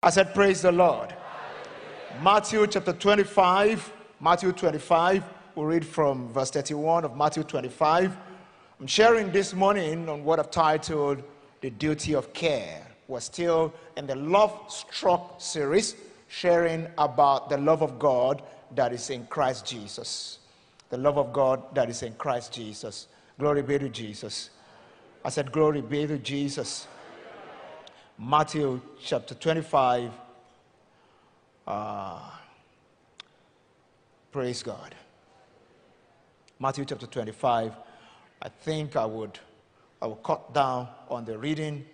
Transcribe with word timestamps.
I 0.00 0.10
said, 0.10 0.32
Praise 0.32 0.62
the 0.62 0.70
Lord. 0.70 1.12
Matthew 2.22 2.64
chapter 2.68 2.92
25. 2.92 3.92
Matthew 4.20 4.52
25. 4.52 5.24
We'll 5.56 5.66
read 5.66 5.84
from 5.84 6.32
verse 6.32 6.52
31 6.52 7.04
of 7.04 7.16
Matthew 7.16 7.42
25. 7.42 8.16
I'm 8.78 8.86
sharing 8.86 9.32
this 9.32 9.54
morning 9.54 10.08
on 10.08 10.22
what 10.22 10.38
I've 10.38 10.52
titled 10.52 11.24
The 11.62 11.70
Duty 11.70 12.14
of 12.14 12.32
Care. 12.32 12.86
We're 13.08 13.18
still 13.18 13.74
in 13.96 14.06
the 14.06 14.14
Love 14.14 14.56
Struck 14.68 15.40
series, 15.40 15.96
sharing 16.28 16.86
about 16.96 17.50
the 17.50 17.58
love 17.58 17.82
of 17.82 17.98
God 17.98 18.42
that 18.76 18.92
is 18.92 19.10
in 19.10 19.26
Christ 19.26 19.66
Jesus. 19.66 20.38
The 20.90 20.98
love 20.98 21.18
of 21.18 21.32
God 21.32 21.74
that 21.74 21.90
is 21.90 22.04
in 22.04 22.12
Christ 22.12 22.52
Jesus. 22.52 23.08
Glory 23.36 23.62
be 23.62 23.80
to 23.80 23.88
Jesus. 23.88 24.50
I 25.24 25.30
said, 25.30 25.50
Glory 25.50 25.80
be 25.80 26.06
to 26.06 26.18
Jesus. 26.18 26.86
Matthew 28.20 28.80
chapter 29.00 29.36
25. 29.36 30.10
Uh, 31.64 32.18
praise 34.32 34.60
God. 34.60 34.92
Matthew 36.58 36.84
chapter 36.84 37.06
25. 37.06 37.74
I 38.42 38.48
think 38.48 38.96
I 38.96 39.04
would, 39.04 39.38
I 40.02 40.08
will 40.08 40.16
cut 40.16 40.52
down 40.52 40.88
on 41.08 41.26
the 41.26 41.38
reading 41.38 41.84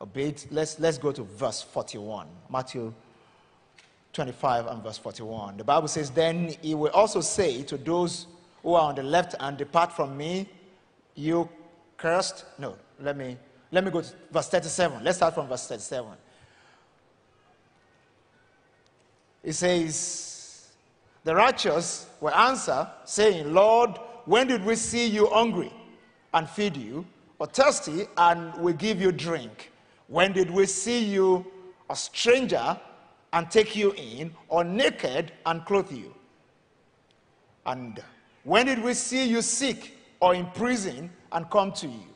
a 0.00 0.06
bit. 0.06 0.48
Let's, 0.50 0.80
let's 0.80 0.98
go 0.98 1.12
to 1.12 1.22
verse 1.22 1.62
41. 1.62 2.26
Matthew 2.50 2.92
25 4.14 4.66
and 4.66 4.82
verse 4.82 4.98
41. 4.98 5.58
The 5.58 5.64
Bible 5.64 5.86
says, 5.86 6.10
Then 6.10 6.56
he 6.60 6.74
will 6.74 6.90
also 6.90 7.20
say 7.20 7.62
to 7.62 7.76
those 7.76 8.26
who 8.64 8.74
are 8.74 8.88
on 8.88 8.96
the 8.96 9.04
left 9.04 9.36
and 9.38 9.56
depart 9.56 9.92
from 9.92 10.16
me, 10.16 10.48
you 11.14 11.48
cursed. 11.96 12.46
No, 12.58 12.74
let 12.98 13.16
me 13.16 13.36
let 13.72 13.82
me 13.84 13.90
go 13.90 14.02
to 14.02 14.12
verse 14.30 14.48
37. 14.48 15.02
Let's 15.02 15.16
start 15.16 15.34
from 15.34 15.48
verse 15.48 15.66
37. 15.66 16.12
It 19.42 19.54
says, 19.54 20.68
The 21.24 21.34
righteous 21.34 22.06
will 22.20 22.34
answer, 22.34 22.86
saying, 23.06 23.52
Lord, 23.52 23.98
when 24.26 24.46
did 24.46 24.62
we 24.62 24.76
see 24.76 25.06
you 25.06 25.26
hungry 25.26 25.72
and 26.34 26.48
feed 26.48 26.76
you, 26.76 27.06
or 27.38 27.46
thirsty 27.46 28.04
and 28.18 28.54
we 28.56 28.74
give 28.74 29.00
you 29.00 29.10
drink? 29.10 29.72
When 30.06 30.32
did 30.32 30.50
we 30.50 30.66
see 30.66 31.02
you 31.02 31.46
a 31.88 31.96
stranger 31.96 32.78
and 33.32 33.50
take 33.50 33.74
you 33.74 33.92
in, 33.94 34.34
or 34.48 34.64
naked 34.64 35.32
and 35.46 35.64
clothe 35.64 35.90
you? 35.90 36.14
And 37.64 38.02
when 38.44 38.66
did 38.66 38.82
we 38.82 38.92
see 38.92 39.26
you 39.26 39.40
sick 39.40 39.96
or 40.20 40.34
in 40.34 40.46
prison 40.50 41.10
and 41.32 41.48
come 41.48 41.72
to 41.72 41.88
you? 41.88 42.11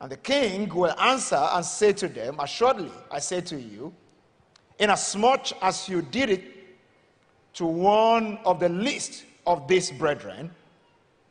And 0.00 0.10
the 0.10 0.16
king 0.16 0.68
will 0.74 0.98
answer 0.98 1.36
and 1.36 1.64
say 1.64 1.92
to 1.92 2.08
them, 2.08 2.40
Assuredly, 2.40 2.90
I 3.10 3.18
say 3.18 3.40
to 3.42 3.60
you, 3.60 3.92
inasmuch 4.78 5.52
as 5.62 5.88
you 5.88 6.00
did 6.00 6.30
it 6.30 6.44
to 7.54 7.66
one 7.66 8.38
of 8.44 8.60
the 8.60 8.68
least 8.68 9.24
of 9.46 9.68
these 9.68 9.90
brethren, 9.90 10.50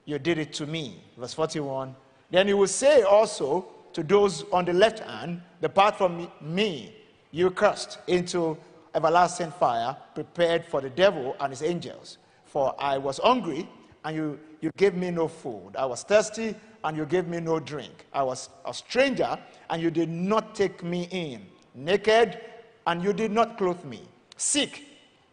you 0.05 0.19
did 0.19 0.37
it 0.37 0.53
to 0.53 0.67
me. 0.67 1.01
Verse 1.17 1.33
41. 1.33 1.95
Then 2.29 2.47
he 2.47 2.53
will 2.53 2.67
say 2.67 3.01
also 3.01 3.65
to 3.93 4.03
those 4.03 4.43
on 4.51 4.65
the 4.65 4.73
left 4.73 4.99
hand, 4.99 5.41
Depart 5.61 5.97
from 5.97 6.27
me, 6.41 6.95
you 7.31 7.49
cursed, 7.51 7.97
into 8.07 8.57
everlasting 8.93 9.51
fire, 9.51 9.95
prepared 10.13 10.65
for 10.65 10.81
the 10.81 10.89
devil 10.89 11.35
and 11.39 11.51
his 11.51 11.63
angels. 11.63 12.17
For 12.45 12.75
I 12.79 12.97
was 12.97 13.19
hungry, 13.19 13.67
and 14.03 14.15
you, 14.15 14.39
you 14.61 14.71
gave 14.77 14.95
me 14.95 15.11
no 15.11 15.27
food. 15.27 15.75
I 15.77 15.85
was 15.85 16.03
thirsty, 16.03 16.55
and 16.83 16.95
you 16.97 17.05
gave 17.05 17.27
me 17.27 17.39
no 17.39 17.59
drink. 17.59 18.05
I 18.13 18.23
was 18.23 18.49
a 18.65 18.73
stranger, 18.73 19.37
and 19.69 19.81
you 19.81 19.91
did 19.91 20.09
not 20.09 20.55
take 20.55 20.83
me 20.83 21.07
in. 21.11 21.45
Naked, 21.75 22.39
and 22.87 23.03
you 23.03 23.13
did 23.13 23.31
not 23.31 23.57
clothe 23.57 23.83
me. 23.83 24.01
Sick, 24.37 24.83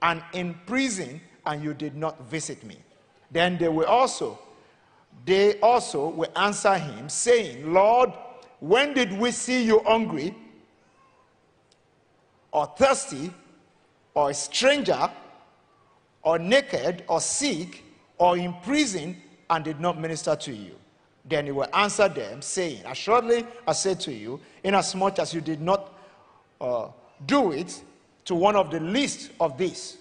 and 0.03 0.23
in 0.33 0.55
prison, 0.67 1.21
and 1.47 1.63
you 1.63 1.75
did 1.75 1.97
not 1.97 2.21
visit 2.29 2.63
me. 2.65 2.77
Then 3.31 3.57
they 3.57 3.69
will 3.69 3.87
also, 3.87 4.39
they 5.25 5.59
also 5.61 6.09
will 6.09 6.31
answer 6.37 6.75
him, 6.77 7.09
saying, 7.09 7.73
Lord, 7.73 8.13
when 8.61 8.95
did 8.95 9.13
we 9.13 9.31
see 9.31 9.65
you 9.65 9.81
hungry, 9.87 10.35
or 12.53 12.67
thirsty, 12.77 13.33
or 14.15 14.31
a 14.31 14.35
stranger, 14.35 15.11
or 16.23 16.39
naked, 16.39 17.05
or 17.09 17.21
sick, 17.21 17.85
or 18.19 18.37
in 18.37 18.55
prison, 18.63 19.17
and 19.51 19.65
did 19.65 19.79
not 19.79 20.01
minister 20.01 20.35
to 20.35 20.53
you? 20.53 20.75
Then 21.29 21.47
he 21.47 21.53
will 21.53 21.69
answer 21.75 22.09
them, 22.09 22.41
saying, 22.41 22.83
Assuredly, 22.87 23.45
I 23.67 23.73
say 23.73 23.95
to 23.95 24.13
you, 24.13 24.41
inasmuch 24.63 25.19
as 25.19 25.35
you 25.35 25.41
did 25.41 25.61
not 25.61 25.93
uh, 26.61 26.89
do 27.27 27.53
it 27.53 27.83
to 28.27 28.35
one 28.35 28.57
of 28.57 28.71
the 28.71 28.81
least 28.81 29.31
of 29.41 29.59
these, 29.59 29.97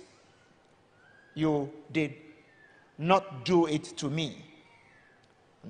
you 1.33 1.71
did 1.91 2.13
not 2.97 3.43
do 3.43 3.65
it 3.65 3.83
to 3.97 4.09
me. 4.09 4.37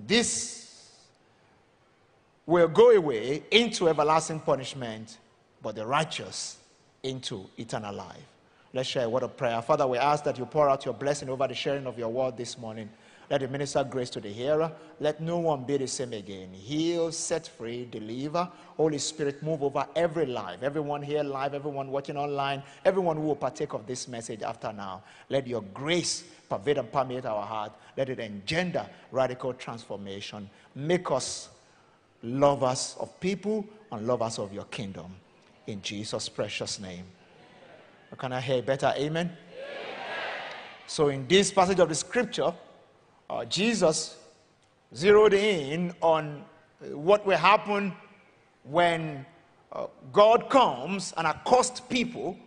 This 0.08 0.92
will 2.46 2.68
go 2.68 2.92
away 2.92 3.44
into 3.52 3.90
everlasting 3.90 4.42
punishment, 4.42 5.18
but 5.62 5.76
the 5.76 5.86
righteous 5.86 6.58
into 7.04 7.46
eternal 7.58 7.96
life. 7.96 8.18
Let's 8.74 8.90
share 8.90 9.06
a 9.06 9.10
word 9.10 9.24
of 9.24 9.38
prayer. 9.38 9.62
Father, 9.62 9.88
we 9.88 9.98
ask 9.98 10.24
that 10.26 10.38
you 10.38 10.46
pour 10.46 10.70
out 10.70 10.84
your 10.84 10.94
blessing 10.94 11.30
over 11.30 11.48
the 11.48 11.56
sharing 11.56 11.88
of 11.88 11.98
your 11.98 12.10
word 12.10 12.36
this 12.36 12.58
morning. 12.58 12.90
Let 13.30 13.42
it 13.42 13.52
minister 13.52 13.84
grace 13.84 14.10
to 14.12 14.22
the 14.22 14.30
hearer. 14.30 14.72
Let 15.00 15.20
no 15.20 15.40
one 15.40 15.64
be 15.64 15.78
the 15.78 15.88
same 15.88 16.14
again. 16.14 16.54
Heal, 16.54 17.12
set 17.12 17.48
free, 17.48 17.88
deliver. 17.90 18.48
Holy 18.78 18.98
Spirit, 19.00 19.42
move 19.42 19.64
over 19.64 19.86
every 19.96 20.26
life. 20.26 20.62
Everyone 20.62 21.02
here 21.02 21.24
live, 21.24 21.54
everyone 21.54 21.90
watching 21.90 22.18
online, 22.18 22.62
everyone 22.84 23.18
who 23.18 23.24
will 23.24 23.36
partake 23.36 23.74
of 23.74 23.88
this 23.88 24.08
message 24.08 24.42
after 24.44 24.72
now. 24.72 25.04
Let 25.30 25.48
your 25.48 25.62
grace 25.74 26.24
pervade 26.50 26.78
and 26.78 26.92
permeate 26.92 27.26
our 27.26 27.44
heart. 27.46 27.72
Let 27.98 28.10
it 28.10 28.20
engender 28.20 28.86
radical 29.12 29.54
transformation. 29.54 30.50
Make 30.76 31.10
us 31.10 31.50
lovers 32.22 32.96
of 33.00 33.20
people 33.20 33.66
and 33.92 34.06
lovers 34.06 34.40
of 34.40 34.54
your 34.54 34.66
kingdom. 34.66 35.16
In 35.68 35.82
Jesus' 35.82 36.30
precious 36.30 36.80
name. 36.80 37.06
Can 38.18 38.32
I 38.32 38.40
hear 38.40 38.62
better? 38.62 38.94
Amen. 38.96 39.36
So, 40.88 41.10
in 41.10 41.28
this 41.28 41.52
passage 41.52 41.80
of 41.80 41.90
the 41.90 41.96
scripture, 41.96 42.54
uh, 43.30 43.46
Jesus 43.46 44.18
zeroed 44.94 45.34
in 45.34 45.94
on 46.02 46.44
what 46.92 47.26
will 47.26 47.38
happen 47.38 47.94
when 48.64 49.26
uh, 49.72 49.88
God 50.12 50.50
comes 50.50 51.14
and 51.18 51.28
accosts 51.28 51.80
people 51.80 52.38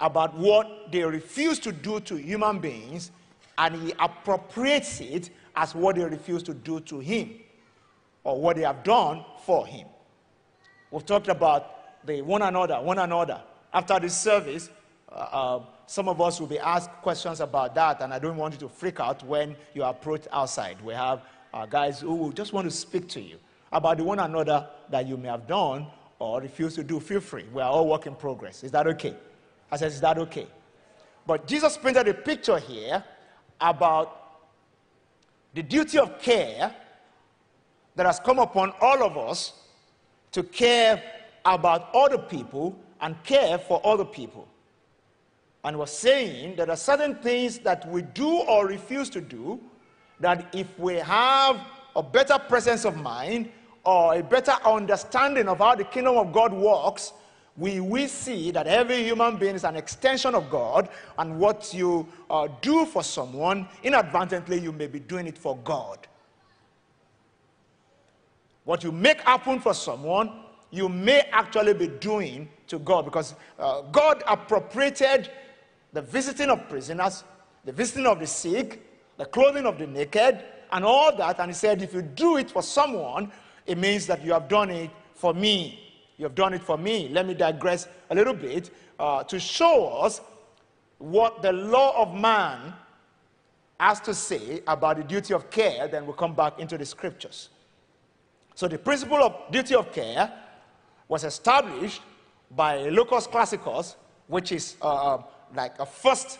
about 0.00 0.36
what 0.36 0.90
they 0.90 1.02
refuse 1.02 1.58
to 1.60 1.72
do 1.72 2.00
to 2.00 2.16
human 2.16 2.58
beings, 2.58 3.10
and 3.58 3.74
he 3.76 3.92
appropriates 3.98 5.00
it 5.00 5.30
as 5.56 5.74
what 5.74 5.96
they 5.96 6.04
refuse 6.04 6.42
to 6.42 6.54
do 6.54 6.80
to 6.80 6.98
him 6.98 7.30
or 8.24 8.40
what 8.40 8.56
they 8.56 8.62
have 8.62 8.82
done 8.82 9.24
for 9.44 9.66
him. 9.66 9.86
We've 10.90 11.06
talked 11.06 11.28
about 11.28 12.06
the 12.06 12.22
one 12.22 12.42
another, 12.42 12.80
one 12.80 12.98
another. 12.98 13.40
After 13.72 13.98
this 14.00 14.16
service, 14.16 14.70
uh, 15.14 15.18
uh 15.18 15.60
some 15.86 16.08
of 16.08 16.20
us 16.20 16.40
will 16.40 16.46
be 16.46 16.58
asked 16.58 16.90
questions 17.02 17.40
about 17.40 17.74
that, 17.74 18.00
and 18.00 18.12
I 18.12 18.18
don't 18.18 18.36
want 18.36 18.54
you 18.54 18.60
to 18.60 18.68
freak 18.68 19.00
out 19.00 19.22
when 19.24 19.54
you 19.74 19.84
approach 19.84 20.26
outside. 20.32 20.80
We 20.82 20.94
have 20.94 21.22
uh, 21.52 21.66
guys 21.66 22.00
who 22.00 22.14
will 22.14 22.32
just 22.32 22.52
want 22.52 22.66
to 22.66 22.70
speak 22.70 23.08
to 23.10 23.20
you 23.20 23.38
about 23.70 23.98
the 23.98 24.04
one 24.04 24.18
another 24.18 24.66
that 24.90 25.06
you 25.06 25.16
may 25.16 25.28
have 25.28 25.46
done 25.46 25.86
or 26.18 26.40
refuse 26.40 26.74
to 26.76 26.84
do. 26.84 27.00
Feel 27.00 27.20
free. 27.20 27.44
We 27.52 27.60
are 27.60 27.70
all 27.70 27.86
work 27.86 28.06
in 28.06 28.14
progress. 28.14 28.64
Is 28.64 28.70
that 28.72 28.86
okay? 28.86 29.14
I 29.70 29.76
said, 29.76 29.88
Is 29.88 30.00
that 30.00 30.18
okay? 30.18 30.46
But 31.26 31.46
Jesus 31.46 31.76
painted 31.76 32.08
a 32.08 32.14
picture 32.14 32.58
here 32.58 33.04
about 33.60 34.20
the 35.54 35.62
duty 35.62 35.98
of 35.98 36.18
care 36.20 36.74
that 37.94 38.06
has 38.06 38.18
come 38.18 38.38
upon 38.38 38.72
all 38.80 39.02
of 39.02 39.16
us 39.16 39.52
to 40.32 40.42
care 40.42 41.02
about 41.44 41.90
other 41.94 42.18
people 42.18 42.78
and 43.00 43.22
care 43.22 43.58
for 43.58 43.80
other 43.84 44.04
people 44.04 44.48
and 45.64 45.78
was 45.78 45.90
saying 45.90 46.56
there 46.56 46.70
are 46.70 46.76
certain 46.76 47.14
things 47.16 47.58
that 47.58 47.88
we 47.88 48.02
do 48.02 48.28
or 48.28 48.66
refuse 48.66 49.08
to 49.10 49.20
do 49.20 49.58
that 50.20 50.54
if 50.54 50.78
we 50.78 50.94
have 50.96 51.60
a 51.96 52.02
better 52.02 52.38
presence 52.38 52.84
of 52.84 52.96
mind 52.96 53.50
or 53.84 54.14
a 54.14 54.22
better 54.22 54.54
understanding 54.64 55.48
of 55.48 55.58
how 55.58 55.74
the 55.74 55.84
kingdom 55.84 56.16
of 56.16 56.32
God 56.32 56.52
works, 56.52 57.12
we 57.56 57.80
will 57.80 58.08
see 58.08 58.50
that 58.50 58.66
every 58.66 59.02
human 59.04 59.36
being 59.36 59.54
is 59.54 59.64
an 59.64 59.76
extension 59.76 60.34
of 60.34 60.50
God, 60.50 60.88
and 61.18 61.38
what 61.38 61.72
you 61.72 62.06
uh, 62.28 62.48
do 62.60 62.84
for 62.84 63.02
someone, 63.04 63.68
inadvertently, 63.82 64.58
you 64.58 64.72
may 64.72 64.88
be 64.88 64.98
doing 64.98 65.26
it 65.26 65.38
for 65.38 65.56
God. 65.58 65.98
What 68.64 68.82
you 68.82 68.90
make 68.90 69.20
happen 69.20 69.60
for 69.60 69.74
someone, 69.74 70.32
you 70.70 70.88
may 70.88 71.20
actually 71.32 71.74
be 71.74 71.86
doing 71.86 72.48
to 72.66 72.78
God 72.78 73.04
because 73.04 73.34
uh, 73.58 73.82
God 73.82 74.24
appropriated 74.26 75.30
the 75.94 76.02
visiting 76.02 76.50
of 76.50 76.68
prisoners, 76.68 77.24
the 77.64 77.72
visiting 77.72 78.06
of 78.06 78.18
the 78.18 78.26
sick, 78.26 78.82
the 79.16 79.24
clothing 79.24 79.64
of 79.64 79.78
the 79.78 79.86
naked, 79.86 80.40
and 80.72 80.84
all 80.84 81.16
that. 81.16 81.38
And 81.38 81.50
he 81.50 81.54
said, 81.54 81.80
if 81.80 81.94
you 81.94 82.02
do 82.02 82.36
it 82.36 82.50
for 82.50 82.62
someone, 82.62 83.30
it 83.64 83.78
means 83.78 84.06
that 84.08 84.22
you 84.24 84.32
have 84.32 84.48
done 84.48 84.70
it 84.70 84.90
for 85.14 85.32
me. 85.32 85.80
You 86.18 86.24
have 86.24 86.34
done 86.34 86.52
it 86.52 86.62
for 86.62 86.76
me. 86.76 87.08
Let 87.08 87.26
me 87.26 87.34
digress 87.34 87.88
a 88.10 88.14
little 88.14 88.34
bit 88.34 88.70
uh, 88.98 89.22
to 89.24 89.38
show 89.38 89.86
us 89.86 90.20
what 90.98 91.42
the 91.42 91.52
law 91.52 92.02
of 92.02 92.14
man 92.14 92.74
has 93.78 94.00
to 94.00 94.14
say 94.14 94.62
about 94.66 94.96
the 94.96 95.04
duty 95.04 95.32
of 95.32 95.48
care. 95.48 95.86
Then 95.86 96.06
we'll 96.06 96.14
come 96.16 96.34
back 96.34 96.58
into 96.58 96.76
the 96.76 96.86
scriptures. 96.86 97.50
So, 98.56 98.68
the 98.68 98.78
principle 98.78 99.18
of 99.18 99.50
duty 99.50 99.74
of 99.74 99.92
care 99.92 100.32
was 101.08 101.24
established 101.24 102.00
by 102.52 102.88
Locus 102.88 103.26
Classicus, 103.26 103.96
which 104.28 104.52
is 104.52 104.76
uh, 104.80 105.14
uh, 105.14 105.22
like 105.54 105.78
a 105.78 105.86
first 105.86 106.38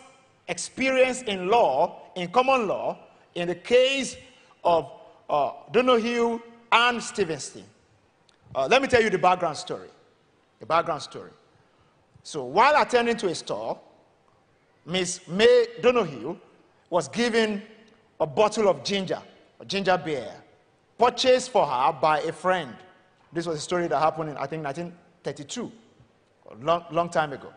experience 0.48 1.22
in 1.22 1.48
law, 1.48 2.10
in 2.14 2.30
common 2.30 2.66
law, 2.68 2.98
in 3.34 3.48
the 3.48 3.54
case 3.54 4.16
of 4.62 4.90
uh, 5.28 5.52
Donoghue 5.72 6.40
and 6.72 7.02
Stevenson. 7.02 7.64
Uh, 8.54 8.68
let 8.70 8.82
me 8.82 8.88
tell 8.88 9.02
you 9.02 9.10
the 9.10 9.18
background 9.18 9.56
story. 9.56 9.88
The 10.60 10.66
background 10.66 11.02
story. 11.02 11.30
So 12.22 12.44
while 12.44 12.80
attending 12.80 13.16
to 13.18 13.28
a 13.28 13.34
store, 13.34 13.78
Miss 14.86 15.26
May 15.28 15.66
Donoghue 15.82 16.36
was 16.90 17.08
given 17.08 17.62
a 18.20 18.26
bottle 18.26 18.68
of 18.68 18.84
ginger, 18.84 19.20
a 19.60 19.64
ginger 19.64 20.00
beer, 20.02 20.32
purchased 20.98 21.50
for 21.50 21.66
her 21.66 21.92
by 21.92 22.20
a 22.20 22.32
friend. 22.32 22.74
This 23.32 23.46
was 23.46 23.56
a 23.58 23.60
story 23.60 23.88
that 23.88 23.98
happened 23.98 24.30
in, 24.30 24.36
I 24.36 24.46
think, 24.46 24.64
1932, 24.64 25.72
a 26.50 26.64
long, 26.64 26.84
long 26.90 27.08
time 27.08 27.32
ago. 27.32 27.52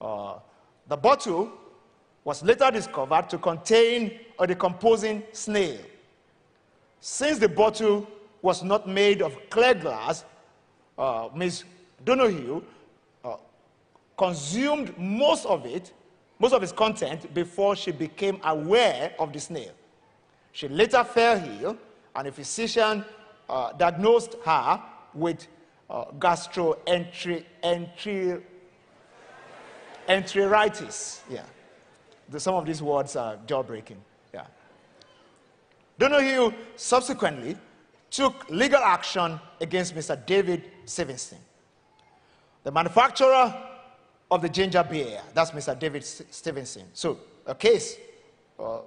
Uh, 0.00 0.34
the 0.88 0.96
bottle 0.96 1.50
was 2.24 2.42
later 2.42 2.70
discovered 2.70 3.28
to 3.30 3.38
contain 3.38 4.18
a 4.38 4.46
decomposing 4.46 5.22
snail. 5.32 5.78
Since 7.00 7.38
the 7.38 7.48
bottle 7.48 8.06
was 8.42 8.62
not 8.62 8.88
made 8.88 9.22
of 9.22 9.36
clear 9.50 9.74
glass, 9.74 10.24
uh, 10.98 11.28
Ms. 11.34 11.64
Donoghue 12.04 12.62
uh, 13.24 13.36
consumed 14.16 14.96
most 14.98 15.46
of 15.46 15.66
it, 15.66 15.92
most 16.38 16.52
of 16.52 16.62
its 16.62 16.72
content, 16.72 17.32
before 17.32 17.76
she 17.76 17.92
became 17.92 18.40
aware 18.44 19.14
of 19.18 19.32
the 19.32 19.40
snail. 19.40 19.72
She 20.52 20.68
later 20.68 21.04
fell 21.04 21.42
ill, 21.60 21.76
and 22.14 22.28
a 22.28 22.32
physician 22.32 23.04
uh, 23.48 23.72
diagnosed 23.72 24.36
her 24.44 24.82
with 25.14 25.46
uh, 25.88 26.06
gastroenteritis. 30.08 31.20
Yeah. 31.30 31.42
The, 32.28 32.40
some 32.40 32.54
of 32.54 32.66
these 32.66 32.82
words 32.82 33.16
are 33.16 33.38
jaw 33.46 33.62
breaking. 33.62 34.00
Yeah. 34.34 34.46
Donoghue 35.98 36.52
subsequently 36.76 37.56
took 38.10 38.48
legal 38.50 38.80
action 38.80 39.40
against 39.60 39.94
Mr. 39.94 40.24
David 40.26 40.64
Stevenson, 40.84 41.38
the 42.62 42.70
manufacturer 42.70 43.54
of 44.30 44.42
the 44.42 44.48
ginger 44.48 44.82
beer. 44.82 45.20
That's 45.34 45.52
Mr. 45.52 45.78
David 45.78 46.04
Stevenson. 46.04 46.84
So 46.92 47.18
a 47.46 47.54
case 47.54 47.96
uh, 48.58 48.78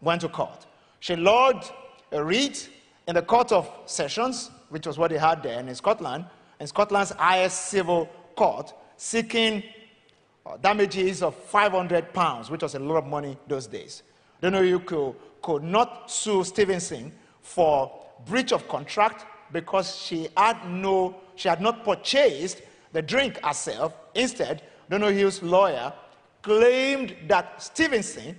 went 0.00 0.20
to 0.22 0.28
court. 0.28 0.66
She 1.00 1.16
lodged 1.16 1.72
a 2.10 2.22
writ 2.22 2.68
in 3.08 3.14
the 3.14 3.22
Court 3.22 3.52
of 3.52 3.70
Sessions, 3.86 4.50
which 4.68 4.86
was 4.86 4.98
what 4.98 5.10
they 5.10 5.18
had 5.18 5.42
there 5.42 5.58
in 5.58 5.74
Scotland, 5.74 6.26
in 6.60 6.66
Scotland's 6.66 7.10
highest 7.10 7.66
civil 7.66 8.08
court, 8.36 8.72
seeking 8.96 9.62
damages 10.60 11.22
of 11.22 11.34
500 11.34 12.12
pounds, 12.12 12.50
which 12.50 12.62
was 12.62 12.74
a 12.74 12.78
lot 12.78 12.96
of 12.96 13.06
money 13.06 13.36
those 13.48 13.66
days. 13.66 14.02
Donoghue 14.40 14.80
could, 14.80 15.14
could 15.40 15.62
not 15.62 16.10
sue 16.10 16.44
Stevenson 16.44 17.12
for 17.40 17.90
breach 18.26 18.52
of 18.52 18.66
contract 18.68 19.24
because 19.52 19.96
she 19.96 20.28
had 20.36 20.68
no, 20.68 21.16
she 21.36 21.48
had 21.48 21.60
not 21.60 21.84
purchased 21.84 22.62
the 22.92 23.02
drink 23.02 23.42
herself. 23.44 23.94
Instead, 24.14 24.62
Donoghue's 24.90 25.42
lawyer 25.42 25.92
claimed 26.42 27.14
that 27.28 27.62
Stevenson 27.62 28.38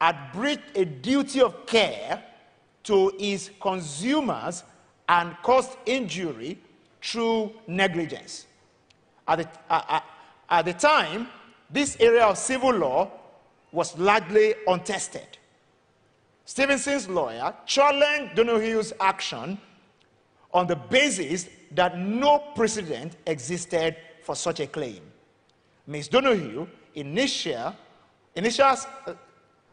had 0.00 0.32
breached 0.32 0.76
a 0.76 0.84
duty 0.84 1.40
of 1.40 1.66
care 1.66 2.22
to 2.84 3.12
his 3.18 3.50
consumers 3.60 4.64
and 5.08 5.36
caused 5.42 5.76
injury 5.86 6.58
through 7.02 7.52
negligence. 7.66 8.46
At 9.26 9.38
the, 9.38 9.48
uh, 9.68 10.00
at 10.50 10.64
the 10.64 10.72
time, 10.72 11.28
this 11.70 11.96
area 12.00 12.24
of 12.24 12.38
civil 12.38 12.72
law 12.72 13.10
was 13.72 13.96
largely 13.98 14.54
untested. 14.66 15.38
Stevenson's 16.44 17.08
lawyer 17.08 17.54
challenged 17.66 18.34
Donoghue's 18.34 18.92
action 19.00 19.58
on 20.54 20.66
the 20.66 20.76
basis 20.76 21.48
that 21.72 21.98
no 21.98 22.38
precedent 22.54 23.16
existed 23.26 23.96
for 24.22 24.34
such 24.34 24.60
a 24.60 24.66
claim. 24.66 25.02
Ms. 25.86 26.08
Donoghue 26.08 26.66
initial, 26.94 27.74
initial, 28.34 28.66
uh, 28.66 29.14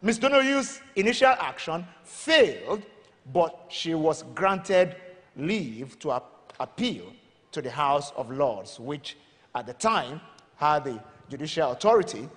Ms. 0.02 0.20
Donoghue's 0.20 0.82
initial 0.96 1.34
action 1.40 1.86
failed, 2.04 2.84
but 3.32 3.68
she 3.70 3.94
was 3.94 4.24
granted 4.36 4.98
leave 5.38 5.98
to 6.00 6.12
ap- 6.12 6.54
appeal 6.60 7.14
to 7.52 7.62
the 7.62 7.72
House 7.72 8.12
of 8.18 8.30
Lords, 8.32 8.80
which 8.80 9.18
at 9.56 9.66
the 9.66 9.74
time 9.74 10.20
had 10.58 10.86
the 10.86 11.00
judicial 11.30 11.72
authority 11.72 12.30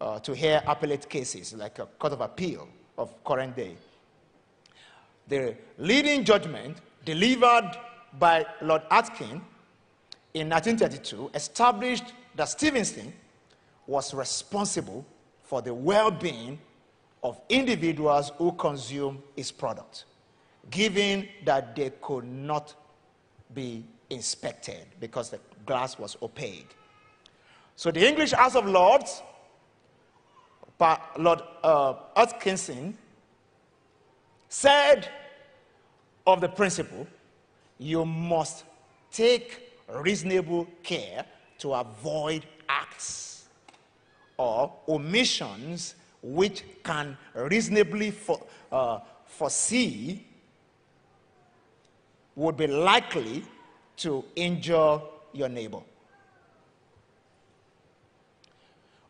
uh, 0.00 0.18
to 0.20 0.34
hear 0.34 0.62
appellate 0.66 1.08
cases, 1.08 1.54
like 1.54 1.78
a 1.78 1.86
court 1.86 2.12
of 2.12 2.20
appeal 2.20 2.68
of 2.96 3.12
current 3.24 3.56
day. 3.56 3.76
The 5.28 5.56
leading 5.78 6.24
judgment 6.24 6.78
delivered 7.04 7.76
by 8.18 8.46
Lord 8.62 8.82
Atkin 8.90 9.40
in 10.34 10.48
1932 10.48 11.30
established 11.34 12.12
that 12.34 12.48
Stevenson 12.48 13.12
was 13.86 14.14
responsible 14.14 15.04
for 15.42 15.62
the 15.62 15.72
well 15.74 16.10
being 16.10 16.58
of 17.22 17.40
individuals 17.48 18.30
who 18.38 18.52
consume 18.52 19.22
his 19.34 19.50
product, 19.50 20.04
given 20.70 21.28
that 21.44 21.74
they 21.74 21.90
could 22.00 22.24
not 22.24 22.74
be 23.54 23.84
inspected 24.10 24.86
because 25.00 25.30
the 25.30 25.40
glass 25.66 25.98
was 25.98 26.16
opaque. 26.22 26.76
So 27.78 27.92
the 27.92 28.04
English 28.04 28.32
House 28.32 28.56
of 28.56 28.66
Lords, 28.66 29.22
Lord 31.16 31.42
uh, 31.62 31.94
Atkinson, 32.16 32.98
said 34.48 35.08
of 36.26 36.40
the 36.40 36.48
principle, 36.48 37.06
you 37.78 38.04
must 38.04 38.64
take 39.12 39.78
reasonable 39.94 40.66
care 40.82 41.24
to 41.58 41.74
avoid 41.74 42.46
acts 42.68 43.46
or 44.36 44.72
omissions 44.88 45.94
which 46.20 46.64
can 46.82 47.16
reasonably 47.32 48.10
for, 48.10 48.44
uh, 48.72 48.98
foresee 49.24 50.26
would 52.34 52.56
be 52.56 52.66
likely 52.66 53.44
to 53.98 54.24
injure 54.34 55.00
your 55.32 55.48
neighbor. 55.48 55.78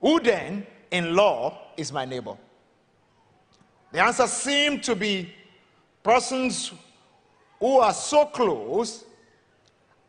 Who 0.00 0.20
then, 0.20 0.66
in 0.90 1.14
law, 1.14 1.58
is 1.76 1.92
my 1.92 2.04
neighbor? 2.04 2.36
The 3.92 4.02
answer 4.02 4.26
seemed 4.26 4.82
to 4.84 4.94
be 4.94 5.32
persons 6.02 6.72
who 7.58 7.78
are 7.78 7.92
so 7.92 8.26
close 8.26 9.04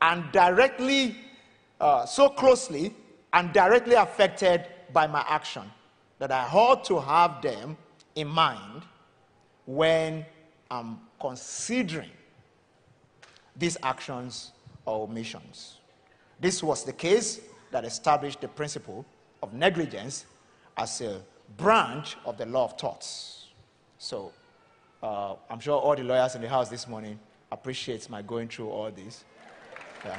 and 0.02 0.32
directly, 0.32 1.16
uh, 1.80 2.06
so 2.06 2.30
closely 2.30 2.94
and 3.34 3.52
directly 3.54 3.96
affected 3.96 4.66
by 4.94 5.08
my 5.08 5.24
action 5.28 5.64
that 6.20 6.32
I 6.32 6.46
ought 6.46 6.84
to 6.86 7.00
have 7.00 7.42
them 7.42 7.78
in 8.16 8.28
mind 8.28 8.84
when 9.66 10.26
I'm 10.70 11.00
considering 11.20 12.12
these 13.56 13.78
actions 13.84 14.52
or 14.86 15.04
omissions. 15.04 15.78
This 16.40 16.64
was 16.64 16.84
the 16.84 16.94
case 16.94 17.42
that 17.72 17.86
established 17.86 18.42
the 18.42 18.48
principle 18.48 19.06
of 19.42 19.54
negligence 19.54 20.26
as 20.78 21.02
a 21.02 21.22
branch 21.58 22.18
of 22.26 22.38
the 22.38 22.46
law 22.46 22.66
of 22.66 22.78
torts. 22.78 23.48
So 23.98 24.32
uh, 25.02 25.36
I'm 25.50 25.60
sure 25.60 25.78
all 25.78 25.96
the 25.96 26.04
lawyers 26.04 26.36
in 26.36 26.42
the 26.42 26.50
house 26.50 26.70
this 26.70 26.88
morning 26.88 27.20
appreciate 27.52 28.10
my 28.10 28.22
going 28.22 28.48
through 28.48 28.70
all 28.70 28.92
this. 28.92 29.24
Yeah. 30.06 30.18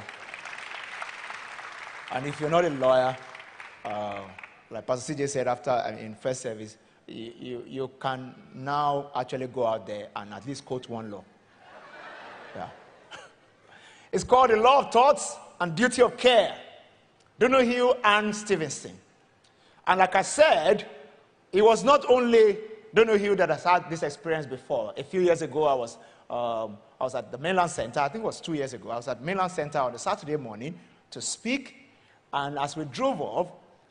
And 2.11 2.27
if 2.27 2.39
you're 2.39 2.49
not 2.49 2.65
a 2.65 2.69
lawyer, 2.69 3.15
uh, 3.85 4.21
like 4.69 4.85
Pastor 4.85 5.13
CJ 5.13 5.29
said 5.29 5.47
after 5.47 5.71
in 5.99 6.13
first 6.15 6.41
service, 6.41 6.77
you, 7.07 7.33
you, 7.39 7.63
you, 7.67 7.91
can 7.99 8.35
now 8.53 9.11
actually 9.15 9.47
go 9.47 9.65
out 9.65 9.87
there 9.87 10.09
and 10.15 10.33
at 10.33 10.45
least 10.45 10.65
quote 10.65 10.87
one 10.87 11.09
law. 11.09 11.23
Yeah. 12.55 12.69
it's 14.11 14.23
called 14.23 14.51
the 14.51 14.57
law 14.57 14.79
of 14.79 14.91
torts 14.91 15.35
and 15.59 15.75
duty 15.75 16.01
of 16.01 16.17
care. 16.17 16.55
Donoghue 17.39 17.93
and 18.03 18.35
Stevenson. 18.35 18.97
And 19.87 19.99
like 19.99 20.15
I 20.15 20.21
said, 20.21 20.87
it 21.51 21.63
was 21.63 21.83
not 21.83 22.09
only 22.09 22.57
Donoghue 22.93 23.35
that 23.37 23.49
has 23.49 23.63
had 23.63 23.89
this 23.89 24.03
experience 24.03 24.45
before. 24.45 24.93
A 24.97 25.03
few 25.03 25.21
years 25.21 25.41
ago, 25.41 25.63
I 25.63 25.73
was 25.73 25.97
um, 26.31 26.77
I 26.99 27.03
was 27.03 27.15
at 27.15 27.31
the 27.31 27.37
mainland 27.37 27.71
center, 27.71 27.99
I 27.99 28.07
think 28.07 28.23
it 28.23 28.27
was 28.27 28.39
two 28.39 28.53
years 28.53 28.73
ago. 28.73 28.91
I 28.91 28.95
was 28.95 29.07
at 29.07 29.21
mainland 29.21 29.51
center 29.51 29.79
on 29.79 29.93
a 29.93 29.99
Saturday 29.99 30.37
morning 30.37 30.79
to 31.09 31.19
speak. 31.19 31.89
And 32.31 32.57
as 32.57 32.77
we 32.77 32.85
drove 32.85 33.19
off, 33.19 33.47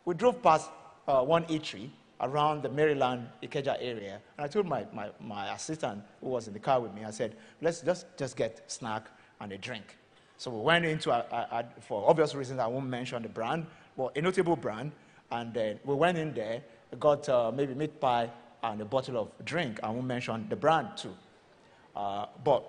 we 0.06 0.14
drove 0.14 0.42
past 0.42 0.70
uh, 1.06 1.22
one 1.22 1.44
eatery 1.46 1.90
around 2.22 2.62
the 2.62 2.70
Maryland 2.70 3.26
Ikeja 3.42 3.76
area. 3.78 4.20
And 4.38 4.44
I 4.44 4.48
told 4.48 4.66
my, 4.66 4.86
my, 4.94 5.10
my 5.20 5.52
assistant 5.54 6.02
who 6.20 6.28
was 6.28 6.46
in 6.46 6.54
the 6.54 6.60
car 6.60 6.80
with 6.80 6.94
me, 6.94 7.04
I 7.04 7.10
said, 7.10 7.36
let's 7.60 7.80
just, 7.80 8.06
just 8.16 8.36
get 8.36 8.62
snack 8.70 9.08
and 9.40 9.52
a 9.52 9.58
drink. 9.58 9.98
So 10.38 10.50
we 10.50 10.62
went 10.62 10.86
into, 10.86 11.10
a, 11.10 11.18
a, 11.32 11.58
a, 11.58 11.80
for 11.82 12.08
obvious 12.08 12.34
reasons, 12.34 12.58
I 12.58 12.68
won't 12.68 12.86
mention 12.86 13.22
the 13.22 13.28
brand, 13.28 13.66
but 13.98 14.16
a 14.16 14.22
notable 14.22 14.56
brand. 14.56 14.92
And 15.30 15.54
then 15.54 15.80
we 15.84 15.94
went 15.94 16.18
in 16.18 16.34
there, 16.34 16.62
got 16.98 17.28
uh, 17.28 17.52
maybe 17.54 17.74
meat 17.74 18.00
pie 18.00 18.30
and 18.62 18.80
a 18.80 18.84
bottle 18.84 19.16
of 19.16 19.44
drink. 19.44 19.80
I 19.82 19.90
won't 19.90 20.06
mention 20.06 20.46
the 20.48 20.56
brand 20.56 20.96
too. 20.96 21.14
Uh, 21.94 22.26
but 22.44 22.64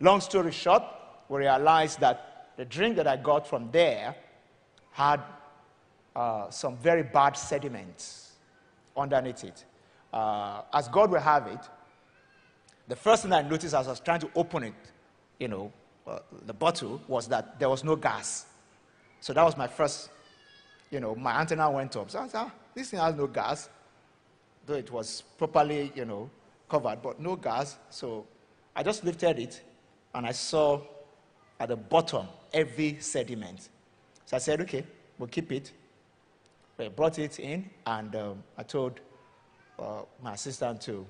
Long 0.00 0.20
story 0.20 0.50
short, 0.50 0.82
we 1.28 1.38
realized 1.38 2.00
that 2.00 2.50
the 2.56 2.64
drink 2.64 2.96
that 2.96 3.06
I 3.06 3.16
got 3.16 3.46
from 3.46 3.70
there 3.70 4.14
had 4.90 5.20
uh, 6.14 6.50
some 6.50 6.76
very 6.76 7.02
bad 7.02 7.36
sediments 7.36 8.32
underneath 8.96 9.44
it. 9.44 9.64
Uh, 10.12 10.62
as 10.72 10.88
God 10.88 11.10
will 11.10 11.20
have 11.20 11.46
it, 11.46 11.60
the 12.86 12.96
first 12.96 13.22
thing 13.22 13.32
I 13.32 13.42
noticed 13.42 13.74
as 13.74 13.86
I 13.86 13.90
was 13.90 14.00
trying 14.00 14.20
to 14.20 14.30
open 14.34 14.64
it, 14.64 14.74
you 15.38 15.48
know, 15.48 15.72
uh, 16.06 16.18
the 16.44 16.52
bottle, 16.52 17.00
was 17.08 17.28
that 17.28 17.58
there 17.58 17.70
was 17.70 17.82
no 17.82 17.96
gas. 17.96 18.46
So 19.20 19.32
that 19.32 19.42
was 19.42 19.56
my 19.56 19.66
first, 19.66 20.10
you 20.90 21.00
know, 21.00 21.14
my 21.14 21.40
antenna 21.40 21.70
went 21.70 21.96
up. 21.96 22.10
So 22.10 22.20
I 22.20 22.28
said, 22.28 22.38
ah, 22.38 22.52
this 22.74 22.90
thing 22.90 23.00
has 23.00 23.14
no 23.14 23.26
gas, 23.26 23.68
though 24.66 24.74
it 24.74 24.90
was 24.90 25.22
properly, 25.38 25.92
you 25.94 26.04
know, 26.04 26.30
covered, 26.68 27.02
but 27.02 27.20
no 27.20 27.36
gas. 27.36 27.76
So 27.90 28.26
I 28.74 28.82
just 28.82 29.04
lifted 29.04 29.38
it 29.38 29.62
and 30.14 30.26
I 30.26 30.32
saw 30.32 30.80
at 31.58 31.68
the 31.68 31.76
bottom 31.76 32.26
every 32.52 32.98
sediment. 33.00 33.68
So 34.26 34.36
I 34.36 34.40
said, 34.40 34.60
okay, 34.62 34.84
we'll 35.18 35.28
keep 35.28 35.52
it. 35.52 35.72
We 36.78 36.88
brought 36.88 37.18
it 37.18 37.38
in, 37.38 37.70
and 37.86 38.14
um, 38.16 38.42
I 38.58 38.64
told 38.64 38.98
uh, 39.78 40.02
my 40.22 40.32
assistant 40.34 40.80
to 40.82 41.06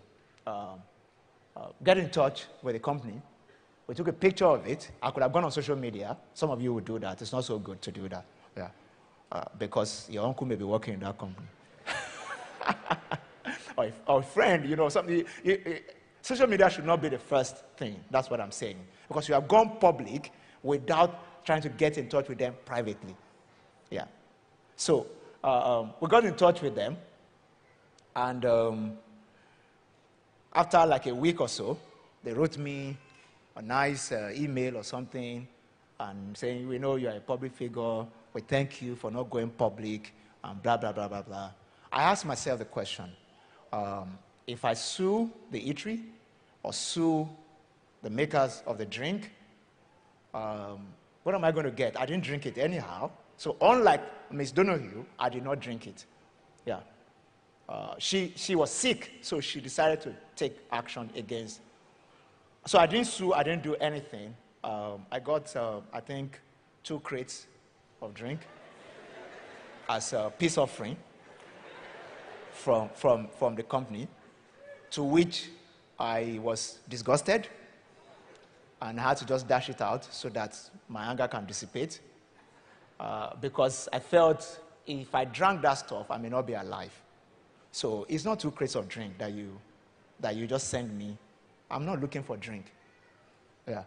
um, 0.46 0.82
uh, 1.56 1.68
get 1.82 1.96
in 1.96 2.10
touch 2.10 2.44
with 2.62 2.74
the 2.74 2.80
company. 2.80 3.20
We 3.86 3.94
took 3.94 4.08
a 4.08 4.12
picture 4.12 4.46
of 4.46 4.66
it. 4.66 4.90
I 5.02 5.10
could 5.10 5.22
have 5.22 5.32
gone 5.32 5.44
on 5.44 5.52
social 5.52 5.76
media. 5.76 6.16
Some 6.34 6.50
of 6.50 6.60
you 6.60 6.74
would 6.74 6.84
do 6.84 6.98
that. 6.98 7.20
It's 7.20 7.32
not 7.32 7.44
so 7.44 7.58
good 7.58 7.80
to 7.82 7.90
do 7.90 8.08
that. 8.08 8.24
Yeah. 8.56 8.68
Uh, 9.34 9.42
because 9.58 10.08
your 10.08 10.24
uncle 10.24 10.46
may 10.46 10.54
be 10.54 10.62
working 10.62 10.94
in 10.94 11.00
that 11.00 11.18
company. 11.18 11.48
or, 14.06 14.20
a 14.20 14.22
friend, 14.22 14.64
you 14.64 14.76
know, 14.76 14.88
something. 14.88 15.16
You, 15.16 15.26
you, 15.42 15.78
social 16.22 16.46
media 16.46 16.70
should 16.70 16.86
not 16.86 17.02
be 17.02 17.08
the 17.08 17.18
first 17.18 17.56
thing. 17.76 17.98
That's 18.12 18.30
what 18.30 18.40
I'm 18.40 18.52
saying 18.52 18.76
because 19.08 19.28
you 19.28 19.34
have 19.34 19.48
gone 19.48 19.78
public 19.80 20.30
without 20.62 21.44
trying 21.44 21.62
to 21.62 21.68
get 21.68 21.98
in 21.98 22.08
touch 22.08 22.28
with 22.28 22.38
them 22.38 22.54
privately. 22.64 23.16
Yeah. 23.90 24.04
So 24.76 25.08
uh, 25.42 25.80
um, 25.80 25.94
we 26.00 26.06
got 26.06 26.24
in 26.24 26.36
touch 26.36 26.62
with 26.62 26.76
them, 26.76 26.96
and 28.14 28.44
um, 28.44 28.92
after 30.54 30.86
like 30.86 31.06
a 31.06 31.14
week 31.14 31.40
or 31.40 31.48
so, 31.48 31.76
they 32.22 32.32
wrote 32.32 32.56
me 32.56 32.96
a 33.56 33.62
nice 33.62 34.12
uh, 34.12 34.32
email 34.32 34.76
or 34.76 34.84
something 34.84 35.48
and 35.98 36.36
saying, 36.36 36.68
We 36.68 36.78
know 36.78 36.94
you're 36.96 37.16
a 37.16 37.20
public 37.20 37.52
figure. 37.52 38.06
We 38.34 38.40
thank 38.40 38.82
you 38.82 38.96
for 38.96 39.12
not 39.12 39.30
going 39.30 39.50
public, 39.50 40.12
and 40.42 40.60
blah, 40.60 40.76
blah, 40.76 40.92
blah, 40.92 41.06
blah, 41.06 41.22
blah. 41.22 41.50
I 41.92 42.02
asked 42.02 42.26
myself 42.26 42.58
the 42.58 42.64
question 42.64 43.08
um, 43.72 44.18
if 44.48 44.64
I 44.64 44.74
sue 44.74 45.30
the 45.52 45.60
eatery 45.60 46.02
or 46.64 46.72
sue 46.72 47.28
the 48.02 48.10
makers 48.10 48.62
of 48.66 48.76
the 48.76 48.84
drink. 48.84 49.30
Um, 50.34 50.86
what 51.22 51.34
am 51.34 51.44
I 51.44 51.52
going 51.52 51.64
to 51.64 51.70
get? 51.70 51.98
I 51.98 52.04
didn't 52.04 52.24
drink 52.24 52.44
it 52.44 52.58
anyhow. 52.58 53.10
So, 53.36 53.56
unlike 53.60 54.02
Miss 54.32 54.50
Donoghue, 54.50 55.04
I 55.18 55.28
did 55.28 55.44
not 55.44 55.60
drink 55.60 55.86
it. 55.86 56.04
Yeah. 56.66 56.80
Uh, 57.68 57.94
she, 57.98 58.32
she 58.36 58.56
was 58.56 58.70
sick, 58.70 59.12
so 59.22 59.40
she 59.40 59.60
decided 59.60 60.00
to 60.02 60.14
take 60.34 60.58
action 60.72 61.08
against. 61.16 61.60
So, 62.66 62.78
I 62.78 62.86
didn't 62.86 63.06
sue, 63.06 63.32
I 63.32 63.44
didn't 63.44 63.62
do 63.62 63.74
anything. 63.76 64.34
Um, 64.64 65.06
I 65.10 65.20
got, 65.20 65.54
uh, 65.54 65.80
I 65.92 66.00
think, 66.00 66.40
two 66.82 66.98
crates 67.00 67.46
of 68.04 68.14
drink 68.14 68.40
as 69.88 70.12
a 70.12 70.32
peace 70.38 70.58
offering 70.58 70.96
from, 72.52 72.88
from, 72.94 73.28
from 73.38 73.54
the 73.54 73.62
company, 73.62 74.06
to 74.90 75.02
which 75.02 75.50
I 75.98 76.38
was 76.42 76.78
disgusted 76.88 77.48
and 78.80 79.00
had 79.00 79.16
to 79.18 79.26
just 79.26 79.48
dash 79.48 79.70
it 79.70 79.80
out 79.80 80.04
so 80.04 80.28
that 80.30 80.58
my 80.88 81.06
anger 81.10 81.26
can 81.26 81.46
dissipate. 81.46 82.00
Uh, 83.00 83.34
because 83.40 83.88
I 83.92 83.98
felt 83.98 84.60
if 84.86 85.14
I 85.14 85.24
drank 85.24 85.62
that 85.62 85.74
stuff, 85.74 86.10
I 86.10 86.18
may 86.18 86.28
not 86.28 86.46
be 86.46 86.54
alive. 86.54 86.92
So 87.72 88.06
it's 88.08 88.24
not 88.24 88.38
two 88.38 88.50
crates 88.50 88.76
of 88.76 88.88
drink 88.88 89.18
that 89.18 89.32
you, 89.32 89.58
that 90.20 90.36
you 90.36 90.46
just 90.46 90.68
send 90.68 90.96
me. 90.96 91.16
I'm 91.70 91.84
not 91.84 92.00
looking 92.00 92.22
for 92.22 92.36
drink. 92.36 92.66
Yeah. 93.66 93.82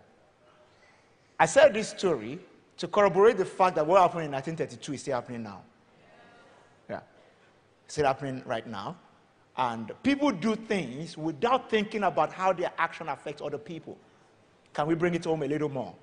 I 1.39 1.45
said 1.45 1.73
this 1.73 1.89
story 1.89 2.39
to 2.77 2.87
corroborate 2.87 3.37
the 3.37 3.45
fact 3.45 3.75
that 3.75 3.85
what 3.85 4.01
happened 4.01 4.25
in 4.25 4.31
1932 4.31 4.93
is 4.93 5.01
still 5.01 5.15
happening 5.15 5.43
now. 5.43 5.61
Yeah. 6.89 6.99
It's 7.85 7.95
still 7.95 8.05
happening 8.05 8.43
right 8.45 8.65
now. 8.65 8.97
And 9.57 9.91
people 10.03 10.31
do 10.31 10.55
things 10.55 11.17
without 11.17 11.69
thinking 11.69 12.03
about 12.03 12.31
how 12.31 12.53
their 12.53 12.71
action 12.77 13.09
affects 13.09 13.41
other 13.41 13.57
people. 13.57 13.97
Can 14.73 14.85
we 14.85 14.93
bring 14.93 15.15
it 15.15 15.25
home 15.25 15.41
a 15.41 15.47
little 15.47 15.69
more? 15.69 15.95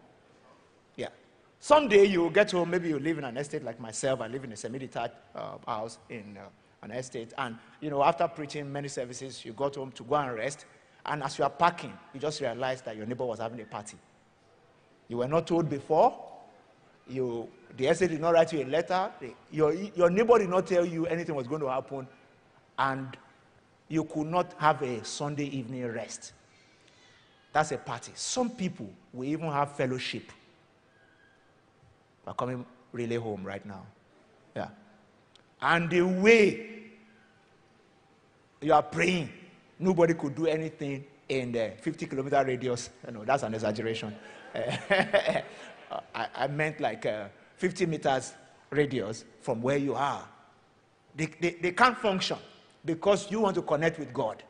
Yeah. 0.97 1.09
Someday 1.61 2.07
you 2.07 2.23
will 2.23 2.31
get 2.31 2.51
home, 2.51 2.71
maybe 2.71 2.89
you 2.89 2.99
live 2.99 3.19
in 3.19 3.25
an 3.25 3.37
estate 3.37 3.63
like 3.63 3.79
myself. 3.79 4.21
I 4.21 4.27
live 4.27 4.43
in 4.43 4.51
a 4.51 4.57
semi-detached 4.57 5.15
uh, 5.37 5.59
house 5.67 5.99
in 6.11 6.37
uh, 6.37 6.49
an 6.83 6.91
estate. 6.91 7.33
And, 7.39 7.57
you 7.81 7.91
know, 7.91 8.03
after 8.03 8.27
preaching 8.27 8.73
many 8.73 8.89
services, 8.89 9.45
you 9.45 9.53
got 9.53 9.77
home 9.77 9.93
to 9.93 10.03
go 10.03 10.17
and 10.17 10.35
rest. 10.35 10.67
And 11.07 11.23
as 11.23 11.39
you 11.39 11.45
are 11.45 11.51
packing, 11.51 11.93
you 12.13 12.19
just 12.19 12.41
realize 12.41 12.83
that 12.83 12.97
your 12.97 13.07
neighbor 13.07 13.25
was 13.25 13.39
having 13.39 13.61
a 13.61 13.65
party. 13.65 13.97
You 15.07 15.19
were 15.19 15.29
not 15.29 15.47
told 15.47 15.69
before. 15.69 16.34
You, 17.09 17.49
the 17.77 17.87
estate 17.87 18.11
did 18.11 18.21
not 18.21 18.35
write 18.35 18.53
you 18.53 18.63
a 18.63 18.67
letter. 18.67 19.11
Your, 19.51 19.73
your 19.73 20.11
neighbor 20.11 20.39
did 20.39 20.49
not 20.49 20.67
tell 20.67 20.85
you 20.85 21.07
anything 21.07 21.35
was 21.35 21.47
going 21.47 21.61
to 21.61 21.69
happen. 21.69 22.07
And 22.79 23.17
you 23.89 24.05
could 24.05 24.27
not 24.27 24.55
have 24.59 24.83
a 24.83 25.05
Sunday 25.05 25.47
evening 25.47 25.87
rest. 25.87 26.33
That's 27.53 27.73
a 27.73 27.79
party. 27.79 28.13
Some 28.15 28.51
people 28.51 28.91
will 29.13 29.25
even 29.27 29.51
have 29.51 29.77
fellowship. 29.77 30.33
We're 32.27 32.33
coming 32.33 32.65
really 32.93 33.17
home 33.17 33.45
right 33.45 33.65
now. 33.65 33.87
Yeah. 34.57 34.69
And 35.61 35.89
the 35.89 36.03
way 36.03 36.71
you 38.61 38.73
are 38.73 38.83
praying, 38.83 39.31
nobody 39.79 40.15
could 40.15 40.35
do 40.35 40.47
anything 40.47 41.05
in 41.29 41.53
the 41.53 41.73
50 41.81 42.07
kilometer 42.07 42.43
radius. 42.45 42.91
You 43.07 43.13
know, 43.13 43.25
that's 43.25 43.43
an 43.43 43.55
exaggeration. 43.55 44.15
I, 46.15 46.29
I, 46.35 46.47
meant 46.49 46.81
like 46.81 47.07
uh, 47.07 47.27
50 47.57 47.87
meters 47.87 48.35
radius 48.71 49.25
from 49.41 49.63
where 49.63 49.77
you 49.77 49.95
are. 49.95 50.27
They, 51.15 51.27
they, 51.27 51.51
they 51.61 51.73
can't 51.73 51.97
function 51.97 52.39
because 52.85 53.31
you 53.31 53.41
want 53.41 53.55
to 53.57 53.63
connect 53.63 53.99
with 53.99 54.13
God 54.13 54.43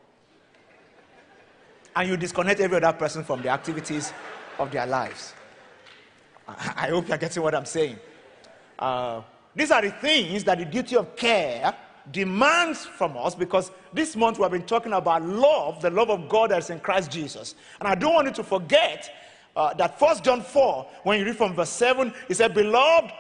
and 1.97 2.09
you 2.09 2.17
disconnect 2.17 2.61
every 2.61 2.77
other 2.79 2.97
person 2.97 3.25
from 3.25 3.43
the 3.43 3.49
activities 3.49 4.13
of 4.59 4.71
their 4.71 4.87
lives. 4.87 5.35
I 6.49 6.89
hope 6.89 7.09
you're 7.09 7.19
getting 7.19 7.43
what 7.43 7.55
I'm 7.55 7.65
saying. 7.65 7.99
Uh, 8.79 9.23
these 9.55 9.71
are 9.71 9.83
the 9.83 9.91
things 9.91 10.45
that 10.45 10.59
the 10.59 10.65
duty 10.65 10.97
of 10.97 11.17
care 11.17 11.75
demands 12.11 12.85
from 12.85 13.17
us 13.17 13.35
because 13.35 13.71
this 13.93 14.15
month 14.15 14.39
we 14.39 14.43
have 14.43 14.53
been 14.53 14.67
talking 14.67 14.93
about 14.93 15.23
love, 15.23 15.81
the 15.81 15.91
love 15.91 16.11
of 16.11 16.29
God 16.29 16.51
that's 16.51 16.71
in 16.71 16.81
Christ 16.81 17.11
Jesus. 17.11 17.55
And 17.81 17.89
I 17.89 17.95
don't 17.95 18.15
want 18.15 18.27
you 18.27 18.35
to 18.35 18.45
forget 18.45 19.11
uh, 19.57 19.75
that 19.75 19.99
First 19.99 20.25
John 20.25 20.43
4, 20.43 20.87
when 21.05 21.19
you 21.19 21.25
read 21.27 21.37
from 21.37 21.55
verse 21.55 21.71
7, 21.71 22.13
he 22.29 22.35
said, 22.35 22.55
Beloved, 22.55 23.13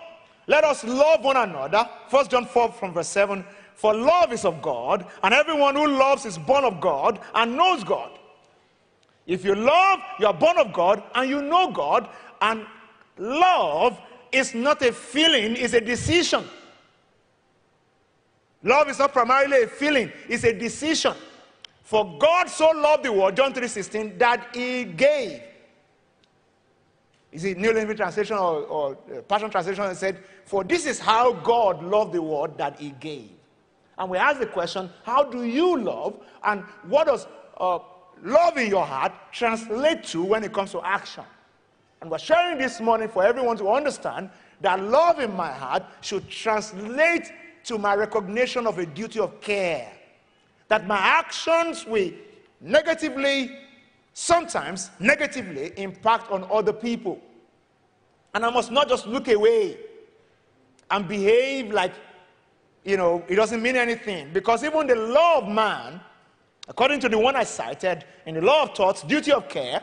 let 0.46 0.64
us 0.64 0.84
love 0.84 1.24
one 1.24 1.36
another. 1.36 1.88
First 2.08 2.30
John 2.30 2.44
4 2.46 2.72
from 2.72 2.92
verse 2.92 3.08
7, 3.08 3.44
for 3.74 3.94
love 3.94 4.32
is 4.32 4.44
of 4.44 4.62
God, 4.62 5.06
and 5.22 5.34
everyone 5.34 5.74
who 5.74 5.86
loves 5.86 6.24
is 6.26 6.38
born 6.38 6.64
of 6.64 6.80
God 6.80 7.20
and 7.34 7.56
knows 7.56 7.82
God. 7.84 8.10
If 9.26 9.44
you 9.44 9.54
love, 9.54 10.00
you 10.20 10.26
are 10.26 10.34
born 10.34 10.58
of 10.58 10.72
God 10.72 11.02
and 11.14 11.28
you 11.28 11.42
know 11.42 11.70
God. 11.70 12.08
And 12.42 12.66
love 13.16 13.98
is 14.32 14.54
not 14.54 14.82
a 14.82 14.92
feeling, 14.92 15.56
it's 15.56 15.74
a 15.74 15.80
decision. 15.80 16.44
Love 18.62 18.88
is 18.88 18.98
not 18.98 19.12
primarily 19.12 19.62
a 19.62 19.66
feeling, 19.66 20.10
it's 20.28 20.44
a 20.44 20.52
decision. 20.52 21.14
For 21.82 22.16
God 22.18 22.48
so 22.48 22.70
loved 22.70 23.04
the 23.04 23.12
world, 23.12 23.36
John 23.36 23.52
3:16, 23.52 24.18
that 24.18 24.54
he 24.54 24.84
gave. 24.84 25.42
Is 27.34 27.44
it 27.44 27.58
New 27.58 27.72
Living 27.72 27.96
Translation 27.96 28.36
or, 28.36 28.62
or 28.62 28.98
uh, 29.12 29.20
Passion 29.22 29.50
Translation 29.50 29.92
said, 29.96 30.22
For 30.44 30.62
this 30.62 30.86
is 30.86 31.00
how 31.00 31.32
God 31.32 31.82
loved 31.82 32.12
the 32.12 32.22
world 32.22 32.56
that 32.58 32.78
he 32.78 32.90
gave. 33.00 33.30
And 33.98 34.08
we 34.08 34.18
ask 34.18 34.38
the 34.38 34.46
question, 34.46 34.88
how 35.02 35.24
do 35.24 35.44
you 35.44 35.76
love? 35.76 36.20
And 36.44 36.62
what 36.86 37.08
does 37.08 37.26
uh, 37.58 37.80
love 38.22 38.56
in 38.56 38.68
your 38.68 38.86
heart 38.86 39.12
translate 39.32 40.04
to 40.04 40.22
when 40.22 40.44
it 40.44 40.52
comes 40.52 40.70
to 40.72 40.80
action? 40.86 41.24
And 42.00 42.08
we're 42.08 42.18
sharing 42.18 42.56
this 42.56 42.80
morning 42.80 43.08
for 43.08 43.24
everyone 43.24 43.56
to 43.56 43.68
understand 43.68 44.30
that 44.60 44.80
love 44.80 45.18
in 45.18 45.34
my 45.34 45.50
heart 45.50 45.82
should 46.02 46.28
translate 46.28 47.32
to 47.64 47.78
my 47.78 47.96
recognition 47.96 48.68
of 48.68 48.78
a 48.78 48.86
duty 48.86 49.18
of 49.18 49.40
care. 49.40 49.90
That 50.68 50.86
my 50.86 50.98
actions 50.98 51.84
will 51.84 52.12
negatively, 52.60 53.58
sometimes 54.14 54.90
negatively, 55.00 55.72
impact 55.76 56.30
on 56.30 56.46
other 56.50 56.72
people. 56.72 57.20
And 58.32 58.46
I 58.46 58.50
must 58.50 58.70
not 58.70 58.88
just 58.88 59.06
look 59.06 59.28
away 59.28 59.76
and 60.90 61.06
behave 61.06 61.72
like, 61.72 61.92
you 62.84 62.96
know, 62.96 63.24
it 63.28 63.34
doesn't 63.34 63.60
mean 63.60 63.76
anything. 63.76 64.32
Because 64.32 64.64
even 64.64 64.86
the 64.86 64.94
law 64.94 65.38
of 65.38 65.48
man, 65.48 66.00
according 66.68 67.00
to 67.00 67.08
the 67.08 67.18
one 67.18 67.36
I 67.36 67.44
cited 67.44 68.04
in 68.24 68.36
the 68.36 68.40
law 68.40 68.62
of 68.62 68.74
torts, 68.74 69.02
duty 69.02 69.32
of 69.32 69.48
care, 69.48 69.82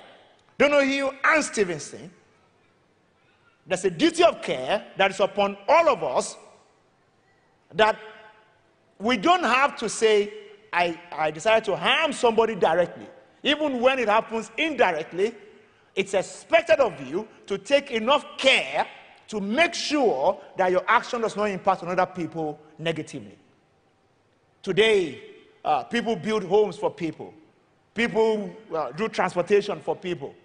Donoghue 0.58 1.12
and 1.24 1.44
Stevenson, 1.44 2.12
there's 3.68 3.86
a 3.86 3.90
duty 3.90 4.24
of 4.24 4.42
care 4.42 4.86
that 4.98 5.12
is 5.12 5.20
upon 5.20 5.58
all 5.68 5.90
of 5.90 6.04
us 6.04 6.38
that 7.74 7.98
we 9.00 9.18
don't 9.18 9.44
have 9.44 9.76
to 9.78 9.90
say, 9.90 10.32
I, 10.72 11.00
I 11.12 11.32
decided 11.32 11.66
to 11.66 11.76
harm 11.76 12.14
somebody 12.14 12.56
directly. 12.56 13.08
Even 13.44 13.82
when 13.82 14.00
it 14.00 14.08
happens 14.08 14.52
indirectly, 14.58 15.34
it's 15.96 16.14
expected 16.14 16.80
of 16.80 17.00
you 17.08 17.28
to 17.48 17.58
take 17.58 17.92
enough 17.92 18.26
care 18.38 18.88
to 19.28 19.40
make 19.40 19.74
sure 19.74 20.40
that 20.58 20.72
your 20.72 20.84
action 20.88 21.22
does 21.22 21.36
not 21.36 21.46
impact 21.46 21.84
on 21.84 21.90
other 21.90 22.06
people 22.06 22.60
negatively. 22.78 23.38
Today, 24.62 25.22
uh, 25.64 25.84
people 25.84 26.16
build 26.16 26.44
homes 26.44 26.78
for 26.78 26.92
people, 26.92 27.34
people 27.94 28.56
uh, 28.76 28.92
do 28.92 29.08
transportation 29.08 29.80
for 29.80 29.96
people. 29.96 30.36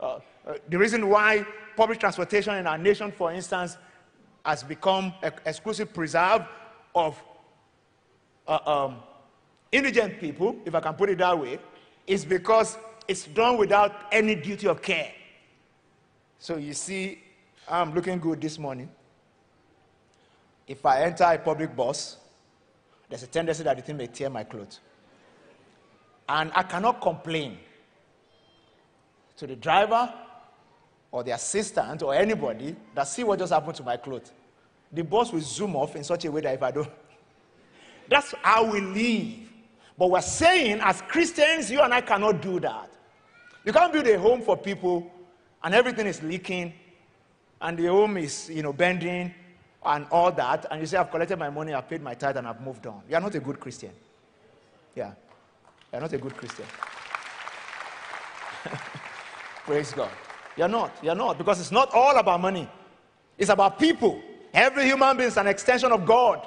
Uh, 0.00 0.18
uh 0.46 0.54
the 0.68 0.78
reason 0.78 1.08
why 1.08 1.46
public 1.76 1.98
transportation 1.98 2.54
in 2.56 2.66
our 2.66 2.78
nation, 2.78 3.12
for 3.12 3.32
instance, 3.32 3.76
has 4.44 4.62
become 4.62 5.12
an 5.22 5.32
exclusive 5.46 5.92
preserve 5.92 6.46
of 6.94 7.22
uh, 8.46 8.58
um, 8.66 8.96
indigent 9.72 10.20
people, 10.20 10.56
if 10.64 10.74
I 10.74 10.80
can 10.80 10.94
put 10.94 11.10
it 11.10 11.18
that 11.18 11.38
way, 11.38 11.58
is 12.06 12.24
because 12.24 12.76
it's 13.08 13.26
done 13.26 13.56
without 13.58 13.92
any 14.12 14.34
duty 14.34 14.66
of 14.66 14.82
care. 14.82 15.12
So 16.38 16.56
you 16.56 16.74
see, 16.74 17.22
I'm 17.68 17.94
looking 17.94 18.18
good 18.18 18.40
this 18.40 18.58
morning. 18.58 18.88
If 20.66 20.84
I 20.84 21.02
enter 21.02 21.24
a 21.24 21.38
public 21.38 21.74
bus, 21.74 22.16
there's 23.08 23.22
a 23.22 23.26
tendency 23.26 23.62
that 23.62 23.76
the 23.76 23.82
thing 23.82 23.96
may 23.96 24.06
tear 24.06 24.30
my 24.30 24.44
clothes. 24.44 24.80
And 26.28 26.50
I 26.54 26.62
cannot 26.62 27.00
complain 27.00 27.58
to 29.36 29.46
the 29.46 29.56
driver 29.56 30.12
or 31.10 31.22
the 31.22 31.32
assistant 31.32 32.02
or 32.02 32.14
anybody 32.14 32.74
that 32.94 33.04
see 33.04 33.24
what 33.24 33.38
just 33.38 33.52
happened 33.52 33.76
to 33.76 33.82
my 33.82 33.96
clothes. 33.96 34.32
The 34.92 35.02
bus 35.02 35.32
will 35.32 35.40
zoom 35.40 35.76
off 35.76 35.96
in 35.96 36.04
such 36.04 36.24
a 36.24 36.32
way 36.32 36.40
that 36.40 36.54
if 36.54 36.62
I 36.62 36.70
don't, 36.70 36.90
that's 38.08 38.34
how 38.42 38.70
we 38.70 38.80
live. 38.80 39.50
But 39.96 40.10
we're 40.10 40.20
saying 40.20 40.80
as 40.80 41.02
Christians, 41.02 41.70
you 41.70 41.80
and 41.80 41.94
I 41.94 42.00
cannot 42.00 42.42
do 42.42 42.58
that. 42.60 42.90
You 43.64 43.72
can't 43.72 43.92
build 43.92 44.06
a 44.06 44.18
home 44.18 44.42
for 44.42 44.56
people 44.56 45.10
and 45.62 45.74
everything 45.74 46.06
is 46.06 46.22
leaking 46.22 46.72
and 47.60 47.78
the 47.78 47.86
home 47.86 48.16
is, 48.16 48.50
you 48.50 48.62
know, 48.62 48.72
bending 48.72 49.32
and 49.84 50.06
all 50.10 50.32
that. 50.32 50.66
And 50.70 50.80
you 50.80 50.86
say, 50.86 50.98
I've 50.98 51.10
collected 51.10 51.38
my 51.38 51.50
money, 51.50 51.72
I've 51.72 51.88
paid 51.88 52.02
my 52.02 52.14
tithe, 52.14 52.36
and 52.36 52.46
I've 52.46 52.60
moved 52.60 52.86
on. 52.86 53.02
You're 53.08 53.20
not 53.20 53.34
a 53.34 53.40
good 53.40 53.58
Christian. 53.60 53.90
Yeah. 54.94 55.12
You're 55.92 56.02
not 56.02 56.12
a 56.12 56.18
good 56.18 56.36
Christian. 56.36 56.66
Praise 59.64 59.92
God. 59.92 60.10
You're 60.56 60.68
not. 60.68 60.92
You're 61.02 61.14
not. 61.14 61.38
Because 61.38 61.60
it's 61.60 61.72
not 61.72 61.92
all 61.94 62.16
about 62.16 62.40
money, 62.40 62.68
it's 63.38 63.50
about 63.50 63.78
people. 63.78 64.20
Every 64.52 64.84
human 64.84 65.16
being 65.16 65.28
is 65.28 65.36
an 65.36 65.46
extension 65.46 65.90
of 65.90 66.06
God. 66.06 66.46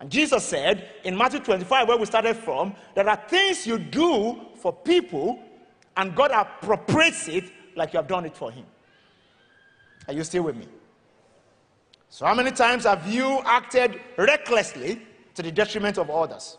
And 0.00 0.10
Jesus 0.10 0.44
said 0.44 0.88
in 1.04 1.16
Matthew 1.16 1.40
25, 1.40 1.88
where 1.88 1.96
we 1.96 2.06
started 2.06 2.36
from, 2.36 2.74
there 2.94 3.08
are 3.08 3.16
things 3.28 3.66
you 3.66 3.78
do 3.78 4.40
for 4.56 4.72
people 4.72 5.42
and 5.96 6.14
God 6.14 6.30
appropriates 6.30 7.26
it 7.28 7.44
like 7.74 7.92
you 7.92 7.98
have 7.98 8.06
done 8.06 8.24
it 8.24 8.36
for 8.36 8.50
Him. 8.52 8.64
Are 10.06 10.14
you 10.14 10.22
still 10.24 10.44
with 10.44 10.56
me? 10.56 10.68
So, 12.08 12.24
how 12.24 12.34
many 12.34 12.52
times 12.52 12.84
have 12.84 13.06
you 13.06 13.40
acted 13.44 14.00
recklessly 14.16 15.02
to 15.34 15.42
the 15.42 15.52
detriment 15.52 15.98
of 15.98 16.08
others? 16.08 16.56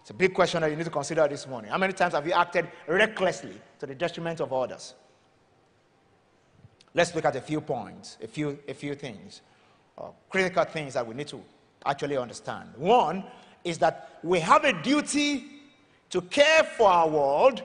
It's 0.00 0.10
a 0.10 0.14
big 0.14 0.34
question 0.34 0.62
that 0.62 0.70
you 0.70 0.76
need 0.76 0.84
to 0.84 0.90
consider 0.90 1.26
this 1.28 1.46
morning. 1.46 1.70
How 1.70 1.78
many 1.78 1.92
times 1.92 2.14
have 2.14 2.26
you 2.26 2.32
acted 2.32 2.68
recklessly 2.86 3.60
to 3.78 3.86
the 3.86 3.94
detriment 3.94 4.40
of 4.40 4.52
others? 4.52 4.94
Let's 6.94 7.14
look 7.14 7.24
at 7.24 7.36
a 7.36 7.40
few 7.40 7.60
points, 7.60 8.18
a 8.22 8.26
few, 8.26 8.58
a 8.68 8.74
few 8.74 8.94
things, 8.94 9.42
critical 10.28 10.64
things 10.64 10.94
that 10.94 11.06
we 11.06 11.14
need 11.14 11.28
to 11.28 11.42
actually 11.86 12.16
understand. 12.16 12.70
One 12.76 13.24
is 13.62 13.78
that 13.78 14.18
we 14.22 14.40
have 14.40 14.64
a 14.64 14.72
duty 14.82 15.44
to 16.10 16.20
care 16.22 16.64
for 16.64 16.88
our 16.88 17.08
world 17.08 17.62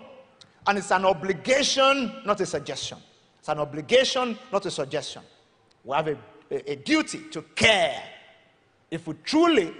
and 0.67 0.77
it's 0.77 0.91
an 0.91 1.05
obligation, 1.05 2.11
not 2.25 2.39
a 2.41 2.45
suggestion. 2.45 2.97
It's 3.39 3.49
an 3.49 3.59
obligation, 3.59 4.37
not 4.51 4.65
a 4.65 4.71
suggestion. 4.71 5.23
We 5.83 5.95
have 5.95 6.07
a, 6.07 6.17
a, 6.51 6.71
a 6.73 6.75
duty 6.75 7.21
to 7.31 7.41
care. 7.55 8.03
If 8.91 9.07
we 9.07 9.15
truly 9.23 9.73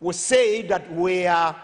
will 0.00 0.12
say 0.12 0.62
that 0.62 0.92
we 0.92 1.26
are 1.26 1.56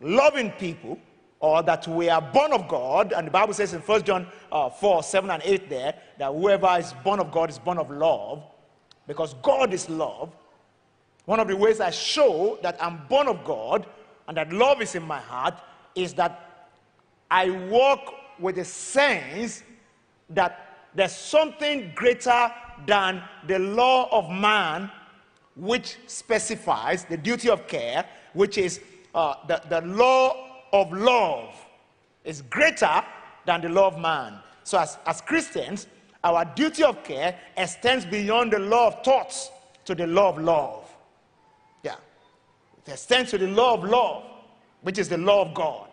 loving 0.00 0.50
people 0.52 0.98
or 1.40 1.62
that 1.62 1.86
we 1.86 2.08
are 2.08 2.22
born 2.22 2.52
of 2.52 2.66
God, 2.68 3.12
and 3.12 3.26
the 3.26 3.30
Bible 3.30 3.52
says 3.52 3.74
in 3.74 3.80
1 3.80 4.04
John 4.04 4.26
uh, 4.50 4.70
4 4.70 5.02
7 5.02 5.30
and 5.30 5.42
8 5.44 5.68
there, 5.68 5.94
that 6.18 6.32
whoever 6.32 6.76
is 6.78 6.94
born 7.04 7.20
of 7.20 7.30
God 7.30 7.50
is 7.50 7.58
born 7.58 7.78
of 7.78 7.90
love, 7.90 8.42
because 9.06 9.34
God 9.42 9.74
is 9.74 9.88
love. 9.90 10.32
One 11.26 11.40
of 11.40 11.48
the 11.48 11.56
ways 11.56 11.80
I 11.80 11.90
show 11.90 12.58
that 12.62 12.76
I'm 12.82 13.00
born 13.08 13.28
of 13.28 13.44
God 13.44 13.86
and 14.28 14.36
that 14.36 14.52
love 14.52 14.82
is 14.82 14.94
in 14.94 15.02
my 15.02 15.20
heart 15.20 15.54
is 15.94 16.14
that 16.14 16.68
I 17.30 17.50
walk 17.50 18.14
with 18.38 18.58
a 18.58 18.64
sense 18.64 19.62
that 20.30 20.88
there's 20.94 21.14
something 21.14 21.92
greater 21.94 22.52
than 22.86 23.22
the 23.46 23.58
law 23.58 24.08
of 24.10 24.30
man, 24.30 24.90
which 25.56 25.96
specifies 26.06 27.04
the 27.04 27.16
duty 27.16 27.48
of 27.48 27.66
care, 27.66 28.04
which 28.32 28.58
is 28.58 28.80
uh, 29.14 29.34
the, 29.46 29.62
the 29.68 29.80
law 29.82 30.62
of 30.72 30.92
love, 30.92 31.54
is 32.24 32.42
greater 32.42 33.02
than 33.46 33.60
the 33.60 33.68
law 33.68 33.88
of 33.88 33.98
man. 33.98 34.34
So, 34.64 34.78
as, 34.78 34.98
as 35.06 35.20
Christians, 35.20 35.86
our 36.22 36.44
duty 36.44 36.82
of 36.82 37.04
care 37.04 37.38
extends 37.56 38.04
beyond 38.06 38.52
the 38.52 38.58
law 38.58 38.88
of 38.88 39.02
torts 39.02 39.50
to 39.84 39.94
the 39.94 40.06
law 40.06 40.30
of 40.30 40.38
love. 40.38 40.83
It 42.86 42.92
extends 42.92 43.30
to 43.30 43.38
the 43.38 43.48
law 43.48 43.74
of 43.74 43.84
love, 43.84 44.24
which 44.82 44.98
is 44.98 45.08
the 45.08 45.18
law 45.18 45.42
of 45.42 45.54
God. 45.54 45.88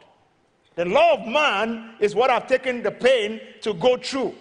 The 0.76 0.86
law 0.86 1.14
of 1.14 1.28
man 1.28 1.96
is 2.00 2.16
what 2.16 2.30
I've 2.30 2.48
taken 2.48 2.82
the 2.82 2.92
pain 2.92 3.42
to 3.62 3.74
go 3.74 3.98
through. 3.98 4.36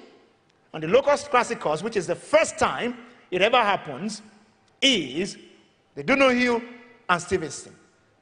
And 0.72 0.82
the 0.82 0.88
locus 0.88 1.26
classicus, 1.28 1.82
which 1.82 1.96
is 1.96 2.06
the 2.06 2.14
first 2.14 2.58
time 2.58 2.96
it 3.30 3.42
ever 3.42 3.58
happens, 3.58 4.22
is 4.80 5.36
the 5.94 6.02
Donoghue 6.02 6.60
and 7.08 7.20
Stevenson. 7.22 7.74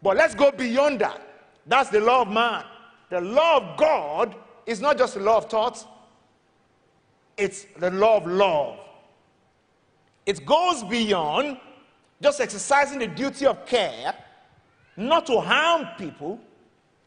But 0.03 0.17
let's 0.17 0.35
go 0.35 0.51
beyond 0.51 1.01
that. 1.01 1.21
That's 1.67 1.91
the 1.91 2.01
law 2.01 2.23
of 2.23 2.29
man. 2.29 2.64
The 3.11 3.21
law 3.21 3.59
of 3.59 3.77
God 3.77 4.35
is 4.67 4.81
not 4.81 4.99
just 4.99 5.14
the 5.14 5.21
law 5.21 5.38
of 5.38 5.49
torts, 5.49 5.87
it's 7.37 7.67
the 7.79 7.91
law 7.91 8.17
of 8.17 8.27
love. 8.27 8.79
It 10.27 10.45
goes 10.45 10.83
beyond 10.85 11.59
just 12.20 12.40
exercising 12.40 12.98
the 12.98 13.07
duty 13.07 13.46
of 13.46 13.64
care, 13.66 14.14
not 14.96 15.26
to 15.26 15.40
harm 15.40 15.87
people, 15.96 16.40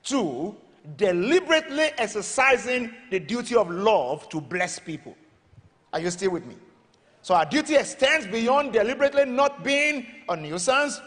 to 0.04 0.56
deliberately 0.98 1.92
exercising 1.98 2.92
the 3.10 3.20
duty 3.20 3.56
of 3.56 3.70
love 3.70 4.28
to 4.30 4.42
bless 4.42 4.80
people. 4.80 5.16
Are 5.94 6.00
you 6.00 6.10
still 6.10 6.32
with 6.32 6.46
me? 6.46 6.56
So 7.22 7.36
our 7.36 7.46
duty 7.46 7.76
extends 7.76 8.26
beyond 8.26 8.74
deliberately 8.74 9.26
not 9.26 9.64
being 9.64 10.08
a 10.28 10.36
nuisance 10.36 11.00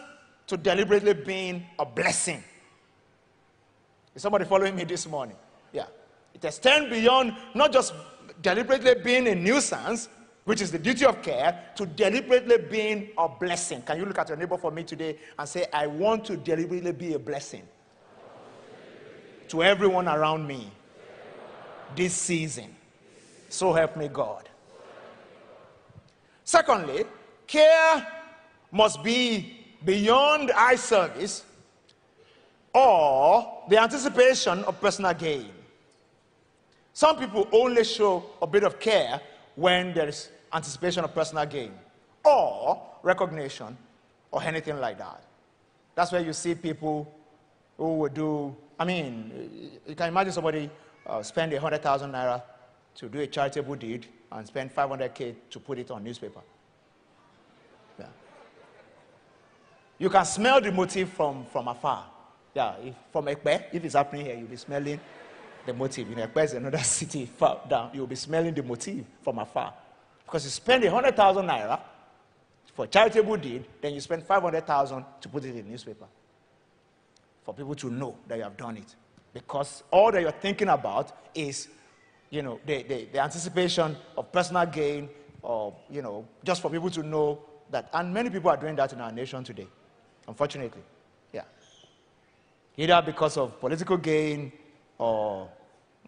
to 0.46 0.56
deliberately 0.56 1.14
being 1.14 1.66
a 1.78 1.84
blessing. 1.84 2.42
Is 4.14 4.22
somebody 4.22 4.44
following 4.44 4.76
me 4.76 4.84
this 4.84 5.08
morning? 5.08 5.36
Yeah. 5.72 5.86
It 6.34 6.44
extends 6.44 6.88
beyond 6.90 7.34
not 7.54 7.72
just 7.72 7.94
deliberately 8.42 8.94
being 9.02 9.26
a 9.26 9.34
nuisance, 9.34 10.08
which 10.44 10.60
is 10.60 10.70
the 10.70 10.78
duty 10.78 11.04
of 11.06 11.22
care, 11.22 11.70
to 11.76 11.86
deliberately 11.86 12.58
being 12.58 13.08
a 13.16 13.28
blessing. 13.28 13.82
Can 13.82 13.98
you 13.98 14.04
look 14.04 14.18
at 14.18 14.28
your 14.28 14.36
neighbor 14.36 14.58
for 14.58 14.70
me 14.70 14.84
today 14.84 15.18
and 15.38 15.48
say, 15.48 15.66
I 15.72 15.86
want 15.86 16.24
to 16.26 16.36
deliberately 16.36 16.92
be 16.92 17.14
a 17.14 17.18
blessing? 17.18 17.62
to 19.48 19.62
everyone 19.62 20.08
around 20.08 20.46
me 20.46 20.70
this 21.94 22.14
season. 22.14 22.74
So 23.48 23.72
help 23.72 23.96
me 23.96 24.08
God. 24.08 24.48
Secondly, 26.44 27.04
care 27.46 28.06
must 28.72 29.02
be 29.02 29.64
beyond 29.84 30.50
eye 30.52 30.74
service 30.74 31.44
or 32.74 33.62
the 33.68 33.80
anticipation 33.80 34.64
of 34.64 34.80
personal 34.80 35.14
gain. 35.14 35.50
Some 36.92 37.16
people 37.16 37.48
only 37.52 37.84
show 37.84 38.24
a 38.42 38.46
bit 38.46 38.64
of 38.64 38.80
care 38.80 39.20
when 39.56 39.94
there 39.94 40.08
is 40.08 40.30
anticipation 40.52 41.04
of 41.04 41.14
personal 41.14 41.46
gain 41.46 41.72
or 42.24 42.80
recognition 43.02 43.76
or 44.30 44.42
anything 44.42 44.78
like 44.80 44.98
that. 44.98 45.22
That's 45.94 46.10
where 46.12 46.22
you 46.22 46.32
see 46.32 46.54
people 46.54 47.12
who 47.76 47.96
would 47.98 48.14
do, 48.14 48.54
I 48.78 48.84
mean, 48.84 49.70
you 49.86 49.94
can 49.94 50.08
imagine 50.08 50.32
somebody 50.32 50.70
uh, 51.06 51.22
spend 51.22 51.52
100,000 51.52 52.12
naira 52.12 52.42
to 52.96 53.08
do 53.08 53.20
a 53.20 53.26
charitable 53.26 53.74
deed 53.74 54.06
and 54.32 54.46
spend 54.46 54.74
500k 54.74 55.34
to 55.50 55.60
put 55.60 55.78
it 55.78 55.90
on 55.90 56.02
newspaper. 56.02 56.40
Yeah. 57.98 58.06
You 59.98 60.10
can 60.10 60.24
smell 60.24 60.60
the 60.60 60.72
motive 60.72 61.10
from, 61.10 61.44
from 61.46 61.68
afar. 61.68 62.06
Yeah, 62.54 62.74
if, 62.82 62.94
from 63.12 63.26
Ekpe, 63.26 63.64
if 63.72 63.84
it's 63.84 63.94
happening 63.94 64.26
here, 64.26 64.36
you'll 64.36 64.46
be 64.46 64.56
smelling 64.56 65.00
the 65.66 65.74
motive. 65.74 66.10
In 66.10 66.18
Ekpe 66.18 66.44
is 66.44 66.52
another 66.52 66.78
city 66.78 67.26
far 67.26 67.60
down. 67.68 67.90
You'll 67.92 68.06
be 68.06 68.16
smelling 68.16 68.54
the 68.54 68.62
motive 68.62 69.04
from 69.22 69.38
afar. 69.38 69.74
Because 70.24 70.44
you 70.44 70.50
spend 70.50 70.84
100,000 70.84 71.46
naira 71.46 71.80
for 72.74 72.86
charitable 72.86 73.36
deed, 73.36 73.64
then 73.80 73.94
you 73.94 74.00
spend 74.00 74.22
500,000 74.22 75.04
to 75.20 75.28
put 75.28 75.44
it 75.44 75.50
in 75.50 75.56
the 75.56 75.62
newspaper. 75.62 76.06
For 77.44 77.54
people 77.54 77.74
to 77.76 77.90
know 77.90 78.16
that 78.26 78.36
you 78.36 78.44
have 78.44 78.56
done 78.56 78.78
it. 78.78 78.94
Because 79.32 79.82
all 79.90 80.10
that 80.12 80.20
you're 80.20 80.30
thinking 80.30 80.68
about 80.68 81.12
is, 81.34 81.68
you 82.30 82.42
know, 82.42 82.60
the, 82.64 82.82
the, 82.84 83.08
the 83.12 83.20
anticipation 83.20 83.96
of 84.16 84.32
personal 84.32 84.66
gain 84.66 85.08
or, 85.42 85.74
you 85.90 86.02
know, 86.02 86.26
just 86.42 86.62
for 86.62 86.70
people 86.70 86.90
to 86.90 87.02
know 87.02 87.40
that. 87.70 87.90
And 87.92 88.14
many 88.14 88.30
people 88.30 88.50
are 88.50 88.56
doing 88.56 88.76
that 88.76 88.92
in 88.92 89.00
our 89.00 89.12
nation 89.12 89.44
today, 89.44 89.66
unfortunately. 90.26 90.82
Yeah 91.32 91.42
either 92.76 93.02
because 93.04 93.36
of 93.36 93.58
political 93.60 93.96
gain 93.96 94.52
or, 94.98 95.48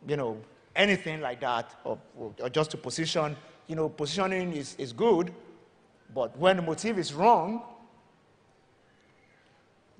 you 0.06 0.16
know, 0.16 0.38
anything 0.74 1.20
like 1.20 1.40
that, 1.40 1.74
or, 1.84 1.98
or 2.16 2.48
just 2.50 2.70
to 2.72 2.76
position. 2.76 3.36
You 3.66 3.76
know, 3.76 3.88
positioning 3.88 4.52
is, 4.52 4.76
is 4.78 4.92
good, 4.92 5.32
but 6.14 6.36
when 6.38 6.56
the 6.56 6.62
motive 6.62 6.98
is 6.98 7.12
wrong, 7.12 7.62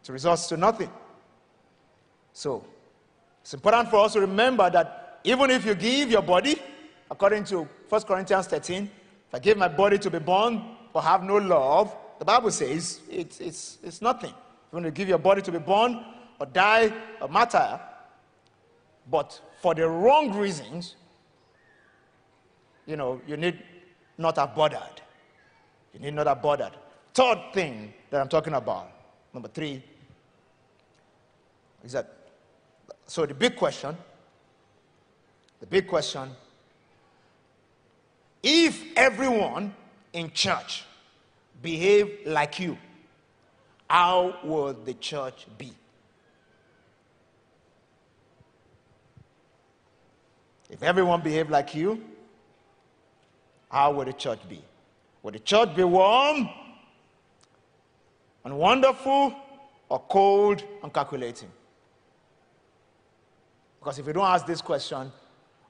it 0.03 0.09
results 0.09 0.47
to 0.49 0.57
nothing. 0.57 0.91
So, 2.33 2.65
it's 3.43 3.55
important 3.55 3.91
for 3.91 4.05
us 4.05 4.13
to 4.13 4.21
remember 4.21 4.69
that 4.71 5.21
even 5.25 5.51
if 5.51 5.65
you 5.65 5.75
give 5.75 6.11
your 6.11 6.23
body, 6.23 6.61
according 7.11 7.45
to 7.45 7.69
1 7.89 8.03
Corinthians 8.03 8.47
13, 8.47 8.85
if 9.29 9.35
I 9.35 9.39
give 9.39 9.57
my 9.57 9.69
body 9.69 9.99
to 9.99 10.11
be 10.11 10.19
born 10.19 10.63
but 10.93 11.01
have 11.03 11.23
no 11.23 11.37
love, 11.37 11.97
the 12.19 12.25
Bible 12.25 12.51
says 12.51 13.01
it's, 13.11 13.41
it's, 13.41 13.79
it's 13.83 14.01
nothing. 14.01 14.33
When 14.71 14.85
you 14.85 14.91
give 14.91 15.09
your 15.09 15.19
body 15.19 15.43
to 15.43 15.53
be 15.53 15.59
born 15.59 16.05
or 16.39 16.47
die 16.47 16.93
a 17.21 17.29
martyr, 17.29 17.81
but 19.11 19.41
for 19.61 19.75
the 19.75 19.89
wrong 19.89 20.37
reasons, 20.37 20.97
you 22.87 22.97
know, 22.97 23.21
you 23.27 23.37
need 23.37 23.63
not 24.19 24.37
have 24.37 24.55
bothered. 24.55 25.03
You 25.93 26.01
need 26.01 26.15
not 26.15 26.27
have 26.27 26.43
bothered. 26.43 26.73
Third 27.15 27.39
thing 27.53 27.93
that 28.11 28.21
I'm 28.21 28.29
talking 28.29 28.55
about, 28.55 28.91
number 29.33 29.49
three, 29.49 29.83
is 31.85 31.93
that 31.93 32.13
so 33.07 33.25
the 33.25 33.35
big 33.35 33.57
question, 33.57 33.97
the 35.61 35.67
big 35.67 35.87
question, 35.87 36.31
if 38.43 38.85
everyone 38.97 39.75
in 40.13 40.31
church 40.33 40.85
behave 41.63 42.21
like 42.27 42.59
you, 42.59 42.77
how 43.89 44.37
will 44.43 44.73
the 44.73 44.95
church 44.95 45.47
be? 45.57 45.73
If 50.69 50.83
everyone 50.83 51.21
behaved 51.21 51.51
like 51.51 51.75
you, 51.75 52.03
how 53.71 53.93
would 53.93 54.09
the 54.09 54.13
church 54.13 54.41
be? 54.49 54.63
Would 55.23 55.35
the 55.35 55.39
church 55.41 55.75
be 55.75 55.85
warm 55.85 56.49
and 58.45 58.59
wonderful 58.59 59.35
or 59.89 60.01
cold 60.09 60.63
and 60.83 60.93
calculating? 60.93 61.51
Because 63.79 63.99
if 63.99 64.07
we 64.07 64.13
don't 64.13 64.27
ask 64.27 64.47
this 64.47 64.61
question, 64.61 65.13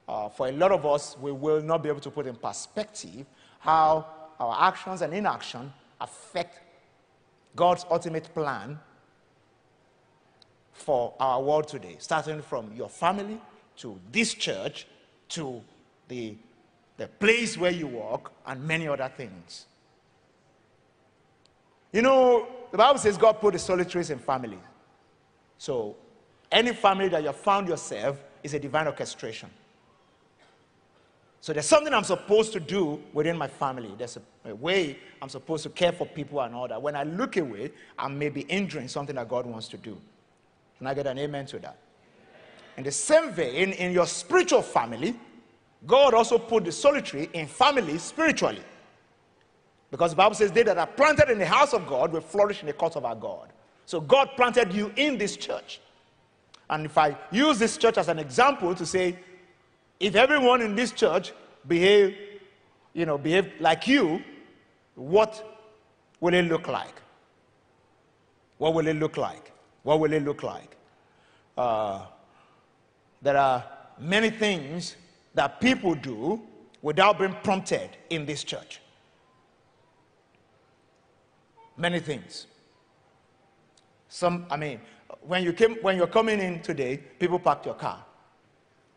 uh, 0.08 0.28
for 0.28 0.48
a 0.48 0.52
lot 0.52 0.72
of 0.72 0.86
us, 0.86 1.16
we 1.20 1.32
will 1.32 1.60
not 1.60 1.82
be 1.82 1.88
able 1.88 2.00
to 2.00 2.10
put 2.10 2.26
in 2.26 2.36
perspective 2.36 3.26
how 3.58 4.06
our 4.38 4.68
actions 4.68 5.02
and 5.02 5.12
inaction 5.12 5.72
affect 6.00 6.60
God's 7.54 7.84
ultimate 7.90 8.32
plan 8.32 8.78
for 10.72 11.14
our 11.18 11.42
world 11.42 11.66
today, 11.68 11.96
starting 11.98 12.42
from 12.42 12.70
your 12.74 12.88
family 12.88 13.40
to 13.78 13.98
this 14.10 14.34
church, 14.34 14.86
to 15.30 15.62
the, 16.08 16.34
the 16.96 17.06
place 17.06 17.56
where 17.56 17.70
you 17.70 17.86
work, 17.86 18.32
and 18.46 18.62
many 18.66 18.88
other 18.88 19.10
things. 19.14 19.66
You 21.92 22.02
know, 22.02 22.46
the 22.70 22.78
Bible 22.78 22.98
says 22.98 23.16
God 23.16 23.40
put 23.40 23.52
the 23.52 23.58
solitaries 23.58 24.10
in 24.10 24.18
families. 24.18 24.60
So, 25.58 25.96
any 26.52 26.72
family 26.72 27.08
that 27.08 27.22
you 27.22 27.28
have 27.28 27.36
found 27.36 27.68
yourself 27.68 28.22
is 28.42 28.54
a 28.54 28.58
divine 28.58 28.86
orchestration. 28.86 29.48
So, 31.40 31.52
there's 31.52 31.66
something 31.66 31.94
I'm 31.94 32.04
supposed 32.04 32.52
to 32.52 32.60
do 32.60 33.00
within 33.12 33.36
my 33.36 33.48
family. 33.48 33.94
There's 33.96 34.16
a, 34.16 34.50
a 34.50 34.54
way 34.54 34.98
I'm 35.22 35.28
supposed 35.28 35.62
to 35.62 35.70
care 35.70 35.92
for 35.92 36.06
people 36.06 36.40
and 36.40 36.54
all 36.54 36.68
that. 36.68 36.80
When 36.80 36.96
I 36.96 37.04
look 37.04 37.36
away, 37.36 37.72
I 37.98 38.08
may 38.08 38.28
be 38.28 38.42
injuring 38.42 38.88
something 38.88 39.16
that 39.16 39.28
God 39.28 39.46
wants 39.46 39.68
to 39.68 39.76
do. 39.76 39.96
Can 40.78 40.86
I 40.86 40.94
get 40.94 41.06
an 41.06 41.18
amen 41.18 41.46
to 41.46 41.58
that? 41.60 41.78
In 42.76 42.84
the 42.84 42.92
same 42.92 43.32
vein, 43.32 43.72
in 43.72 43.92
your 43.92 44.06
spiritual 44.06 44.62
family, 44.62 45.14
God 45.86 46.14
also 46.14 46.38
put 46.38 46.64
the 46.64 46.72
solitary 46.72 47.30
in 47.32 47.46
families 47.46 48.02
spiritually. 48.02 48.62
Because 49.90 50.10
the 50.10 50.16
Bible 50.16 50.34
says, 50.34 50.52
They 50.52 50.62
that 50.64 50.78
are 50.78 50.86
planted 50.86 51.30
in 51.30 51.38
the 51.38 51.46
house 51.46 51.72
of 51.72 51.86
God 51.86 52.12
will 52.12 52.20
flourish 52.20 52.60
in 52.60 52.66
the 52.66 52.72
court 52.72 52.96
of 52.96 53.04
our 53.04 53.14
God. 53.14 53.48
So 53.86 54.00
God 54.00 54.30
planted 54.36 54.72
you 54.72 54.92
in 54.96 55.16
this 55.16 55.36
church. 55.36 55.80
And 56.68 56.86
if 56.86 56.98
I 56.98 57.16
use 57.30 57.58
this 57.58 57.76
church 57.76 57.96
as 57.96 58.08
an 58.08 58.18
example 58.18 58.74
to 58.74 58.84
say, 58.84 59.16
if 60.00 60.16
everyone 60.16 60.60
in 60.60 60.74
this 60.74 60.90
church 60.90 61.32
behave, 61.66 62.16
you 62.92 63.06
know, 63.06 63.16
behave 63.16 63.52
like 63.60 63.86
you, 63.86 64.22
what 64.96 65.62
will 66.20 66.34
it 66.34 66.42
look 66.42 66.66
like? 66.66 66.94
What 68.58 68.74
will 68.74 68.86
it 68.86 68.96
look 68.96 69.16
like? 69.16 69.52
What 69.84 70.00
will 70.00 70.12
it 70.12 70.24
look 70.24 70.42
like? 70.42 70.76
Uh, 71.56 72.06
there 73.22 73.36
are 73.36 73.64
many 73.98 74.30
things 74.30 74.96
that 75.34 75.60
people 75.60 75.94
do 75.94 76.40
without 76.82 77.18
being 77.18 77.36
prompted 77.42 77.90
in 78.10 78.26
this 78.26 78.44
church. 78.44 78.80
Many 81.76 82.00
things. 82.00 82.46
Some, 84.08 84.46
I 84.50 84.56
mean, 84.56 84.80
when 85.22 85.42
you 85.42 85.52
came, 85.52 85.76
when 85.82 85.96
you're 85.96 86.06
coming 86.06 86.40
in 86.40 86.60
today, 86.60 86.96
people 86.96 87.38
parked 87.38 87.66
your 87.66 87.74
car. 87.74 88.04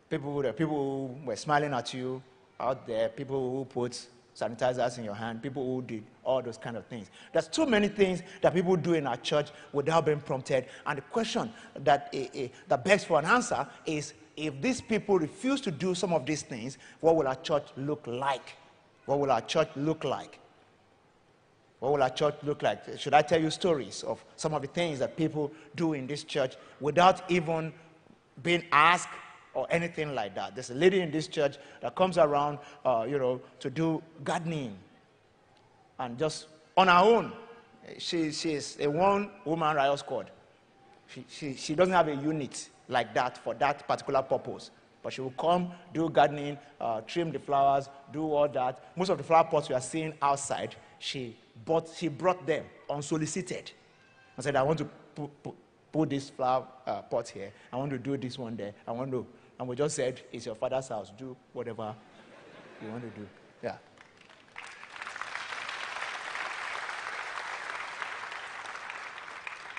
People, 0.08 0.42
people 0.52 1.18
were 1.24 1.36
smiling 1.36 1.74
at 1.74 1.92
you 1.92 2.22
out 2.58 2.86
there. 2.86 3.08
People 3.08 3.50
who 3.50 3.64
put 3.64 4.06
sanitizers 4.34 4.98
in 4.98 5.04
your 5.04 5.14
hand. 5.14 5.42
People 5.42 5.64
who 5.64 5.82
did 5.82 6.02
all 6.30 6.40
those 6.40 6.56
kind 6.56 6.76
of 6.76 6.86
things. 6.86 7.10
There's 7.32 7.48
too 7.48 7.66
many 7.66 7.88
things 7.88 8.22
that 8.40 8.54
people 8.54 8.76
do 8.76 8.94
in 8.94 9.06
our 9.06 9.16
church 9.16 9.50
without 9.72 10.06
being 10.06 10.20
prompted. 10.20 10.66
And 10.86 10.98
the 10.98 11.02
question 11.02 11.52
that, 11.80 12.14
uh, 12.14 12.18
uh, 12.38 12.48
that 12.68 12.84
begs 12.84 13.04
for 13.04 13.18
an 13.18 13.24
answer 13.24 13.66
is 13.84 14.14
if 14.36 14.60
these 14.62 14.80
people 14.80 15.18
refuse 15.18 15.60
to 15.62 15.70
do 15.70 15.94
some 15.94 16.12
of 16.12 16.24
these 16.24 16.42
things, 16.42 16.78
what 17.00 17.16
will 17.16 17.26
our 17.26 17.34
church 17.34 17.66
look 17.76 18.06
like? 18.06 18.56
What 19.06 19.18
will 19.18 19.30
our 19.32 19.40
church 19.40 19.70
look 19.74 20.04
like? 20.04 20.38
What 21.80 21.92
will 21.92 22.02
our 22.02 22.10
church 22.10 22.36
look 22.44 22.62
like? 22.62 22.98
Should 22.98 23.14
I 23.14 23.22
tell 23.22 23.40
you 23.40 23.50
stories 23.50 24.04
of 24.04 24.24
some 24.36 24.54
of 24.54 24.62
the 24.62 24.68
things 24.68 24.98
that 25.00 25.16
people 25.16 25.50
do 25.74 25.94
in 25.94 26.06
this 26.06 26.22
church 26.22 26.54
without 26.78 27.28
even 27.30 27.72
being 28.42 28.64
asked 28.70 29.08
or 29.54 29.66
anything 29.70 30.14
like 30.14 30.34
that? 30.36 30.54
There's 30.54 30.70
a 30.70 30.74
lady 30.74 31.00
in 31.00 31.10
this 31.10 31.26
church 31.26 31.56
that 31.80 31.96
comes 31.96 32.18
around, 32.18 32.58
uh, 32.84 33.06
you 33.08 33.18
know, 33.18 33.40
to 33.58 33.70
do 33.70 34.00
gardening 34.22 34.76
and 36.00 36.18
just 36.18 36.46
on 36.76 36.88
her 36.88 36.98
own. 36.98 37.32
She, 37.98 38.32
she's 38.32 38.76
a 38.80 38.88
one 38.88 39.30
woman 39.44 39.76
riot 39.76 39.98
squad. 39.98 40.30
She, 41.06 41.24
she, 41.28 41.54
she 41.54 41.74
doesn't 41.74 41.94
have 41.94 42.08
a 42.08 42.14
unit 42.14 42.68
like 42.88 43.14
that 43.14 43.38
for 43.38 43.54
that 43.54 43.86
particular 43.86 44.22
purpose. 44.22 44.70
But 45.02 45.12
she 45.12 45.20
will 45.20 45.30
come, 45.32 45.72
do 45.94 46.10
gardening, 46.10 46.58
uh, 46.80 47.00
trim 47.02 47.32
the 47.32 47.38
flowers, 47.38 47.88
do 48.12 48.22
all 48.22 48.48
that. 48.48 48.92
Most 48.96 49.08
of 49.08 49.18
the 49.18 49.24
flower 49.24 49.44
pots 49.44 49.68
you 49.68 49.74
are 49.74 49.80
seeing 49.80 50.12
outside, 50.20 50.76
she, 50.98 51.36
bought, 51.64 51.88
she 51.96 52.08
brought 52.08 52.46
them 52.46 52.64
unsolicited. 52.88 53.70
I 54.36 54.42
said, 54.42 54.56
I 54.56 54.62
want 54.62 54.78
to 54.78 54.84
put, 55.14 55.42
put, 55.42 55.54
put 55.90 56.10
this 56.10 56.30
flower 56.30 56.66
uh, 56.86 57.02
pot 57.02 57.28
here. 57.28 57.50
I 57.72 57.76
want 57.76 57.90
to 57.92 57.98
do 57.98 58.16
this 58.16 58.38
one 58.38 58.56
there. 58.56 58.74
I 58.86 58.92
want 58.92 59.10
to. 59.10 59.26
And 59.58 59.68
we 59.68 59.76
just 59.76 59.96
said, 59.96 60.20
it's 60.32 60.46
your 60.46 60.54
father's 60.54 60.88
house. 60.88 61.12
Do 61.18 61.36
whatever 61.52 61.94
you 62.82 62.88
want 62.90 63.02
to 63.02 63.20
do. 63.20 63.26
Yeah. 63.62 63.76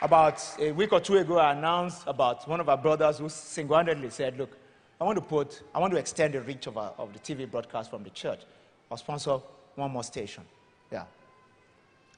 About 0.02 0.44
a 0.60 0.72
week 0.72 0.94
or 0.94 1.00
two 1.00 1.18
ago, 1.18 1.38
I 1.38 1.52
announced 1.52 2.04
about 2.08 2.48
one 2.48 2.60
of 2.60 2.68
our 2.68 2.78
brothers 2.78 3.20
who 3.20 3.30
single 3.30 3.78
handedly 3.78 4.10
said, 4.10 4.38
Look, 4.38 4.58
I 5.00 5.04
want 5.04 5.18
to 5.18 5.22
put, 5.22 5.62
I 5.76 5.80
want 5.80 5.94
to 5.94 6.00
extend 6.00 6.34
the 6.34 6.42
reach 6.42 6.68
of, 6.68 6.78
our, 6.78 6.94
of 6.98 7.14
the 7.14 7.20
TV 7.20 7.50
broadcast 7.50 7.92
from 7.92 8.04
the 8.04 8.10
church. 8.10 8.42
I'll 8.90 8.98
sponsor 8.98 9.38
one 9.76 9.92
more 9.92 10.04
station. 10.04 10.44
Yeah. 10.92 11.06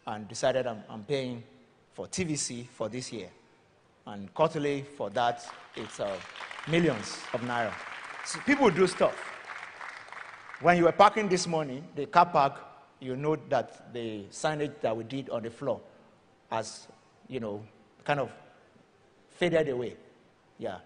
And 0.07 0.27
decided 0.27 0.65
I'm, 0.65 0.83
I'm 0.89 1.03
paying 1.03 1.43
for 1.93 2.07
TVC 2.07 2.67
for 2.67 2.89
this 2.89 3.11
year. 3.11 3.29
And 4.05 4.33
quarterly 4.33 4.83
for 4.97 5.09
that, 5.11 5.45
it's 5.75 5.99
uh, 5.99 6.15
millions 6.69 7.17
of 7.33 7.41
naira. 7.41 7.73
So 8.25 8.39
people 8.45 8.69
do 8.69 8.87
stuff. 8.87 9.13
When 10.61 10.77
you 10.77 10.85
were 10.85 10.91
parking 10.93 11.27
this 11.27 11.47
morning, 11.47 11.83
the 11.95 12.05
car 12.05 12.25
park, 12.25 12.59
you 12.99 13.15
know 13.17 13.35
that 13.49 13.93
the 13.93 14.23
signage 14.31 14.79
that 14.81 14.95
we 14.95 15.03
did 15.03 15.29
on 15.29 15.43
the 15.43 15.49
floor 15.49 15.81
has, 16.49 16.87
you 17.27 17.39
know, 17.39 17.63
kind 18.03 18.19
of 18.19 18.31
faded 19.29 19.69
away. 19.69 19.95
Yeah. 20.57 20.77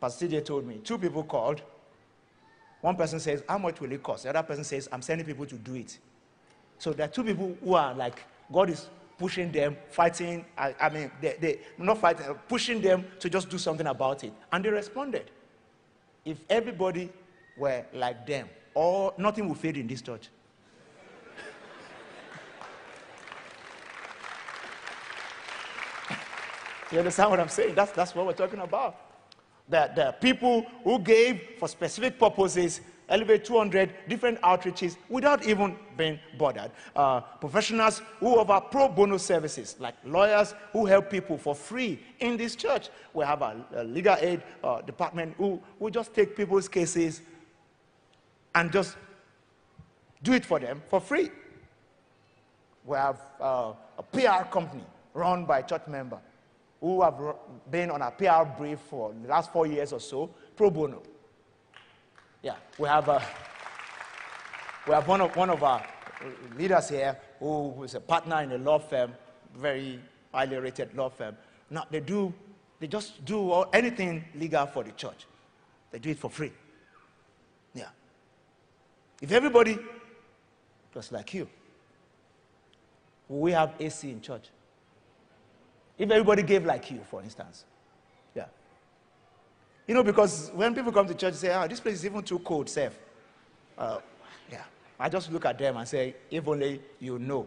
Pastor 0.00 0.26
CJ 0.26 0.44
told 0.44 0.66
me 0.66 0.78
two 0.78 0.98
people 0.98 1.22
called. 1.24 1.62
One 2.80 2.96
person 2.96 3.20
says, 3.20 3.42
How 3.48 3.58
much 3.58 3.80
will 3.80 3.92
it 3.92 4.02
cost? 4.02 4.22
The 4.22 4.30
other 4.30 4.42
person 4.42 4.64
says, 4.64 4.88
I'm 4.90 5.02
sending 5.02 5.26
people 5.26 5.46
to 5.46 5.56
do 5.56 5.74
it. 5.74 5.98
So 6.78 6.92
there 6.92 7.06
are 7.06 7.10
two 7.10 7.24
people 7.24 7.56
who 7.62 7.74
are 7.74 7.92
like, 7.94 8.22
God 8.50 8.70
is 8.70 8.88
pushing 9.18 9.52
them, 9.52 9.76
fighting. 9.90 10.46
I, 10.56 10.74
I 10.80 10.88
mean, 10.88 11.10
they, 11.20 11.36
they 11.38 11.60
not 11.76 11.98
fighting, 11.98 12.26
uh, 12.26 12.34
pushing 12.48 12.80
them 12.80 13.04
to 13.18 13.28
just 13.28 13.50
do 13.50 13.58
something 13.58 13.86
about 13.86 14.24
it. 14.24 14.32
And 14.50 14.64
they 14.64 14.70
responded. 14.70 15.30
If 16.24 16.38
everybody 16.48 17.10
were 17.58 17.84
like 17.92 18.26
them, 18.26 18.48
or 18.74 19.12
nothing 19.18 19.48
would 19.48 19.58
fade 19.58 19.76
in 19.76 19.86
this 19.86 20.00
church. 20.00 20.28
You 26.92 26.98
understand 26.98 27.30
what 27.30 27.40
I'm 27.40 27.48
saying? 27.48 27.74
That's, 27.74 27.92
that's 27.92 28.14
what 28.14 28.26
we're 28.26 28.32
talking 28.32 28.60
about. 28.60 28.96
That 29.68 29.94
the 29.94 30.12
people 30.20 30.66
who 30.82 30.98
gave 30.98 31.40
for 31.58 31.68
specific 31.68 32.18
purposes 32.18 32.80
Elevate 33.10 33.44
200 33.44 33.92
different 34.08 34.40
outreaches 34.42 34.96
without 35.08 35.44
even 35.44 35.76
being 35.96 36.18
bothered. 36.38 36.70
Uh, 36.94 37.20
professionals 37.20 38.00
who 38.20 38.38
offer 38.38 38.64
pro 38.70 38.88
bono 38.88 39.16
services, 39.16 39.74
like 39.80 39.96
lawyers 40.04 40.54
who 40.72 40.86
help 40.86 41.10
people 41.10 41.36
for 41.36 41.54
free 41.54 41.98
in 42.20 42.36
this 42.36 42.54
church. 42.54 42.88
We 43.12 43.24
have 43.24 43.42
a, 43.42 43.64
a 43.74 43.84
legal 43.84 44.16
aid 44.20 44.42
uh, 44.62 44.82
department 44.82 45.34
who, 45.36 45.60
who 45.80 45.90
just 45.90 46.14
take 46.14 46.36
people's 46.36 46.68
cases 46.68 47.20
and 48.54 48.70
just 48.70 48.96
do 50.22 50.32
it 50.32 50.46
for 50.46 50.60
them 50.60 50.80
for 50.88 51.00
free. 51.00 51.30
We 52.84 52.96
have 52.96 53.20
uh, 53.40 53.72
a 53.98 54.02
PR 54.04 54.48
company 54.50 54.84
run 55.14 55.46
by 55.46 55.58
a 55.58 55.62
church 55.64 55.88
member 55.88 56.18
who 56.80 57.02
have 57.02 57.14
been 57.70 57.90
on 57.90 58.02
a 58.02 58.10
PR 58.10 58.44
brief 58.58 58.78
for 58.80 59.12
the 59.22 59.28
last 59.28 59.52
four 59.52 59.66
years 59.66 59.92
or 59.92 60.00
so, 60.00 60.30
pro 60.56 60.70
bono. 60.70 61.02
Yeah, 62.42 62.56
we 62.78 62.88
have, 62.88 63.08
a, 63.08 63.12
uh, 63.12 63.22
we 64.88 64.94
have 64.94 65.06
one, 65.06 65.20
of, 65.20 65.36
one 65.36 65.50
of 65.50 65.62
our 65.62 65.86
leaders 66.56 66.88
here 66.88 67.18
who 67.38 67.82
is 67.84 67.94
a 67.94 68.00
partner 68.00 68.40
in 68.42 68.52
a 68.52 68.58
law 68.58 68.78
firm, 68.78 69.12
very 69.54 70.00
highly 70.32 70.56
rated 70.56 70.94
law 70.96 71.10
firm. 71.10 71.36
Now, 71.68 71.84
they 71.90 72.00
do, 72.00 72.32
they 72.78 72.86
just 72.86 73.24
do 73.26 73.50
all, 73.50 73.66
anything 73.72 74.24
legal 74.34 74.66
for 74.66 74.82
the 74.82 74.92
church. 74.92 75.26
They 75.90 75.98
do 75.98 76.10
it 76.10 76.18
for 76.18 76.30
free. 76.30 76.52
Yeah. 77.74 77.88
If 79.20 79.32
everybody 79.32 79.78
was 80.94 81.12
like 81.12 81.34
you, 81.34 81.46
we 83.28 83.52
have 83.52 83.74
AC 83.78 84.10
in 84.10 84.20
church? 84.20 84.48
If 86.00 86.10
everybody 86.10 86.42
gave 86.42 86.64
like 86.64 86.90
you, 86.90 87.00
for 87.10 87.22
instance, 87.22 87.66
Yeah. 88.34 88.46
you 89.86 89.94
know, 89.94 90.02
because 90.02 90.50
when 90.54 90.74
people 90.74 90.92
come 90.92 91.06
to 91.06 91.14
church, 91.14 91.34
say, 91.34 91.54
oh, 91.54 91.68
this 91.68 91.78
place 91.78 91.96
is 91.96 92.06
even 92.06 92.22
too 92.22 92.38
cold, 92.38 92.70
safe. 92.70 92.98
Uh, 93.76 93.98
yeah. 94.50 94.64
I 94.98 95.10
just 95.10 95.30
look 95.30 95.44
at 95.44 95.58
them 95.58 95.76
and 95.76 95.86
say, 95.86 96.14
if 96.30 96.48
only 96.48 96.80
you 97.00 97.18
know 97.18 97.46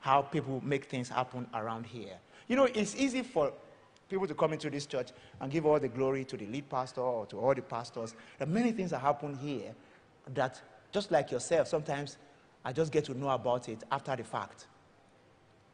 how 0.00 0.20
people 0.20 0.60
make 0.62 0.84
things 0.84 1.08
happen 1.08 1.46
around 1.54 1.86
here. 1.86 2.18
You 2.48 2.56
know, 2.56 2.64
it's 2.64 2.94
easy 2.96 3.22
for 3.22 3.50
people 4.10 4.26
to 4.26 4.34
come 4.34 4.52
into 4.52 4.68
this 4.68 4.84
church 4.84 5.08
and 5.40 5.50
give 5.50 5.64
all 5.64 5.80
the 5.80 5.88
glory 5.88 6.26
to 6.26 6.36
the 6.36 6.44
lead 6.48 6.68
pastor 6.68 7.00
or 7.00 7.24
to 7.26 7.38
all 7.38 7.54
the 7.54 7.62
pastors. 7.62 8.14
There 8.38 8.46
are 8.46 8.50
many 8.50 8.72
things 8.72 8.90
that 8.90 8.98
happen 8.98 9.34
here 9.36 9.74
that, 10.34 10.60
just 10.92 11.10
like 11.10 11.30
yourself, 11.30 11.66
sometimes 11.66 12.18
I 12.62 12.74
just 12.74 12.92
get 12.92 13.06
to 13.06 13.14
know 13.14 13.30
about 13.30 13.70
it 13.70 13.84
after 13.90 14.14
the 14.14 14.24
fact. 14.24 14.66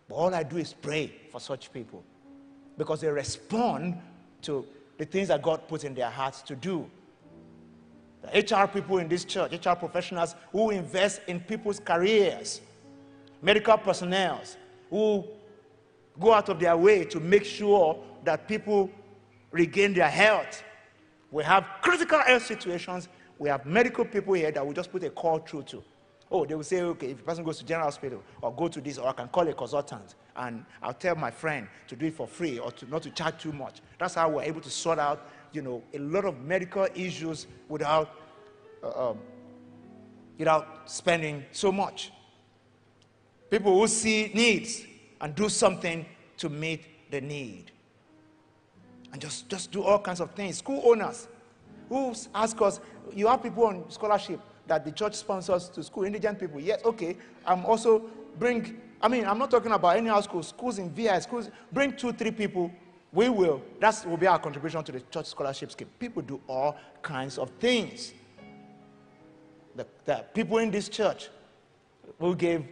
But 0.09 0.15
all 0.15 0.33
I 0.33 0.45
do 0.45 0.59
is 0.59 0.73
pray 0.73 1.13
for 1.33 1.41
such 1.41 1.73
people 1.73 2.05
because 2.83 3.01
they 3.01 3.09
respond 3.09 3.97
to 4.43 4.67
the 4.99 5.05
things 5.05 5.29
that 5.29 5.41
God 5.41 5.69
puts 5.69 5.85
in 5.85 5.95
their 5.95 6.11
hearts 6.11 6.43
to 6.43 6.57
do. 6.57 6.91
The 8.23 8.41
HR 8.41 8.67
people 8.67 8.99
in 8.99 9.09
this 9.09 9.25
church, 9.25 9.53
HR 9.65 9.75
professionals 9.75 10.35
who 10.51 10.71
invest 10.71 11.21
in 11.29 11.39
people's 11.39 11.79
careers, 11.79 12.61
medical 13.41 13.79
personnel 13.79 14.41
who 14.91 15.25
go 16.19 16.33
out 16.33 16.49
of 16.49 16.59
their 16.59 16.77
way 16.77 17.05
to 17.05 17.21
make 17.21 17.45
sure 17.45 18.03
that 18.25 18.49
people 18.49 18.91
regain 19.53 19.95
their 19.95 20.11
health. 20.11 20.65
We 21.31 21.45
have 21.45 21.65
critical 21.83 22.21
health 22.21 22.47
situations. 22.47 23.09
We 23.39 23.49
have 23.49 23.65
medical 23.65 24.05
people 24.05 24.35
here 24.35 24.51
that 24.51 24.67
we 24.67 24.75
just 24.75 24.91
put 24.91 25.05
a 25.05 25.11
call 25.11 25.39
through 25.39 25.63
to. 25.65 25.85
Oh, 26.35 26.47
they 26.47 26.55
will 26.55 26.65
say, 26.65 26.81
okay, 26.81 27.11
if 27.11 27.21
a 27.21 27.23
person 27.23 27.45
goes 27.45 27.59
to 27.59 27.65
general 27.67 27.85
hospital 27.85 28.23
or 28.41 28.51
go 28.55 28.67
to 28.67 28.81
this, 28.81 28.97
or 28.97 29.07
I 29.07 29.13
can 29.13 29.29
call 29.29 29.47
a 29.47 29.53
consultant 29.53 30.15
and 30.35 30.65
I'll 30.83 30.95
tell 30.95 31.15
my 31.15 31.31
friend 31.31 31.69
to 31.89 31.95
do 31.95 32.07
it 32.07 32.15
for 32.15 32.27
free 32.27 32.59
or 32.59 32.73
to, 32.73 32.89
not 32.89 33.03
to 33.03 33.11
charge 33.11 33.43
too 33.43 33.53
much. 33.53 33.83
That's 33.99 34.15
how 34.15 34.31
we're 34.31 34.43
able 34.45 34.63
to 34.63 34.71
sort 34.71 34.99
out, 34.99 35.29
you 35.53 35.61
know, 35.61 35.83
a 35.93 35.99
lot 35.99 36.25
of 36.25 36.41
medical 36.41 36.89
issues 36.95 37.47
without, 37.69 38.15
uh, 38.83 39.11
um, 39.11 39.19
without 40.39 40.91
spending 40.91 41.45
so 41.53 41.71
much. 41.71 42.11
People 43.51 43.79
who 43.79 43.87
see 43.87 44.31
needs 44.33 44.87
and 45.21 45.35
do 45.35 45.51
something 45.51 46.07
to 46.39 46.49
meet 46.49 47.11
the 47.11 47.21
need. 47.21 47.73
And 49.13 49.21
just, 49.21 49.51
just 49.51 49.71
do 49.71 49.83
all 49.83 49.99
kinds 49.99 50.23
of 50.23 50.31
things. 50.31 50.57
School 50.57 50.81
owners 50.83 51.29
who 51.91 52.15
ask 52.35 52.59
us, 52.63 52.81
you 53.13 53.27
have 53.27 53.43
people 53.43 53.67
on 53.67 53.91
scholarship 53.91 54.41
that 54.73 54.87
the 54.87 54.91
church 54.91 55.15
sponsors 55.15 55.69
to 55.69 55.83
school, 55.83 56.05
indigent 56.05 56.41
people. 56.41 56.59
Yes, 56.59 56.81
okay. 56.83 57.15
I'm 57.45 57.67
also 57.67 57.99
bring, 58.39 58.81
I 59.03 59.09
mean, 59.09 59.27
I'm 59.27 59.39
not 59.39 59.51
talking 59.51 59.71
about 59.71 59.99
any 59.99 60.09
other 60.09 60.23
schools, 60.23 60.49
schools 60.49 60.79
in 60.79 60.91
VI, 60.91 61.19
schools, 61.19 61.51
bring 61.71 61.95
two, 61.95 62.11
three 62.13 62.31
people. 62.31 62.73
We 63.13 63.29
will. 63.29 63.61
That 63.81 64.03
will 64.07 64.17
be 64.17 64.27
our 64.27 64.39
contribution 64.39 64.83
to 64.83 64.93
the 64.93 65.01
church 65.01 65.27
scholarship 65.27 65.71
scheme. 65.73 65.91
People 65.99 66.23
do 66.23 66.41
all 66.49 66.79
kinds 67.03 67.37
of 67.37 67.51
things. 67.61 68.15
The, 69.77 69.87
the 70.07 70.25
people 70.33 70.57
in 70.57 70.71
this 70.71 70.89
church 70.89 71.29
will 72.19 72.35
give 72.35 72.65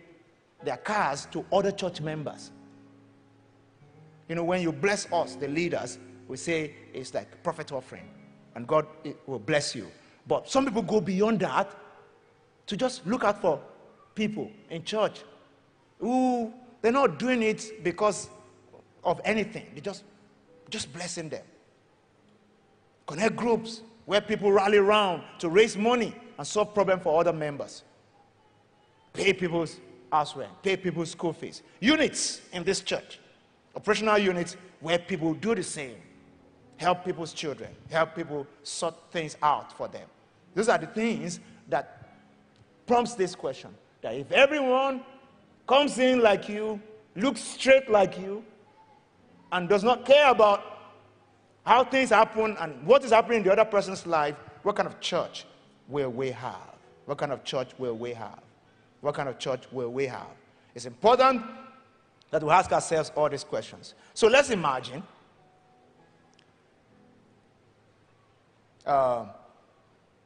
their 0.65 0.79
cars 0.79 1.27
to 1.33 1.45
other 1.53 1.71
church 1.71 2.01
members. 2.01 2.51
You 4.27 4.37
know, 4.37 4.45
when 4.45 4.63
you 4.63 4.73
bless 4.73 5.13
us, 5.13 5.35
the 5.35 5.49
leaders, 5.49 5.99
we 6.29 6.39
say 6.39 6.73
it's 6.95 7.13
like 7.13 7.43
prophet 7.43 7.73
offering, 7.73 8.09
and 8.55 8.67
God 8.67 8.87
will 9.27 9.39
bless 9.39 9.75
you. 9.75 9.91
But 10.27 10.49
some 10.49 10.65
people 10.65 10.83
go 10.83 11.03
beyond 11.03 11.41
that 11.41 11.77
to 12.71 12.77
just 12.77 13.05
look 13.05 13.25
out 13.25 13.41
for 13.41 13.61
people 14.15 14.49
in 14.71 14.85
church 14.85 15.23
who 15.99 16.53
they're 16.81 16.93
not 16.93 17.19
doing 17.19 17.43
it 17.43 17.83
because 17.83 18.29
of 19.03 19.21
anything. 19.25 19.67
They 19.75 19.81
just 19.81 20.05
just 20.69 20.93
blessing 20.93 21.29
them. 21.29 21.43
Connect 23.09 23.35
groups 23.35 23.83
where 24.07 24.21
people 24.21 24.53
rally 24.53 24.79
around 24.79 25.25
to 25.41 25.49
raise 25.49 25.77
money 25.77 26.15
and 26.39 26.47
solve 26.47 26.73
problems 26.73 27.03
for 27.03 27.21
other 27.21 27.33
members. 27.33 27.83
Pay 29.13 29.33
people's 29.33 29.81
house 30.13 30.37
rent, 30.37 30.53
pay 30.63 30.77
people's 30.77 31.11
school 31.11 31.33
fees. 31.33 31.63
Units 31.81 32.41
in 32.53 32.63
this 32.63 32.83
church, 32.83 33.19
operational 33.75 34.17
units 34.17 34.57
where 34.79 35.01
people 35.01 35.35
do 35.35 35.57
the 35.57 35.65
same 35.65 35.97
help 36.77 37.05
people's 37.05 37.33
children, 37.33 37.71
help 37.91 38.15
people 38.15 38.47
sort 38.63 38.95
things 39.11 39.37
out 39.43 39.77
for 39.77 39.89
them. 39.89 40.09
Those 40.55 40.69
are 40.69 40.79
the 40.79 40.87
things 40.87 41.41
that 41.69 42.00
prompts 42.91 43.15
this 43.15 43.37
question 43.37 43.71
that 44.03 44.15
if 44.15 44.33
everyone 44.33 45.01
comes 45.69 45.99
in 45.99 46.21
like 46.21 46.49
you, 46.49 46.81
looks 47.15 47.41
straight 47.41 47.89
like 47.89 48.19
you, 48.19 48.45
and 49.53 49.69
does 49.69 49.85
not 49.85 50.05
care 50.05 50.29
about 50.29 50.61
how 51.65 51.85
things 51.85 52.11
happen 52.11 52.57
and 52.59 52.85
what 52.85 53.05
is 53.05 53.13
happening 53.13 53.39
in 53.39 53.45
the 53.45 53.53
other 53.53 53.65
person's 53.65 54.07
life, 54.07 54.35
what 54.65 54.75
kind 54.75 54.89
of 54.89 54.99
church 55.01 55.47
will 55.87 56.11
we 56.11 56.33
have? 56.33 56.75
What 57.07 57.19
kind 57.19 57.31
of 57.31 57.45
church 57.45 57.71
will 57.79 57.97
we 57.97 58.13
have? 58.13 58.41
What 59.03 59.15
kind 59.15 59.29
of 59.29 59.39
church 59.39 59.71
will 59.71 59.93
we 59.93 60.07
have? 60.07 60.35
It's 60.75 60.87
important 60.87 61.45
that 62.33 62.43
we 62.43 62.51
ask 62.51 62.73
ourselves 62.73 63.13
all 63.15 63.29
these 63.29 63.45
questions. 63.45 63.95
So 64.15 64.27
let's 64.27 64.51
imagine 64.51 65.05
Uh, 68.87 69.27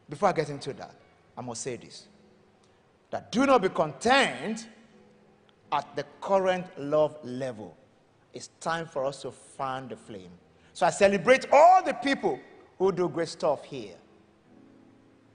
before 0.08 0.28
I 0.28 0.32
get 0.32 0.48
into 0.48 0.72
that, 0.74 0.94
I 1.36 1.42
must 1.42 1.60
say 1.60 1.76
this 1.76 2.06
that 3.14 3.30
do 3.30 3.46
not 3.46 3.62
be 3.62 3.68
content 3.68 4.66
at 5.70 5.94
the 5.94 6.04
current 6.20 6.66
love 6.76 7.16
level 7.22 7.76
It's 8.32 8.48
time 8.58 8.86
for 8.86 9.04
us 9.04 9.22
to 9.22 9.30
fan 9.30 9.86
the 9.86 9.96
flame. 9.96 10.32
So 10.72 10.84
I 10.84 10.90
celebrate 10.90 11.46
all 11.52 11.84
the 11.84 11.92
people 11.94 12.40
who 12.76 12.90
do 12.90 13.08
great 13.08 13.28
stuff 13.28 13.62
here. 13.62 13.94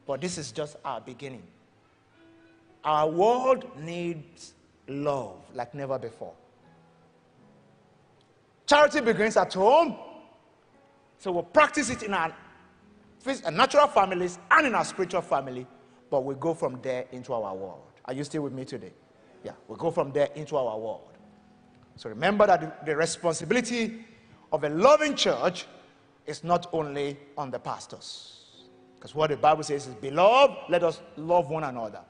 But 0.06 0.20
this 0.20 0.38
is 0.38 0.52
just 0.52 0.76
our 0.84 1.00
beginning. 1.00 1.44
Our 2.84 3.08
world 3.10 3.63
needs 3.80 4.56
love 4.89 5.38
like 5.54 5.74
never 5.74 5.98
before. 5.98 6.34
Charity 8.68 9.00
begins 9.00 9.38
at 9.38 9.54
home. 9.54 9.96
So 11.18 11.32
we'll 11.32 11.44
practice 11.44 11.89
it 11.89 12.04
in 12.04 12.13
our 12.13 12.36
natural 13.50 13.88
families 13.88 14.38
and 14.52 14.68
in 14.68 14.76
our 14.76 14.84
spiritual 14.84 15.22
family, 15.22 15.65
but 16.10 16.24
we 16.24 16.36
go 16.36 16.54
from 16.54 16.80
there 16.82 17.06
into 17.12 17.34
our 17.34 17.56
world. 17.56 17.84
Are 18.06 18.13
you 18.13 18.24
still 18.24 18.43
with 18.43 18.54
me 18.54 18.65
today? 18.65 18.93
Yeah, 19.43 19.54
we 19.67 19.76
go 19.78 19.91
from 19.91 20.12
there 20.12 20.30
into 20.36 20.58
our 20.58 20.78
world. 20.78 21.13
So 21.95 22.10
remember 22.10 22.48
that 22.48 22.86
the 22.86 22.95
responsibility 22.95 24.06
of 24.52 24.63
a 24.63 24.69
loving 24.69 25.15
church 25.15 25.65
is 26.26 26.43
not 26.43 26.67
only 26.74 27.17
on 27.38 27.52
the 27.52 27.60
pastors. 27.60 28.65
Because 28.95 29.15
what 29.15 29.30
the 29.30 29.38
Bible 29.38 29.63
says 29.63 29.88
is, 29.88 29.95
Beloved, 29.95 30.69
let 30.69 30.84
us 30.84 31.02
love 31.17 31.50
one 31.50 31.63
another. 31.63 32.02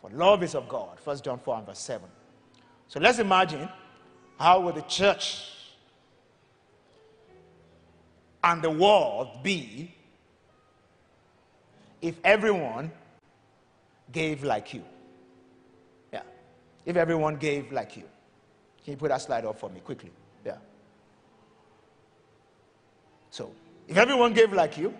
For 0.00 0.10
love 0.10 0.42
is 0.42 0.54
of 0.54 0.68
God. 0.68 0.98
1 1.02 1.20
John 1.22 1.38
4 1.38 1.56
and 1.56 1.66
verse 1.66 1.78
7. 1.78 2.08
So 2.88 3.00
let's 3.00 3.18
imagine 3.18 3.68
how 4.38 4.60
would 4.60 4.74
the 4.74 4.82
church 4.82 5.50
and 8.44 8.62
the 8.62 8.70
world 8.70 9.42
be 9.42 9.95
if 12.06 12.20
everyone 12.22 12.92
gave 14.12 14.44
like 14.44 14.72
you? 14.72 14.84
Yeah. 16.12 16.22
If 16.84 16.96
everyone 16.96 17.34
gave 17.36 17.72
like 17.72 17.96
you. 17.96 18.04
Can 18.84 18.92
you 18.92 18.96
put 18.96 19.08
that 19.08 19.20
slide 19.20 19.44
up 19.44 19.58
for 19.58 19.68
me 19.68 19.80
quickly? 19.80 20.12
Yeah. 20.44 20.58
So, 23.30 23.50
if 23.88 23.96
everyone 23.96 24.34
gave 24.34 24.52
like 24.52 24.78
you, 24.78 24.94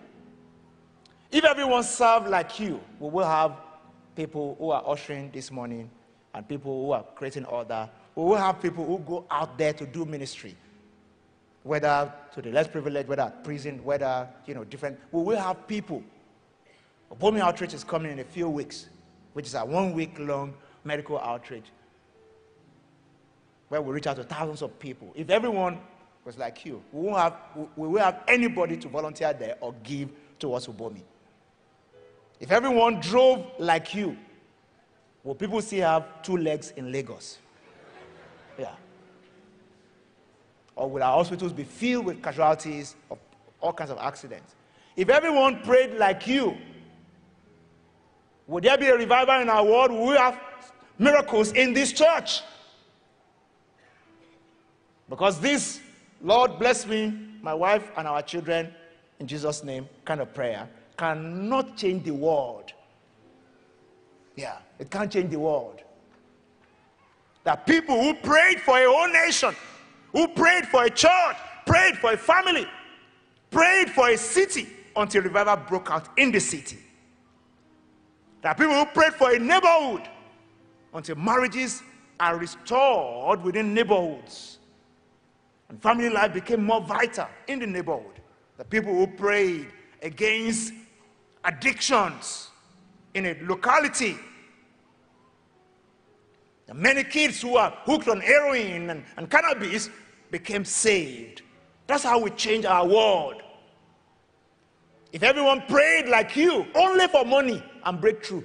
if 1.31 1.45
everyone 1.45 1.83
served 1.83 2.27
like 2.27 2.59
you, 2.59 2.81
we 2.99 3.09
will 3.09 3.25
have 3.25 3.53
people 4.13 4.57
who 4.59 4.71
are 4.71 4.83
ushering 4.85 5.31
this 5.31 5.49
morning 5.49 5.89
and 6.33 6.45
people 6.45 6.85
who 6.85 6.91
are 6.91 7.05
creating 7.15 7.45
order. 7.45 7.89
We 8.15 8.23
will 8.25 8.35
have 8.35 8.61
people 8.61 8.85
who 8.85 8.99
go 8.99 9.25
out 9.31 9.57
there 9.57 9.71
to 9.71 9.85
do 9.85 10.03
ministry, 10.03 10.57
whether 11.63 12.11
to 12.33 12.41
the 12.41 12.51
less 12.51 12.67
privileged, 12.67 13.07
whether 13.07 13.23
at 13.23 13.45
prison, 13.45 13.81
whether, 13.85 14.27
you 14.45 14.55
know, 14.55 14.65
different. 14.65 14.99
We 15.13 15.21
will 15.21 15.39
have 15.39 15.67
people. 15.69 16.03
Bomi 17.15 17.39
Outreach 17.39 17.73
is 17.73 17.83
coming 17.83 18.11
in 18.11 18.19
a 18.19 18.23
few 18.23 18.49
weeks, 18.49 18.87
which 19.33 19.47
is 19.47 19.55
a 19.55 19.65
one 19.65 19.93
week 19.93 20.17
long 20.19 20.53
medical 20.83 21.19
outreach 21.19 21.65
where 23.69 23.81
we 23.81 23.93
reach 23.93 24.07
out 24.07 24.15
to 24.15 24.23
thousands 24.23 24.61
of 24.61 24.77
people. 24.79 25.11
If 25.15 25.29
everyone 25.29 25.79
was 26.23 26.37
like 26.37 26.65
you, 26.65 26.81
we 26.91 27.01
won't 27.01 27.17
have, 27.17 27.37
we 27.75 27.87
will 27.87 28.01
have 28.01 28.23
anybody 28.27 28.77
to 28.77 28.87
volunteer 28.87 29.33
there 29.33 29.57
or 29.59 29.73
give 29.83 30.09
towards 30.39 30.67
Ubomi. 30.67 31.01
If 32.39 32.51
everyone 32.51 32.99
drove 32.99 33.45
like 33.57 33.93
you, 33.95 34.15
will 35.23 35.35
people 35.35 35.61
still 35.61 35.87
have 35.87 36.21
two 36.21 36.37
legs 36.37 36.71
in 36.77 36.91
Lagos? 36.91 37.39
Yeah. 38.57 38.73
Or 40.75 40.89
will 40.89 41.03
our 41.03 41.13
hospitals 41.17 41.51
be 41.51 41.63
filled 41.63 42.05
with 42.05 42.21
casualties 42.21 42.95
of 43.09 43.17
all 43.59 43.73
kinds 43.73 43.89
of 43.89 43.97
accidents? 43.97 44.53
If 44.95 45.09
everyone 45.09 45.61
prayed 45.63 45.95
like 45.95 46.27
you, 46.27 46.57
would 48.47 48.63
there 48.63 48.77
be 48.77 48.87
a 48.87 48.95
revival 48.95 49.41
in 49.41 49.49
our 49.49 49.63
world? 49.63 49.91
Will 49.91 50.07
we 50.07 50.15
have 50.15 50.39
miracles 50.97 51.51
in 51.51 51.73
this 51.73 51.91
church? 51.91 52.41
Because 55.09 55.39
this, 55.39 55.81
Lord 56.21 56.57
bless 56.57 56.85
me, 56.85 57.13
my 57.41 57.53
wife, 57.53 57.91
and 57.97 58.07
our 58.07 58.21
children, 58.21 58.73
in 59.19 59.27
Jesus' 59.27 59.63
name, 59.63 59.87
kind 60.05 60.21
of 60.21 60.33
prayer, 60.33 60.67
cannot 60.97 61.77
change 61.77 62.03
the 62.03 62.11
world. 62.11 62.73
Yeah, 64.35 64.57
it 64.79 64.89
can't 64.89 65.11
change 65.11 65.31
the 65.31 65.39
world. 65.39 65.81
That 67.43 67.65
people 67.65 68.01
who 68.01 68.13
prayed 68.13 68.59
for 68.61 68.77
a 68.77 68.85
whole 68.85 69.07
nation, 69.07 69.55
who 70.11 70.27
prayed 70.29 70.67
for 70.67 70.83
a 70.83 70.89
church, 70.89 71.37
prayed 71.65 71.97
for 71.97 72.13
a 72.13 72.17
family, 72.17 72.67
prayed 73.51 73.89
for 73.89 74.09
a 74.09 74.17
city 74.17 74.67
until 74.95 75.23
revival 75.23 75.55
broke 75.67 75.89
out 75.91 76.09
in 76.17 76.31
the 76.31 76.39
city. 76.39 76.77
That 78.41 78.57
people 78.57 78.73
who 78.73 78.85
prayed 78.85 79.13
for 79.13 79.33
a 79.33 79.39
neighborhood 79.39 80.07
until 80.93 81.15
marriages 81.15 81.83
are 82.19 82.37
restored 82.37 83.43
within 83.43 83.73
neighborhoods. 83.73 84.59
And 85.69 85.81
family 85.81 86.09
life 86.09 86.33
became 86.33 86.63
more 86.63 86.81
vital 86.81 87.27
in 87.47 87.59
the 87.59 87.67
neighborhood. 87.67 88.21
The 88.57 88.65
people 88.65 88.93
who 88.93 89.07
prayed 89.07 89.67
against 90.01 90.73
addictions 91.43 92.49
in 93.13 93.25
a 93.25 93.37
locality. 93.41 94.17
The 96.67 96.73
many 96.73 97.03
kids 97.03 97.41
who 97.41 97.55
are 97.57 97.71
hooked 97.85 98.07
on 98.07 98.19
heroin 98.19 98.89
and, 98.89 99.03
and 99.17 99.29
cannabis 99.29 99.89
became 100.31 100.65
saved. 100.65 101.41
That's 101.87 102.03
how 102.03 102.19
we 102.19 102.29
change 102.31 102.65
our 102.65 102.85
world. 102.85 103.41
If 105.13 105.23
everyone 105.23 105.61
prayed 105.67 106.07
like 106.09 106.35
you, 106.35 106.67
only 106.75 107.07
for 107.07 107.23
money 107.23 107.63
and 107.87 108.01
breakthrough, 108.01 108.43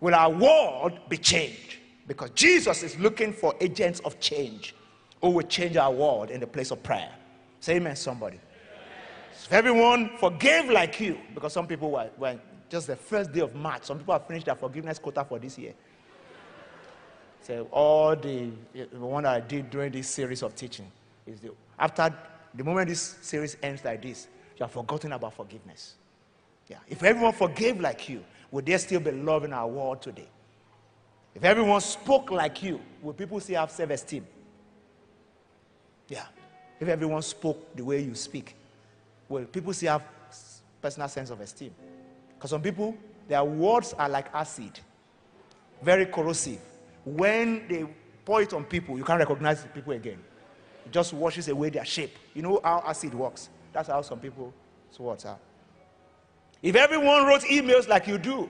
will 0.00 0.14
our 0.14 0.30
world 0.30 1.00
be 1.08 1.16
changed? 1.18 1.78
Because 2.06 2.30
Jesus 2.30 2.82
is 2.84 2.96
looking 2.98 3.32
for 3.32 3.54
agents 3.60 4.00
of 4.00 4.18
change 4.20 4.74
who 5.20 5.30
will 5.30 5.42
change 5.42 5.76
our 5.76 5.92
world 5.92 6.30
in 6.30 6.40
the 6.40 6.46
place 6.46 6.70
of 6.70 6.82
prayer. 6.82 7.10
Say 7.60 7.76
amen, 7.76 7.96
somebody. 7.96 8.38
If 9.32 9.52
everyone 9.52 10.16
forgave 10.18 10.70
like 10.70 11.00
you, 11.00 11.18
because 11.34 11.52
some 11.52 11.66
people 11.66 11.90
were, 11.90 12.08
were 12.16 12.38
just 12.68 12.86
the 12.86 12.96
first 12.96 13.32
day 13.32 13.40
of 13.40 13.54
March, 13.56 13.84
some 13.84 13.98
people 13.98 14.14
have 14.14 14.26
finished 14.26 14.46
their 14.46 14.54
forgiveness 14.54 15.00
quota 15.00 15.24
for 15.24 15.40
this 15.40 15.58
year. 15.58 15.74
So 17.42 17.66
all 17.72 18.14
the, 18.14 18.50
the 18.72 18.98
one 18.98 19.26
I 19.26 19.40
did 19.40 19.70
during 19.70 19.90
this 19.90 20.08
series 20.08 20.42
of 20.42 20.54
teaching 20.54 20.86
is 21.26 21.40
the, 21.40 21.52
after 21.78 22.14
the 22.54 22.62
moment 22.62 22.88
this 22.88 23.16
series 23.22 23.56
ends 23.60 23.84
like 23.84 24.02
this, 24.02 24.28
you 24.56 24.64
have 24.64 24.70
forgotten 24.70 25.12
about 25.12 25.34
forgiveness. 25.34 25.94
Yeah. 26.72 26.78
If 26.88 27.02
everyone 27.02 27.34
forgave 27.34 27.80
like 27.80 28.08
you, 28.08 28.24
would 28.50 28.64
there 28.64 28.78
still 28.78 29.00
be 29.00 29.10
love 29.10 29.44
in 29.44 29.52
our 29.52 29.68
world 29.68 30.00
today? 30.00 30.28
If 31.34 31.44
everyone 31.44 31.82
spoke 31.82 32.30
like 32.30 32.62
you, 32.62 32.80
would 33.02 33.18
people 33.18 33.38
still 33.40 33.60
have 33.60 33.70
self-esteem? 33.70 34.26
Yeah. 36.08 36.24
If 36.80 36.88
everyone 36.88 37.20
spoke 37.20 37.76
the 37.76 37.84
way 37.84 38.00
you 38.00 38.14
speak, 38.14 38.56
well, 39.28 39.44
people 39.44 39.74
still 39.74 39.92
have 39.92 40.04
personal 40.80 41.08
sense 41.08 41.28
of 41.28 41.42
esteem. 41.42 41.74
Because 42.34 42.48
some 42.48 42.62
people, 42.62 42.96
their 43.28 43.44
words 43.44 43.92
are 43.92 44.08
like 44.08 44.34
acid, 44.34 44.80
very 45.82 46.06
corrosive. 46.06 46.60
When 47.04 47.68
they 47.68 47.86
pour 48.24 48.40
it 48.40 48.54
on 48.54 48.64
people, 48.64 48.96
you 48.96 49.04
can't 49.04 49.18
recognize 49.18 49.62
the 49.62 49.68
people 49.68 49.92
again. 49.92 50.24
It 50.86 50.92
just 50.92 51.12
washes 51.12 51.48
away 51.48 51.68
their 51.68 51.84
shape. 51.84 52.16
You 52.32 52.40
know 52.40 52.60
how 52.64 52.82
acid 52.86 53.12
works. 53.12 53.50
That's 53.74 53.90
how 53.90 54.00
some 54.00 54.20
people's 54.20 54.54
words 54.98 55.26
are. 55.26 55.38
If 56.62 56.76
everyone 56.76 57.26
wrote 57.26 57.42
emails 57.42 57.88
like 57.88 58.06
you 58.06 58.18
do, 58.18 58.48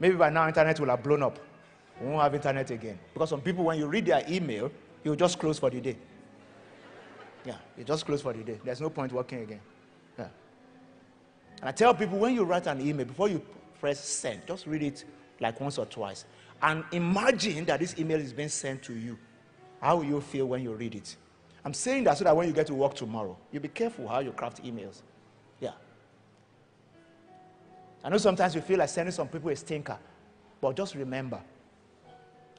maybe 0.00 0.16
by 0.16 0.30
now 0.30 0.48
internet 0.48 0.80
will 0.80 0.88
have 0.88 1.02
blown 1.02 1.22
up. 1.22 1.38
We 2.00 2.08
won't 2.08 2.22
have 2.22 2.34
internet 2.34 2.70
again. 2.70 2.98
Because 3.12 3.30
some 3.30 3.40
people, 3.40 3.64
when 3.64 3.78
you 3.78 3.86
read 3.86 4.06
their 4.06 4.24
email, 4.28 4.72
you 5.04 5.14
just 5.14 5.38
close 5.38 5.58
for 5.58 5.70
the 5.70 5.80
day. 5.80 5.96
Yeah, 7.44 7.56
you 7.76 7.84
just 7.84 8.06
close 8.06 8.22
for 8.22 8.32
the 8.32 8.42
day. 8.42 8.58
There's 8.64 8.80
no 8.80 8.88
point 8.88 9.12
working 9.12 9.42
again. 9.42 9.60
Yeah. 10.18 10.28
And 11.60 11.68
I 11.68 11.72
tell 11.72 11.94
people 11.94 12.18
when 12.18 12.34
you 12.34 12.44
write 12.44 12.66
an 12.66 12.80
email, 12.80 13.06
before 13.06 13.28
you 13.28 13.42
press 13.78 14.00
send, 14.00 14.46
just 14.46 14.66
read 14.66 14.82
it 14.82 15.04
like 15.40 15.60
once 15.60 15.76
or 15.76 15.84
twice. 15.84 16.24
And 16.62 16.84
imagine 16.92 17.66
that 17.66 17.80
this 17.80 17.98
email 17.98 18.18
is 18.18 18.32
being 18.32 18.48
sent 18.48 18.82
to 18.84 18.94
you. 18.94 19.18
How 19.82 19.96
will 19.96 20.04
you 20.04 20.20
feel 20.22 20.46
when 20.46 20.62
you 20.62 20.72
read 20.72 20.94
it? 20.94 21.16
I'm 21.62 21.74
saying 21.74 22.04
that 22.04 22.16
so 22.16 22.24
that 22.24 22.34
when 22.34 22.48
you 22.48 22.54
get 22.54 22.66
to 22.68 22.74
work 22.74 22.94
tomorrow, 22.94 23.36
you 23.52 23.60
be 23.60 23.68
careful 23.68 24.08
how 24.08 24.20
you 24.20 24.32
craft 24.32 24.64
emails. 24.64 25.02
I 28.04 28.10
know 28.10 28.18
sometimes 28.18 28.54
you 28.54 28.60
feel 28.60 28.78
like 28.78 28.90
sending 28.90 29.12
some 29.12 29.28
people 29.28 29.48
a 29.48 29.56
stinker, 29.56 29.96
but 30.60 30.76
just 30.76 30.94
remember 30.94 31.40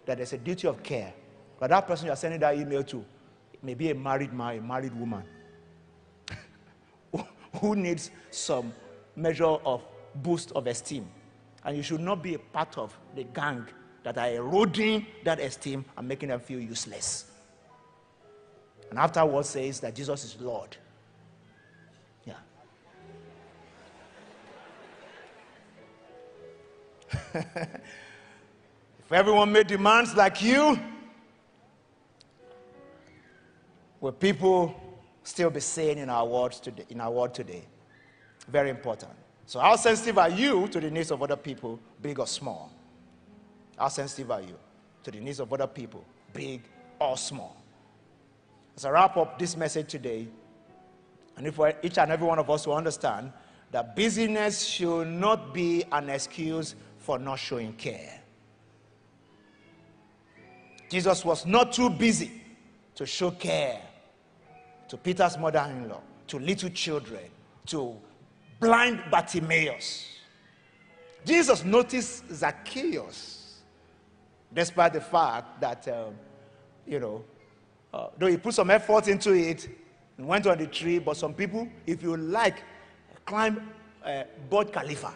that 0.08 0.18
there's 0.18 0.34
a 0.34 0.40
duty 0.40 0.68
of 0.68 0.82
care. 0.82 1.14
But 1.60 1.70
that 1.70 1.88
person 1.88 2.08
you're 2.08 2.16
sending 2.16 2.40
that 2.40 2.58
email 2.58 2.84
to 2.86 3.06
may 3.62 3.76
be 3.76 3.92
a 3.92 3.96
married 3.96 4.34
man, 4.34 4.58
a 4.58 4.62
married 4.62 5.00
woman 5.00 5.24
who 7.62 7.76
needs 7.76 8.10
some 8.32 8.74
measure 9.16 9.46
of 9.46 9.84
boost 10.16 10.52
of 10.54 10.66
esteem. 10.66 11.08
And 11.64 11.78
you 11.78 11.84
should 11.84 12.02
not 12.02 12.24
be 12.24 12.34
a 12.34 12.40
part 12.40 12.80
of 12.80 12.98
the 13.16 13.24
gang 13.24 13.68
that 14.04 14.18
are 14.18 14.30
eroding 14.30 15.06
that 15.24 15.40
esteem 15.40 15.86
and 15.96 16.08
making 16.08 16.30
them 16.30 16.40
feel 16.40 16.60
useless. 16.60 17.26
And 18.90 18.98
afterwards 18.98 19.50
says 19.50 19.80
that 19.82 19.96
Jesus 19.96 20.24
is 20.24 20.42
Lord. 20.42 20.76
if 27.34 29.12
everyone 29.12 29.52
made 29.52 29.68
demands 29.68 30.16
like 30.16 30.42
you, 30.42 30.80
would 34.02 34.20
people 34.20 34.76
still 35.24 35.50
be 35.50 35.60
sane 35.60 35.98
in 35.98 36.10
our 36.10 36.26
world 36.26 36.52
today? 36.52 36.86
In 36.90 37.02
our 37.02 37.12
world 37.12 37.34
today? 37.34 37.64
Very 38.48 38.70
important. 38.70 39.12
So, 39.48 39.60
how 39.60 39.76
sensitive 39.76 40.18
are 40.18 40.30
you 40.30 40.68
to 40.70 40.80
the 40.80 40.90
needs 40.90 41.12
of 41.12 41.22
other 41.22 41.36
people, 41.36 41.80
big 42.02 42.20
or 42.20 42.28
small? 42.28 42.72
How 43.78 43.90
sensitive 43.90 44.32
are 44.32 44.42
you 44.42 44.58
to 45.04 45.12
the 45.12 45.20
needs 45.20 45.40
of 45.40 45.52
other 45.52 45.68
people, 45.68 46.04
big 46.34 46.62
or 47.00 47.18
small? 47.18 47.56
As 48.76 48.86
I 48.86 48.90
wrap 48.90 49.18
up 49.18 49.38
this 49.38 49.56
message 49.56 49.90
today, 49.90 50.28
and 51.38 51.46
if 51.46 51.60
each 51.84 51.98
and 51.98 52.12
every 52.12 52.26
one 52.26 52.40
of 52.40 52.50
us 52.50 52.66
will 52.66 52.76
understand 52.76 53.32
that 53.72 53.96
busyness 53.96 54.64
should 54.66 55.08
not 55.08 55.54
be 55.54 55.84
an 55.92 56.10
excuse 56.10 56.76
for 57.06 57.20
not 57.20 57.36
showing 57.36 57.72
care. 57.74 58.20
Jesus 60.90 61.24
was 61.24 61.46
not 61.46 61.72
too 61.72 61.92
busy 61.92 62.42
to 62.96 63.06
show 63.06 63.30
care 63.30 63.80
to 64.88 64.98
Peter's 64.98 65.38
mother 65.38 65.68
in 65.70 65.88
law, 65.88 66.02
to 66.26 66.40
little 66.40 66.70
children, 66.70 67.22
to 67.68 67.96
blind 68.60 69.04
Bartimaeus. 69.12 70.08
Jesus 71.24 71.64
noticed 71.64 72.24
Zacchaeus, 72.34 73.62
despite 74.52 74.94
the 74.94 75.02
fact 75.02 75.62
that, 75.62 75.88
um, 75.88 76.16
you 76.88 77.00
know, 77.00 77.24
uh, 77.94 78.08
though 78.18 78.28
he 78.28 78.38
put 78.38 78.56
some 78.56 78.72
effort 78.72 79.08
into 79.08 79.34
it 79.34 79.70
and 80.18 80.28
went 80.28 80.48
on 80.48 80.58
the 80.58 80.68
tree, 80.68 80.98
but 80.98 81.18
some 81.18 81.36
people, 81.36 81.68
if 81.86 82.02
you 82.02 82.18
like, 82.18 82.64
climb 83.26 83.70
uh, 84.04 84.24
Burj 84.50 84.72
Khalifa. 84.72 85.14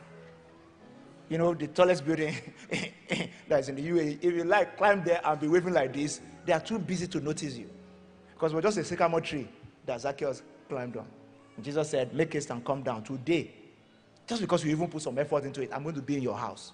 You 1.29 1.37
know, 1.37 1.53
the 1.53 1.67
tallest 1.67 2.05
building 2.05 2.35
that's 3.47 3.69
in 3.69 3.75
the 3.75 3.87
UAE. 3.87 4.17
If 4.21 4.33
you 4.33 4.43
like, 4.43 4.77
climb 4.77 5.03
there 5.03 5.21
and 5.23 5.39
be 5.39 5.47
waving 5.47 5.73
like 5.73 5.93
this, 5.93 6.21
they 6.45 6.53
are 6.53 6.59
too 6.59 6.79
busy 6.79 7.07
to 7.07 7.19
notice 7.19 7.55
you. 7.55 7.69
Because 8.33 8.53
we're 8.53 8.61
just 8.61 8.79
a 8.79 8.83
sycamore 8.83 9.21
tree 9.21 9.47
that 9.85 10.01
Zacchaeus 10.01 10.41
climbed 10.67 10.97
on. 10.97 11.05
And 11.55 11.63
Jesus 11.63 11.89
said, 11.89 12.13
Make 12.13 12.33
haste 12.33 12.49
and 12.49 12.65
come 12.65 12.81
down 12.81 13.03
today. 13.03 13.51
Just 14.25 14.41
because 14.41 14.65
you 14.65 14.71
even 14.71 14.87
put 14.87 15.03
some 15.03 15.17
effort 15.19 15.43
into 15.43 15.61
it, 15.61 15.69
I'm 15.71 15.83
going 15.83 15.95
to 15.95 16.01
be 16.01 16.17
in 16.17 16.23
your 16.23 16.37
house. 16.37 16.71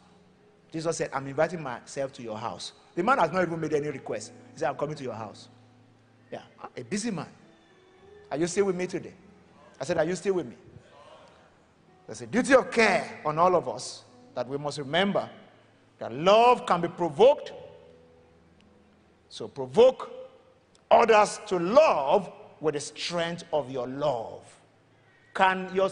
Jesus 0.72 0.98
said, 0.98 1.10
I'm 1.14 1.28
inviting 1.28 1.62
myself 1.62 2.14
to 2.14 2.22
your 2.24 2.38
house. 2.38 2.74
The 2.96 3.04
man 3.04 3.18
has 3.18 3.32
not 3.32 3.42
even 3.44 3.60
made 3.60 3.74
any 3.74 3.90
request. 3.90 4.32
He 4.54 4.60
said, 4.60 4.70
I'm 4.70 4.76
coming 4.78 4.96
to 4.96 5.04
your 5.04 5.14
house. 5.14 5.50
Yeah, 6.32 6.42
a 6.76 6.84
busy 6.84 7.12
man. 7.12 7.28
Are 8.32 8.38
you 8.38 8.48
still 8.48 8.66
with 8.66 8.76
me 8.76 8.88
today? 8.88 9.14
I 9.80 9.84
said, 9.84 9.98
Are 9.98 10.06
you 10.06 10.16
still 10.16 10.36
with 10.36 10.48
me? 10.48 10.56
There's 12.08 12.22
a 12.22 12.28
duty 12.28 12.54
of 12.54 12.72
care 12.72 13.20
on 13.26 13.38
all 13.38 13.56
of 13.56 13.68
us 13.68 14.05
that 14.36 14.48
we 14.48 14.58
must 14.58 14.78
remember 14.78 15.30
that 15.98 16.14
love 16.14 16.66
can 16.66 16.82
be 16.82 16.88
provoked. 16.88 17.54
So 19.30 19.48
provoke 19.48 20.12
others 20.92 21.40
to 21.48 21.58
love 21.58 22.32
with 22.60 22.76
the 22.76 22.80
strength 22.80 23.44
of 23.52 23.72
your 23.72 23.88
love. 23.88 24.42
Can 25.34 25.70
your 25.74 25.90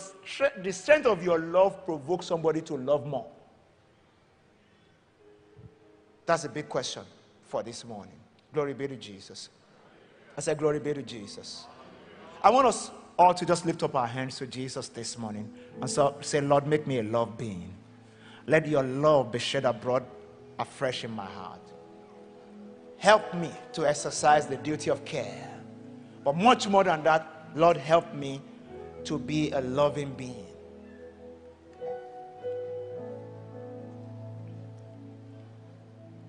the 0.62 0.72
strength 0.72 1.06
of 1.06 1.24
your 1.24 1.40
love 1.40 1.86
provoke 1.86 2.24
somebody 2.24 2.62
to 2.62 2.76
love 2.76 3.06
more? 3.06 3.28
That's 6.26 6.46
a 6.46 6.50
big 6.50 6.70
question 6.70 7.04
for 7.48 7.64
this 7.64 7.84
morning. 7.84 8.16
Glory 8.54 8.74
be 8.74 8.88
to 8.88 8.96
Jesus. 8.96 9.50
I 10.38 10.42
said, 10.42 10.58
Glory 10.58 10.80
be 10.80 10.94
to 10.94 11.02
Jesus. 11.02 11.66
I 12.42 12.50
want 12.50 12.68
us 12.68 12.92
all 13.18 13.34
to 13.34 13.46
just 13.46 13.66
lift 13.66 13.84
up 13.84 13.96
our 13.96 14.08
hands 14.08 14.38
to 14.38 14.48
Jesus 14.48 14.88
this 14.88 15.18
morning 15.18 15.52
and 15.82 15.90
so 15.90 16.16
say, 16.22 16.42
Lord, 16.42 16.66
make 16.66 16.88
me 16.88 17.00
a 17.00 17.04
love 17.04 17.38
being. 17.38 17.74
Let 18.48 18.68
your 18.68 18.84
love 18.84 19.32
be 19.32 19.40
shed 19.40 19.66
abroad 19.66 20.06
afresh 20.60 21.04
in 21.04 21.12
my 21.12 21.26
heart. 21.26 21.62
Help 22.98 23.34
me 23.34 23.52
to 23.74 23.88
exercise 23.88 24.48
the 24.48 24.58
duty 24.58 24.90
of 24.90 25.04
care. 25.06 25.50
But 26.24 26.36
much 26.36 26.68
more 26.68 26.84
than 26.84 27.04
that, 27.04 27.28
Lord, 27.56 27.78
help 27.78 28.14
me 28.14 28.42
to 29.06 29.20
be 29.20 29.52
a 29.52 29.62
loving 29.62 30.14
being. 30.14 30.48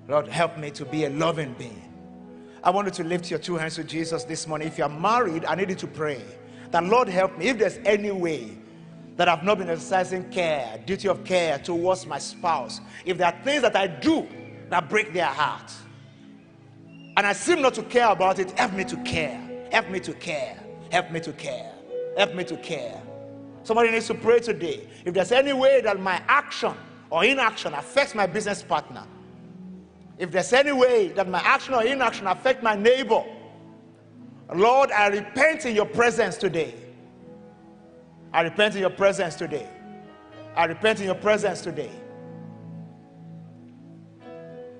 Lord, 0.09 0.29
help 0.29 0.59
me 0.59 0.71
to 0.73 0.85
be 0.85 1.05
a 1.05 1.11
loving 1.11 1.55
being. 1.55 1.93
I 2.62 2.71
want 2.71 2.87
you 2.87 2.93
to 2.93 3.05
lift 3.05 3.31
your 3.31 3.39
two 3.39 3.57
hands 3.57 3.77
to 3.77 3.85
Jesus 3.85 4.25
this 4.25 4.47
morning. 4.47 4.69
If 4.69 4.79
you 4.79 4.85
are 4.85 4.91
married, 4.91 5.45
I 5.45 5.55
need 5.55 5.71
you 5.71 5.77
to 5.77 5.87
pray 5.87 6.23
that, 6.71 6.85
Lord, 6.85 7.09
help 7.09 7.39
me. 7.39 7.49
If 7.49 7.59
there's 7.59 7.79
any 7.85 8.11
way 8.11 8.57
that 9.17 9.29
I've 9.29 9.45
not 9.45 9.59
been 9.59 9.71
exercising 9.71 10.29
care, 10.31 10.83
duty 10.87 11.09
of 11.09 11.25
care 11.25 11.59
towards 11.59 12.07
my 12.07 12.19
spouse, 12.19 12.81
if 13.05 13.17
there 13.19 13.29
are 13.29 13.45
things 13.45 13.62
that 13.62 13.77
I 13.77 13.87
do 13.87 14.27
that 14.71 14.89
break 14.89 15.12
their 15.12 15.27
heart, 15.27 15.73
and 17.17 17.27
I 17.27 17.33
seem 17.33 17.62
not 17.62 17.75
to 17.75 17.83
care 17.83 18.11
about 18.11 18.39
it, 18.39 18.51
help 18.59 18.73
me 18.73 18.85
to 18.85 18.97
care. 18.99 19.41
Help 19.71 19.89
me 19.89 20.01
to 20.01 20.12
care. 20.15 20.59
Help 20.91 21.11
me 21.12 21.21
to 21.21 21.33
care. 21.33 21.73
Help 22.17 22.35
me 22.35 22.45
to 22.45 22.57
care. 22.57 23.01
Somebody 23.62 23.91
needs 23.91 24.07
to 24.09 24.15
pray 24.15 24.41
today. 24.41 24.89
If 25.05 25.15
there's 25.15 25.33
any 25.33 25.53
way 25.53 25.81
that 25.81 26.01
my 26.01 26.21
action 26.29 26.75
or 27.11 27.25
inaction 27.25 27.73
affects 27.75 28.15
my 28.15 28.27
business 28.27 28.62
partner, 28.62 29.05
if 30.19 30.31
there's 30.31 30.53
any 30.53 30.73
way 30.73 31.09
that 31.09 31.29
my 31.29 31.41
action 31.41 31.75
or 31.75 31.85
inaction 31.85 32.27
affect 32.27 32.62
my 32.62 32.75
neighbor, 32.75 33.25
Lord, 34.55 34.91
I 34.91 35.09
repent 35.09 35.67
in 35.67 35.75
your 35.75 35.87
presence 35.87 36.37
today. 36.37 36.75
I 38.35 38.41
repent 38.41 38.74
in 38.74 38.80
your 38.80 38.91
presence 38.91 39.37
today. 39.37 39.68
I 40.57 40.64
repent 40.64 40.99
in 40.99 41.07
your 41.07 41.14
presence 41.14 41.61
today. 41.61 41.93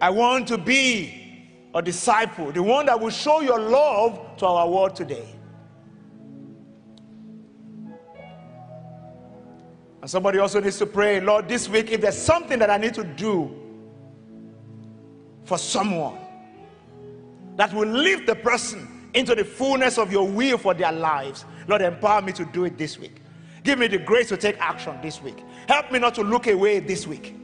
I 0.01 0.11
want 0.11 0.49
to 0.49 0.59
be 0.59 1.71
a 1.73 1.81
disciple, 1.81 2.51
the 2.51 2.63
one 2.63 2.87
that 2.87 2.99
will 2.99 3.11
show 3.11 3.43
your 3.43 3.61
love 3.61 4.37
to 4.39 4.47
our 4.47 4.69
world 4.69 4.97
today. 4.97 5.29
And 10.03 10.11
somebody 10.11 10.41
also 10.41 10.61
needs 10.61 10.79
to 10.79 10.87
pray, 10.87 11.21
Lord, 11.21 11.49
this 11.49 11.69
week, 11.69 11.93
if 11.93 12.01
there's 12.01 12.19
something 12.19 12.59
that 12.59 12.71
I 12.71 12.77
need 12.77 12.95
to 12.95 13.05
do 13.05 13.55
for 15.45 15.59
someone 15.59 16.19
that 17.55 17.73
will 17.73 17.89
lift 17.89 18.27
the 18.27 18.35
person 18.35 19.09
into 19.15 19.37
the 19.37 19.45
fullness 19.45 19.97
of 19.97 20.11
your 20.11 20.29
will 20.29 20.59
for 20.59 20.75
their 20.75 20.91
lives, 20.91 21.45
Lord, 21.69 21.83
empower 21.83 22.21
me 22.21 22.33
to 22.33 22.45
do 22.47 22.65
it 22.65 22.77
this 22.77 22.99
week. 22.99 23.21
Give 23.65 23.79
me 23.79 23.87
the 23.87 23.99
grace 23.99 24.29
to 24.29 24.37
take 24.37 24.59
action 24.61 24.99
this 25.03 25.23
week. 25.23 25.43
Help 25.67 25.91
me 25.91 25.99
not 25.99 26.15
to 26.17 26.23
look 26.23 26.47
away 26.47 26.81
this 26.81 27.07
week. 27.07 27.35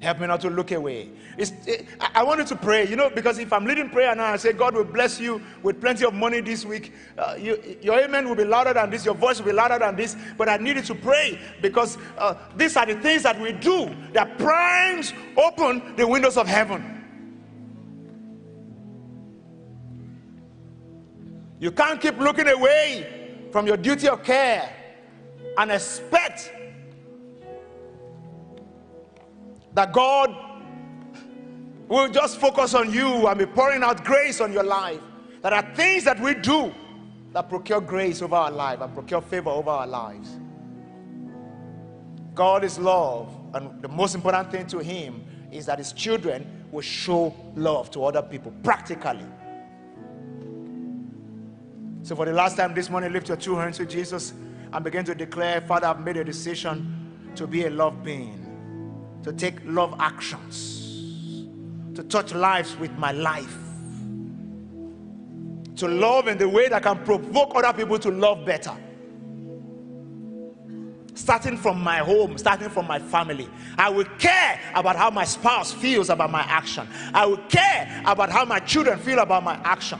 Help 0.00 0.20
me 0.20 0.28
not 0.28 0.40
to 0.42 0.50
look 0.50 0.70
away. 0.70 1.10
It, 1.36 1.84
I 2.14 2.22
wanted 2.22 2.46
to 2.46 2.56
pray, 2.56 2.86
you 2.86 2.94
know, 2.94 3.10
because 3.10 3.40
if 3.40 3.52
I'm 3.52 3.64
leading 3.64 3.90
prayer 3.90 4.14
now, 4.14 4.26
I 4.26 4.36
say, 4.36 4.52
God 4.52 4.74
will 4.74 4.84
bless 4.84 5.18
you 5.18 5.42
with 5.64 5.80
plenty 5.80 6.04
of 6.04 6.14
money 6.14 6.40
this 6.40 6.64
week. 6.64 6.92
Uh, 7.18 7.34
you, 7.36 7.78
your 7.82 7.98
amen 7.98 8.28
will 8.28 8.36
be 8.36 8.44
louder 8.44 8.72
than 8.72 8.90
this, 8.90 9.04
your 9.04 9.16
voice 9.16 9.40
will 9.40 9.46
be 9.46 9.52
louder 9.52 9.80
than 9.80 9.96
this. 9.96 10.16
But 10.36 10.48
I 10.48 10.58
needed 10.58 10.84
to 10.84 10.94
pray 10.94 11.40
because 11.60 11.98
uh, 12.16 12.34
these 12.56 12.76
are 12.76 12.86
the 12.86 12.94
things 13.00 13.24
that 13.24 13.40
we 13.40 13.50
do 13.50 13.92
that 14.12 14.38
primes 14.38 15.12
open 15.36 15.96
the 15.96 16.06
windows 16.06 16.36
of 16.36 16.46
heaven. 16.46 16.97
You 21.60 21.72
can't 21.72 22.00
keep 22.00 22.18
looking 22.18 22.48
away 22.48 23.48
from 23.50 23.66
your 23.66 23.76
duty 23.76 24.08
of 24.08 24.22
care 24.22 24.72
and 25.56 25.72
expect 25.72 26.52
that 29.74 29.92
God 29.92 30.34
will 31.88 32.08
just 32.08 32.38
focus 32.38 32.74
on 32.74 32.92
you 32.92 33.26
and 33.26 33.38
be 33.38 33.46
pouring 33.46 33.82
out 33.82 34.04
grace 34.04 34.40
on 34.40 34.52
your 34.52 34.62
life. 34.62 35.00
There 35.42 35.54
are 35.54 35.74
things 35.74 36.04
that 36.04 36.20
we 36.20 36.34
do 36.34 36.72
that 37.32 37.48
procure 37.48 37.80
grace 37.80 38.22
over 38.22 38.36
our 38.36 38.50
life 38.50 38.80
and 38.80 38.92
procure 38.94 39.20
favor 39.20 39.50
over 39.50 39.70
our 39.70 39.86
lives. 39.86 40.38
God 42.34 42.62
is 42.62 42.78
love, 42.78 43.34
and 43.54 43.82
the 43.82 43.88
most 43.88 44.14
important 44.14 44.50
thing 44.50 44.66
to 44.68 44.78
Him 44.78 45.24
is 45.50 45.66
that 45.66 45.78
His 45.78 45.92
children 45.92 46.66
will 46.70 46.82
show 46.82 47.34
love 47.56 47.90
to 47.92 48.04
other 48.04 48.22
people 48.22 48.52
practically. 48.62 49.26
So, 52.08 52.16
for 52.16 52.24
the 52.24 52.32
last 52.32 52.56
time 52.56 52.72
this 52.72 52.88
morning, 52.88 53.12
lift 53.12 53.28
your 53.28 53.36
two 53.36 53.54
hands 53.56 53.76
to 53.76 53.84
Jesus 53.84 54.32
and 54.72 54.82
begin 54.82 55.04
to 55.04 55.14
declare, 55.14 55.60
Father, 55.60 55.88
I've 55.88 56.00
made 56.00 56.16
a 56.16 56.24
decision 56.24 57.30
to 57.34 57.46
be 57.46 57.66
a 57.66 57.70
love 57.70 58.02
being, 58.02 59.20
to 59.24 59.30
take 59.30 59.56
love 59.66 59.94
actions, 59.98 61.46
to 61.94 62.02
touch 62.02 62.32
lives 62.32 62.78
with 62.78 62.92
my 62.92 63.12
life, 63.12 63.54
to 65.76 65.86
love 65.86 66.28
in 66.28 66.38
the 66.38 66.48
way 66.48 66.70
that 66.70 66.82
can 66.82 67.04
provoke 67.04 67.52
other 67.54 67.74
people 67.74 67.98
to 67.98 68.10
love 68.10 68.46
better. 68.46 68.74
Starting 71.12 71.58
from 71.58 71.78
my 71.78 71.98
home, 71.98 72.38
starting 72.38 72.70
from 72.70 72.86
my 72.86 72.98
family. 72.98 73.50
I 73.76 73.90
will 73.90 74.06
care 74.18 74.58
about 74.74 74.96
how 74.96 75.10
my 75.10 75.24
spouse 75.24 75.74
feels 75.74 76.08
about 76.08 76.30
my 76.30 76.44
action. 76.44 76.88
I 77.12 77.26
will 77.26 77.44
care 77.50 78.02
about 78.06 78.30
how 78.30 78.46
my 78.46 78.60
children 78.60 78.98
feel 78.98 79.18
about 79.18 79.44
my 79.44 79.60
action. 79.62 79.98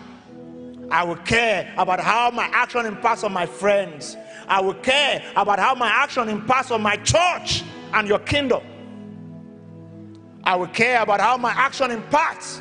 I 0.90 1.04
will 1.04 1.16
care 1.16 1.72
about 1.76 2.00
how 2.00 2.30
my 2.30 2.46
action 2.52 2.86
impacts 2.86 3.24
on 3.24 3.32
my 3.32 3.46
friends. 3.46 4.16
I 4.48 4.60
will 4.60 4.74
care 4.74 5.22
about 5.36 5.58
how 5.58 5.74
my 5.74 5.88
action 5.88 6.28
impacts 6.28 6.70
on 6.70 6.82
my 6.82 6.96
church. 6.96 7.62
and 7.94 8.08
your 8.08 8.18
kingdom. 8.18 8.62
I 10.44 10.56
will 10.56 10.66
care 10.68 11.02
about 11.02 11.20
how 11.20 11.36
my 11.36 11.52
action 11.52 11.90
impacts 11.90 12.60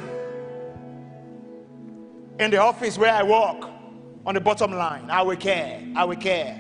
in 2.40 2.52
the 2.52 2.58
office 2.58 2.98
where 2.98 3.14
I 3.14 3.24
work 3.24 3.70
on 4.26 4.36
the 4.36 4.42
bottom 4.42 4.72
line. 4.72 5.10
I 5.10 5.22
will 5.22 5.38
care. 5.38 5.82
I 5.96 6.06
will 6.06 6.16
care. 6.16 6.60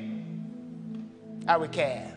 I 1.47 1.57
will 1.57 1.67
care. 1.67 2.13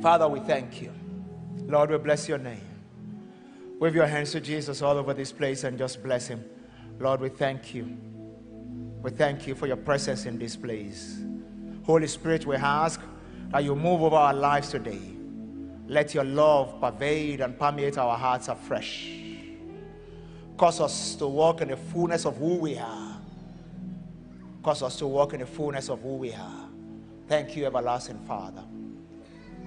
Father, 0.00 0.28
we 0.28 0.40
thank 0.40 0.80
you. 0.80 0.92
Lord, 1.70 1.90
we 1.90 1.98
bless 1.98 2.28
your 2.28 2.38
name. 2.38 2.66
Wave 3.78 3.94
your 3.94 4.06
hands 4.06 4.32
to 4.32 4.40
Jesus 4.40 4.82
all 4.82 4.98
over 4.98 5.14
this 5.14 5.30
place 5.30 5.64
and 5.64 5.78
just 5.78 6.02
bless 6.02 6.26
him. 6.26 6.44
Lord, 6.98 7.20
we 7.20 7.28
thank 7.28 7.74
you. 7.74 7.96
We 9.02 9.10
thank 9.10 9.46
you 9.46 9.54
for 9.54 9.66
your 9.66 9.76
presence 9.76 10.26
in 10.26 10.38
this 10.38 10.56
place. 10.56 11.22
Holy 11.84 12.08
Spirit, 12.08 12.44
we 12.44 12.56
ask 12.56 13.00
that 13.50 13.64
you 13.64 13.74
move 13.74 14.02
over 14.02 14.16
our 14.16 14.34
lives 14.34 14.70
today. 14.70 15.00
Let 15.86 16.12
your 16.12 16.24
love 16.24 16.80
pervade 16.80 17.40
and 17.40 17.58
permeate 17.58 17.98
our 17.98 18.18
hearts 18.18 18.48
afresh. 18.48 19.08
Cause 20.56 20.80
us 20.80 21.14
to 21.14 21.26
walk 21.26 21.62
in 21.62 21.68
the 21.68 21.76
fullness 21.76 22.26
of 22.26 22.36
who 22.36 22.56
we 22.56 22.76
are. 22.76 23.16
Cause 24.62 24.82
us 24.82 24.96
to 24.98 25.06
walk 25.06 25.32
in 25.32 25.40
the 25.40 25.46
fullness 25.46 25.88
of 25.88 26.02
who 26.02 26.16
we 26.16 26.34
are. 26.34 26.68
Thank 27.28 27.56
you, 27.56 27.64
everlasting 27.64 28.18
Father. 28.26 28.62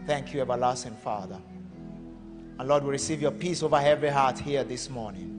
Thank 0.05 0.33
you, 0.33 0.41
everlasting 0.41 0.95
Father. 0.97 1.39
And 2.59 2.67
Lord, 2.67 2.83
we 2.83 2.91
receive 2.91 3.21
your 3.21 3.31
peace 3.31 3.63
over 3.63 3.77
every 3.77 4.09
heart 4.09 4.39
here 4.39 4.63
this 4.63 4.89
morning. 4.89 5.29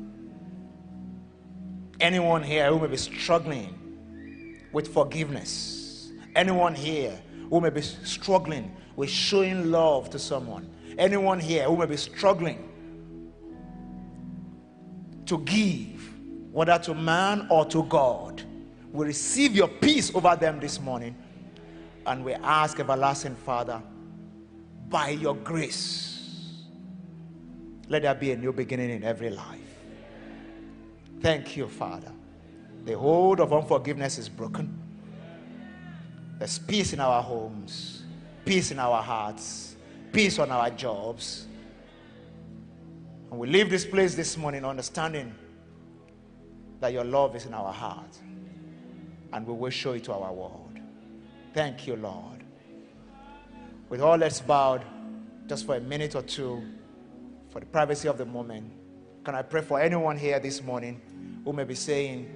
Anyone 2.01 2.43
here 2.43 2.69
who 2.71 2.81
may 2.81 2.89
be 2.89 2.97
struggling 2.97 4.61
with 4.73 4.93
forgiveness, 4.93 6.13
anyone 6.35 6.75
here 6.75 7.19
who 7.51 7.61
may 7.61 7.71
be 7.71 7.83
struggling 7.83 8.75
with 8.97 9.09
showing 9.09 9.71
love 9.71 10.11
to 10.11 10.19
someone, 10.19 10.69
anyone 10.99 11.39
here 11.39 11.65
who 11.65 11.77
may 11.77 11.87
be 11.87 11.97
struggling 11.97 12.69
to 15.27 15.39
give, 15.39 16.13
whether 16.53 16.79
to 16.79 16.95
man 16.95 17.47
or 17.51 17.65
to 17.67 17.85
God, 17.85 18.43
we 18.93 19.07
receive 19.07 19.57
your 19.57 19.69
peace 19.69 20.15
over 20.15 20.37
them 20.37 20.61
this 20.61 20.81
morning. 20.81 21.17
And 22.07 22.25
we 22.25 22.35
ask, 22.35 22.79
everlasting 22.79 23.35
Father, 23.35 23.83
by 24.89 25.11
your 25.11 25.35
grace, 25.35 26.14
let 27.89 28.03
there 28.03 28.15
be 28.15 28.33
a 28.33 28.37
new 28.37 28.53
beginning 28.53 28.91
in 28.91 29.05
every 29.05 29.31
life. 29.31 29.61
Thank 31.21 31.57
you, 31.57 31.69
Father. 31.69 32.13
The 32.85 32.99
hold 32.99 33.41
of 33.41 33.53
unforgiveness 33.53 34.19
is 34.19 34.29
broken. 34.29 34.79
There's 36.39 36.59
peace 36.59 36.93
in 36.93 37.01
our 37.01 37.23
homes, 37.23 38.03
peace 38.45 38.71
in 38.71 38.79
our 38.79 39.03
hearts, 39.03 39.77
peace 40.13 40.39
on 40.39 40.51
our 40.51 40.71
jobs. 40.71 41.47
And 43.31 43.39
we 43.39 43.49
leave 43.49 43.71
this 43.71 43.87
place 43.87 44.15
this 44.15 44.37
morning 44.37 44.65
understanding 44.65 45.35
that 46.81 46.93
your 46.93 47.05
love 47.05 47.35
is 47.37 47.47
in 47.47 47.55
our 47.55 47.73
heart 47.73 48.19
and 49.33 49.47
we 49.47 49.55
will 49.55 49.71
show 49.71 49.93
it 49.93 50.05
to 50.05 50.13
our 50.13 50.33
world. 50.33 50.79
Thank 51.55 51.87
you, 51.87 51.97
Lord. 51.97 52.45
With 53.89 54.01
all 54.01 54.19
heads 54.19 54.41
bowed, 54.41 54.85
just 55.47 55.67
for 55.67 55.77
a 55.77 55.81
minute 55.81 56.15
or 56.15 56.23
two, 56.23 56.63
for 57.55 57.61
the 57.61 57.67
privacy 57.67 58.09
of 58.09 58.19
the 58.19 58.25
moment, 58.25 58.69
can 59.25 59.37
I 59.37 59.43
pray 59.43 59.63
for 59.63 59.81
anyone 59.81 60.19
here 60.19 60.41
this 60.41 60.61
morning 60.61 61.01
who 61.45 61.53
may 61.53 61.63
be 61.63 61.77
saying, 61.77 62.29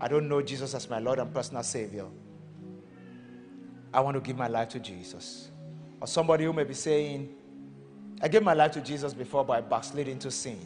I 0.00 0.06
don't 0.06 0.28
know 0.28 0.40
Jesus 0.40 0.76
as 0.76 0.88
my 0.88 1.00
Lord 1.00 1.18
and 1.18 1.34
personal 1.34 1.64
Savior. 1.64 2.06
I 3.92 3.98
want 3.98 4.14
to 4.14 4.20
give 4.20 4.36
my 4.36 4.46
life 4.46 4.68
to 4.70 4.78
Jesus. 4.78 5.50
Or 6.00 6.06
somebody 6.06 6.44
who 6.44 6.52
may 6.52 6.62
be 6.62 6.72
saying, 6.72 7.34
I 8.20 8.28
gave 8.28 8.44
my 8.44 8.54
life 8.54 8.70
to 8.72 8.80
Jesus 8.80 9.12
before, 9.12 9.44
but 9.44 9.54
I 9.54 9.60
backslid 9.60 10.06
into 10.06 10.30
sin. 10.30 10.60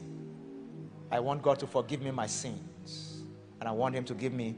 I 1.11 1.19
want 1.19 1.41
God 1.41 1.59
to 1.61 1.67
forgive 1.67 2.03
me 2.03 2.11
my 2.11 2.27
sins. 2.27 3.23
And 3.61 3.67
I 3.71 3.73
want 3.73 3.95
Him 3.95 4.05
to 4.05 4.13
give 4.13 4.35
me 4.35 4.57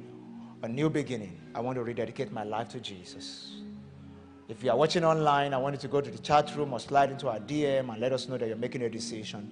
a 0.65 0.69
new 0.69 0.91
beginning. 0.91 1.41
I 1.55 1.61
want 1.61 1.77
to 1.77 1.85
rededicate 1.85 2.33
my 2.33 2.43
life 2.43 2.69
to 2.71 2.81
Jesus. 2.81 3.63
If 4.49 4.65
you 4.65 4.71
are 4.71 4.77
watching 4.77 5.05
online, 5.05 5.53
I 5.53 5.59
want 5.59 5.75
you 5.75 5.81
to 5.81 5.89
go 5.89 6.01
to 6.01 6.11
the 6.11 6.19
chat 6.19 6.57
room 6.57 6.73
or 6.73 6.81
slide 6.81 7.11
into 7.11 7.29
our 7.29 7.39
DM 7.39 7.91
and 7.93 8.01
let 8.01 8.15
us 8.15 8.29
know 8.29 8.39
that 8.39 8.49
you're 8.49 8.57
making 8.57 8.81
a 8.81 8.89
decision. 8.89 9.51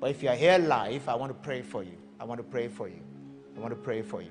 But 0.00 0.10
if 0.10 0.24
you 0.24 0.28
are 0.28 0.34
here 0.34 0.58
live, 0.58 1.08
I 1.08 1.14
want 1.14 1.30
to 1.30 1.34
pray 1.34 1.62
for 1.62 1.84
you. 1.84 1.96
I 2.18 2.24
want 2.24 2.40
to 2.40 2.44
pray 2.44 2.66
for 2.66 2.88
you. 2.88 3.00
I 3.56 3.60
want 3.60 3.70
to 3.70 3.76
pray 3.76 4.02
for 4.02 4.20
you. 4.20 4.30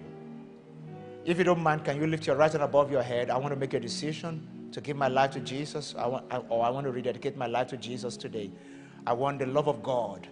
If 1.24 1.38
you 1.38 1.46
don't 1.46 1.62
mind, 1.62 1.86
can 1.86 2.02
you 2.02 2.06
lift 2.06 2.28
your 2.28 2.36
right 2.36 2.52
hand 2.52 2.64
above 2.64 2.92
your 2.92 3.02
head? 3.02 3.30
I 3.30 3.38
want 3.38 3.54
to 3.54 3.60
make 3.60 3.74
a 3.74 3.80
decision 3.80 4.46
to 4.74 4.82
give 4.82 4.98
my 4.98 5.08
life 5.08 5.32
to 5.32 5.40
Jesus, 5.40 5.96
I 5.98 6.06
want, 6.06 6.26
or 6.50 6.66
I 6.66 6.70
want 6.70 6.86
to 6.86 6.92
rededicate 6.92 7.38
my 7.38 7.48
life 7.48 7.68
to 7.68 7.78
Jesus 7.78 8.18
today. 8.18 8.52
I 9.06 9.14
want 9.14 9.40
the 9.40 9.46
love 9.46 9.70
of 9.70 9.82
God 9.84 10.28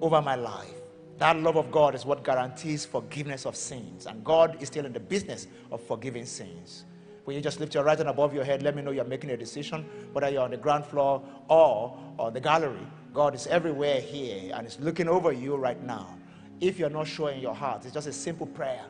over 0.00 0.22
my 0.22 0.34
life. 0.34 0.72
That 1.18 1.38
love 1.38 1.56
of 1.56 1.70
God 1.70 1.94
is 1.94 2.06
what 2.06 2.24
guarantees 2.24 2.86
forgiveness 2.86 3.44
of 3.44 3.54
sins. 3.54 4.06
And 4.06 4.24
God 4.24 4.62
is 4.62 4.68
still 4.68 4.86
in 4.86 4.94
the 4.94 5.00
business 5.00 5.46
of 5.70 5.82
forgiving 5.82 6.24
sins. 6.24 6.86
Will 7.26 7.34
you 7.34 7.40
just 7.40 7.58
lift 7.58 7.74
your 7.74 7.84
right 7.84 7.96
hand 7.96 8.08
above 8.08 8.34
your 8.34 8.44
head? 8.44 8.62
Let 8.62 8.76
me 8.76 8.82
know 8.82 8.90
you're 8.90 9.04
making 9.04 9.30
a 9.30 9.36
decision, 9.36 9.86
whether 10.12 10.28
you're 10.28 10.42
on 10.42 10.50
the 10.50 10.56
ground 10.56 10.84
floor 10.84 11.22
or 11.48 11.98
on 12.18 12.34
the 12.34 12.40
gallery. 12.40 12.86
God 13.14 13.34
is 13.34 13.46
everywhere 13.46 14.00
here 14.00 14.52
and 14.54 14.66
is 14.66 14.78
looking 14.80 15.08
over 15.08 15.32
you 15.32 15.56
right 15.56 15.82
now. 15.82 16.18
If 16.60 16.78
you're 16.78 16.90
not 16.90 17.06
sure 17.06 17.30
in 17.30 17.40
your 17.40 17.54
heart, 17.54 17.84
it's 17.84 17.94
just 17.94 18.06
a 18.06 18.12
simple 18.12 18.46
prayer. 18.46 18.84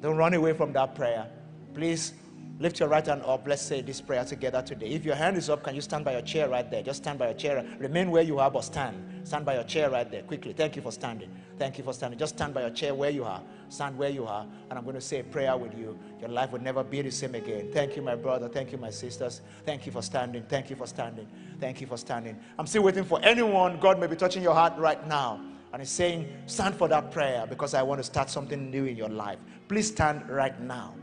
Don't 0.00 0.16
run 0.16 0.34
away 0.34 0.54
from 0.54 0.72
that 0.72 0.94
prayer. 0.94 1.28
Please 1.74 2.14
Lift 2.60 2.78
your 2.78 2.90
right 2.90 3.06
hand 3.06 3.22
up. 3.24 3.48
Let's 3.48 3.62
say 3.62 3.80
this 3.80 4.02
prayer 4.02 4.22
together 4.22 4.60
today. 4.60 4.88
If 4.88 5.02
your 5.02 5.14
hand 5.14 5.38
is 5.38 5.48
up, 5.48 5.62
can 5.62 5.74
you 5.74 5.80
stand 5.80 6.04
by 6.04 6.12
your 6.12 6.20
chair 6.20 6.46
right 6.46 6.70
there? 6.70 6.82
Just 6.82 7.02
stand 7.02 7.18
by 7.18 7.28
your 7.28 7.34
chair. 7.34 7.64
Remain 7.78 8.10
where 8.10 8.22
you 8.22 8.38
are, 8.38 8.50
but 8.50 8.64
stand. 8.64 9.26
Stand 9.26 9.46
by 9.46 9.54
your 9.54 9.64
chair 9.64 9.88
right 9.88 10.10
there 10.10 10.22
quickly. 10.22 10.52
Thank 10.52 10.76
you 10.76 10.82
for 10.82 10.92
standing. 10.92 11.30
Thank 11.58 11.78
you 11.78 11.84
for 11.84 11.94
standing. 11.94 12.18
Just 12.18 12.36
stand 12.36 12.52
by 12.52 12.60
your 12.60 12.70
chair 12.70 12.94
where 12.94 13.08
you 13.08 13.24
are. 13.24 13.40
Stand 13.70 13.96
where 13.96 14.10
you 14.10 14.26
are. 14.26 14.46
And 14.68 14.78
I'm 14.78 14.84
going 14.84 14.94
to 14.94 15.00
say 15.00 15.20
a 15.20 15.24
prayer 15.24 15.56
with 15.56 15.74
you. 15.74 15.98
Your 16.20 16.28
life 16.28 16.52
will 16.52 16.60
never 16.60 16.84
be 16.84 17.00
the 17.00 17.10
same 17.10 17.34
again. 17.34 17.70
Thank 17.72 17.96
you, 17.96 18.02
my 18.02 18.14
brother. 18.14 18.46
Thank 18.46 18.72
you, 18.72 18.78
my 18.78 18.90
sisters. 18.90 19.40
Thank 19.64 19.86
you 19.86 19.92
for 19.92 20.02
standing. 20.02 20.42
Thank 20.42 20.68
you 20.68 20.76
for 20.76 20.86
standing. 20.86 21.28
Thank 21.60 21.80
you 21.80 21.86
for 21.86 21.96
standing. 21.96 22.38
I'm 22.58 22.66
still 22.66 22.82
waiting 22.82 23.04
for 23.04 23.20
anyone. 23.22 23.80
God 23.80 23.98
may 23.98 24.06
be 24.06 24.16
touching 24.16 24.42
your 24.42 24.54
heart 24.54 24.76
right 24.76 25.08
now. 25.08 25.40
And 25.72 25.80
He's 25.80 25.90
saying, 25.90 26.30
stand 26.44 26.74
for 26.74 26.88
that 26.88 27.10
prayer 27.10 27.46
because 27.48 27.72
I 27.72 27.82
want 27.82 28.00
to 28.00 28.04
start 28.04 28.28
something 28.28 28.70
new 28.70 28.84
in 28.84 28.96
your 28.96 29.08
life. 29.08 29.38
Please 29.66 29.86
stand 29.86 30.28
right 30.28 30.60
now. 30.60 30.94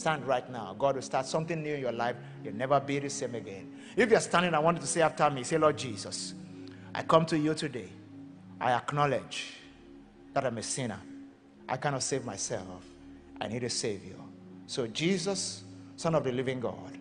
Stand 0.00 0.26
right 0.26 0.50
now. 0.50 0.74
God 0.78 0.94
will 0.94 1.02
start 1.02 1.26
something 1.26 1.62
new 1.62 1.74
in 1.74 1.80
your 1.82 1.92
life. 1.92 2.16
You'll 2.42 2.54
never 2.54 2.80
be 2.80 2.98
the 3.00 3.10
same 3.10 3.34
again. 3.34 3.70
If 3.94 4.10
you're 4.10 4.18
standing, 4.20 4.54
I 4.54 4.58
want 4.58 4.78
you 4.78 4.80
to 4.80 4.86
say 4.86 5.02
after 5.02 5.28
me, 5.28 5.42
say, 5.42 5.58
Lord 5.58 5.76
Jesus, 5.76 6.32
I 6.94 7.02
come 7.02 7.26
to 7.26 7.38
you 7.38 7.52
today. 7.52 7.90
I 8.58 8.72
acknowledge 8.72 9.56
that 10.32 10.46
I'm 10.46 10.56
a 10.56 10.62
sinner. 10.62 10.98
I 11.68 11.76
cannot 11.76 12.02
save 12.02 12.24
myself. 12.24 12.82
I 13.42 13.48
need 13.48 13.62
a 13.62 13.68
Savior. 13.68 14.16
So, 14.66 14.86
Jesus, 14.86 15.64
Son 15.96 16.14
of 16.14 16.24
the 16.24 16.32
living 16.32 16.60
God, 16.60 16.96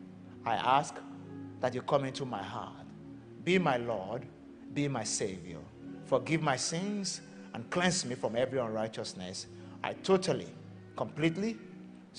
I 0.46 0.56
ask 0.56 0.96
that 1.62 1.74
you 1.74 1.82
come 1.84 2.04
into 2.04 2.26
my 2.26 2.44
heart. 2.44 2.86
Be 3.46 3.58
my 3.60 3.78
Lord, 3.78 4.24
be 4.74 4.90
my 4.90 5.06
Savior. 5.06 5.60
Forgive 6.04 6.42
my 6.42 6.58
sins 6.58 7.22
and 7.54 7.70
cleanse 7.70 8.04
me 8.04 8.16
from 8.16 8.36
every 8.36 8.60
unrighteousness. 8.60 9.48
I 9.86 9.94
totally, 9.94 10.50
completely, 10.98 11.58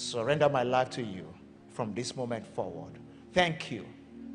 surrender 0.00 0.48
my 0.48 0.62
life 0.62 0.90
to 0.90 1.02
you 1.02 1.26
from 1.68 1.94
this 1.94 2.16
moment 2.16 2.46
forward. 2.46 2.92
Thank 3.32 3.70
you 3.70 3.84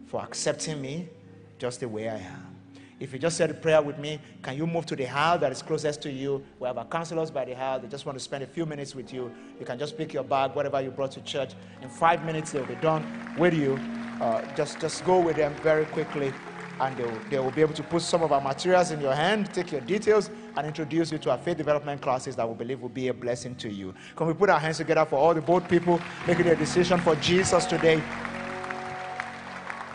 for 0.06 0.22
accepting 0.22 0.82
me 0.82 1.10
just 1.58 1.80
the 1.80 1.90
way 1.90 2.10
I 2.10 2.18
am. 2.18 2.56
If 2.98 3.12
you 3.12 3.20
just 3.20 3.36
said 3.36 3.52
a 3.52 3.54
prayer 3.54 3.82
with 3.82 3.98
me, 3.98 4.20
can 4.42 4.56
you 4.56 4.66
move 4.66 4.86
to 4.86 4.96
the 4.96 5.08
aisle 5.08 5.38
that 5.40 5.52
is 5.52 5.62
closest 5.62 6.02
to 6.04 6.12
you? 6.12 6.42
We 6.60 6.68
have 6.68 6.78
our 6.78 6.86
counselors 6.86 7.30
by 7.30 7.44
the 7.44 7.60
aisle. 7.60 7.80
They 7.82 7.90
just 7.90 8.06
want 8.06 8.18
to 8.18 8.24
spend 8.24 8.44
a 8.44 8.48
few 8.48 8.66
minutes 8.66 8.96
with 8.96 9.12
you. 9.12 9.32
You 9.60 9.66
can 9.66 9.78
just 9.78 9.98
pick 9.98 10.14
your 10.14 10.24
bag, 10.24 10.56
whatever 10.56 10.80
you 10.80 10.92
brought 10.92 11.12
to 11.14 11.22
church. 11.22 11.54
In 11.82 11.90
five 11.90 12.24
minutes, 12.24 12.52
they'll 12.52 12.66
be 12.66 12.76
done 12.76 13.36
with 13.38 13.54
you. 13.54 13.78
Uh, 14.22 14.42
just, 14.56 14.80
just 14.80 15.04
go 15.04 15.20
with 15.20 15.36
them 15.36 15.54
very 15.56 15.86
quickly 15.86 16.32
and 16.80 16.96
they 16.96 17.04
will, 17.04 17.20
they 17.30 17.40
will 17.40 17.52
be 17.52 17.62
able 17.62 17.74
to 17.74 17.84
put 17.84 18.02
some 18.02 18.24
of 18.24 18.32
our 18.32 18.42
materials 18.42 18.92
in 18.92 19.02
your 19.02 19.14
hand, 19.14 19.54
take 19.54 19.72
your 19.72 19.82
details, 19.82 20.30
and 20.58 20.68
introduce 20.68 21.12
you 21.12 21.18
to 21.18 21.32
our 21.32 21.38
faith 21.38 21.58
development 21.58 22.02
classes 22.02 22.36
that 22.36 22.48
we 22.48 22.56
believe 22.56 22.82
will 22.82 22.90
be 22.90 23.10
a 23.10 23.14
blessing 23.14 23.56
to 23.56 23.70
you. 23.70 23.94
Can 24.16 24.28
we 24.28 24.34
put 24.34 24.50
our 24.50 24.60
hands 24.60 24.78
together 24.78 25.06
for 25.06 25.18
all 25.18 25.34
the 25.34 25.42
bold 25.42 25.68
people 25.68 26.02
making 26.28 26.48
a 26.48 26.56
decision 26.56 27.00
for 27.00 27.16
Jesus 27.18 27.66
today? 27.66 28.02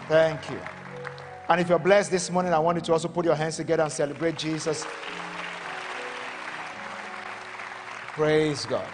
Thank 0.09 0.51
you. 0.51 0.61
And 1.49 1.61
if 1.61 1.69
you're 1.69 1.79
blessed 1.79 2.11
this 2.11 2.31
morning, 2.31 2.53
I 2.53 2.59
want 2.59 2.77
you 2.77 2.83
to 2.83 2.93
also 2.93 3.09
put 3.09 3.25
your 3.25 3.35
hands 3.35 3.57
together 3.57 3.83
and 3.83 3.93
celebrate 3.93 4.37
Jesus. 4.37 4.87
Praise 8.13 8.67
God. 8.67 8.87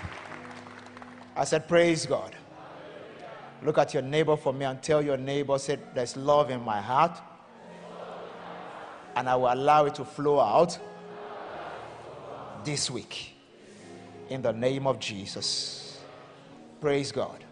I 1.34 1.44
said, 1.44 1.68
Praise 1.68 2.06
God. 2.06 2.34
Look 3.62 3.78
at 3.78 3.92
your 3.92 4.02
neighbor 4.02 4.36
for 4.36 4.52
me 4.52 4.64
and 4.64 4.80
tell 4.82 5.02
your 5.02 5.16
neighbor, 5.16 5.58
say, 5.58 5.78
There's 5.94 6.16
love 6.16 6.50
in 6.50 6.62
my 6.62 6.80
heart 6.80 7.18
and 9.16 9.28
I 9.28 9.34
will 9.34 9.52
allow 9.52 9.86
it 9.86 9.94
to 9.96 10.04
flow 10.04 10.38
out 10.38 10.78
this 12.66 12.90
week. 12.90 13.32
in 14.28 14.42
the 14.42 14.52
name 14.52 14.86
of 14.88 14.98
Jesus. 14.98 16.00
Praise 16.80 17.12
God. 17.12 17.45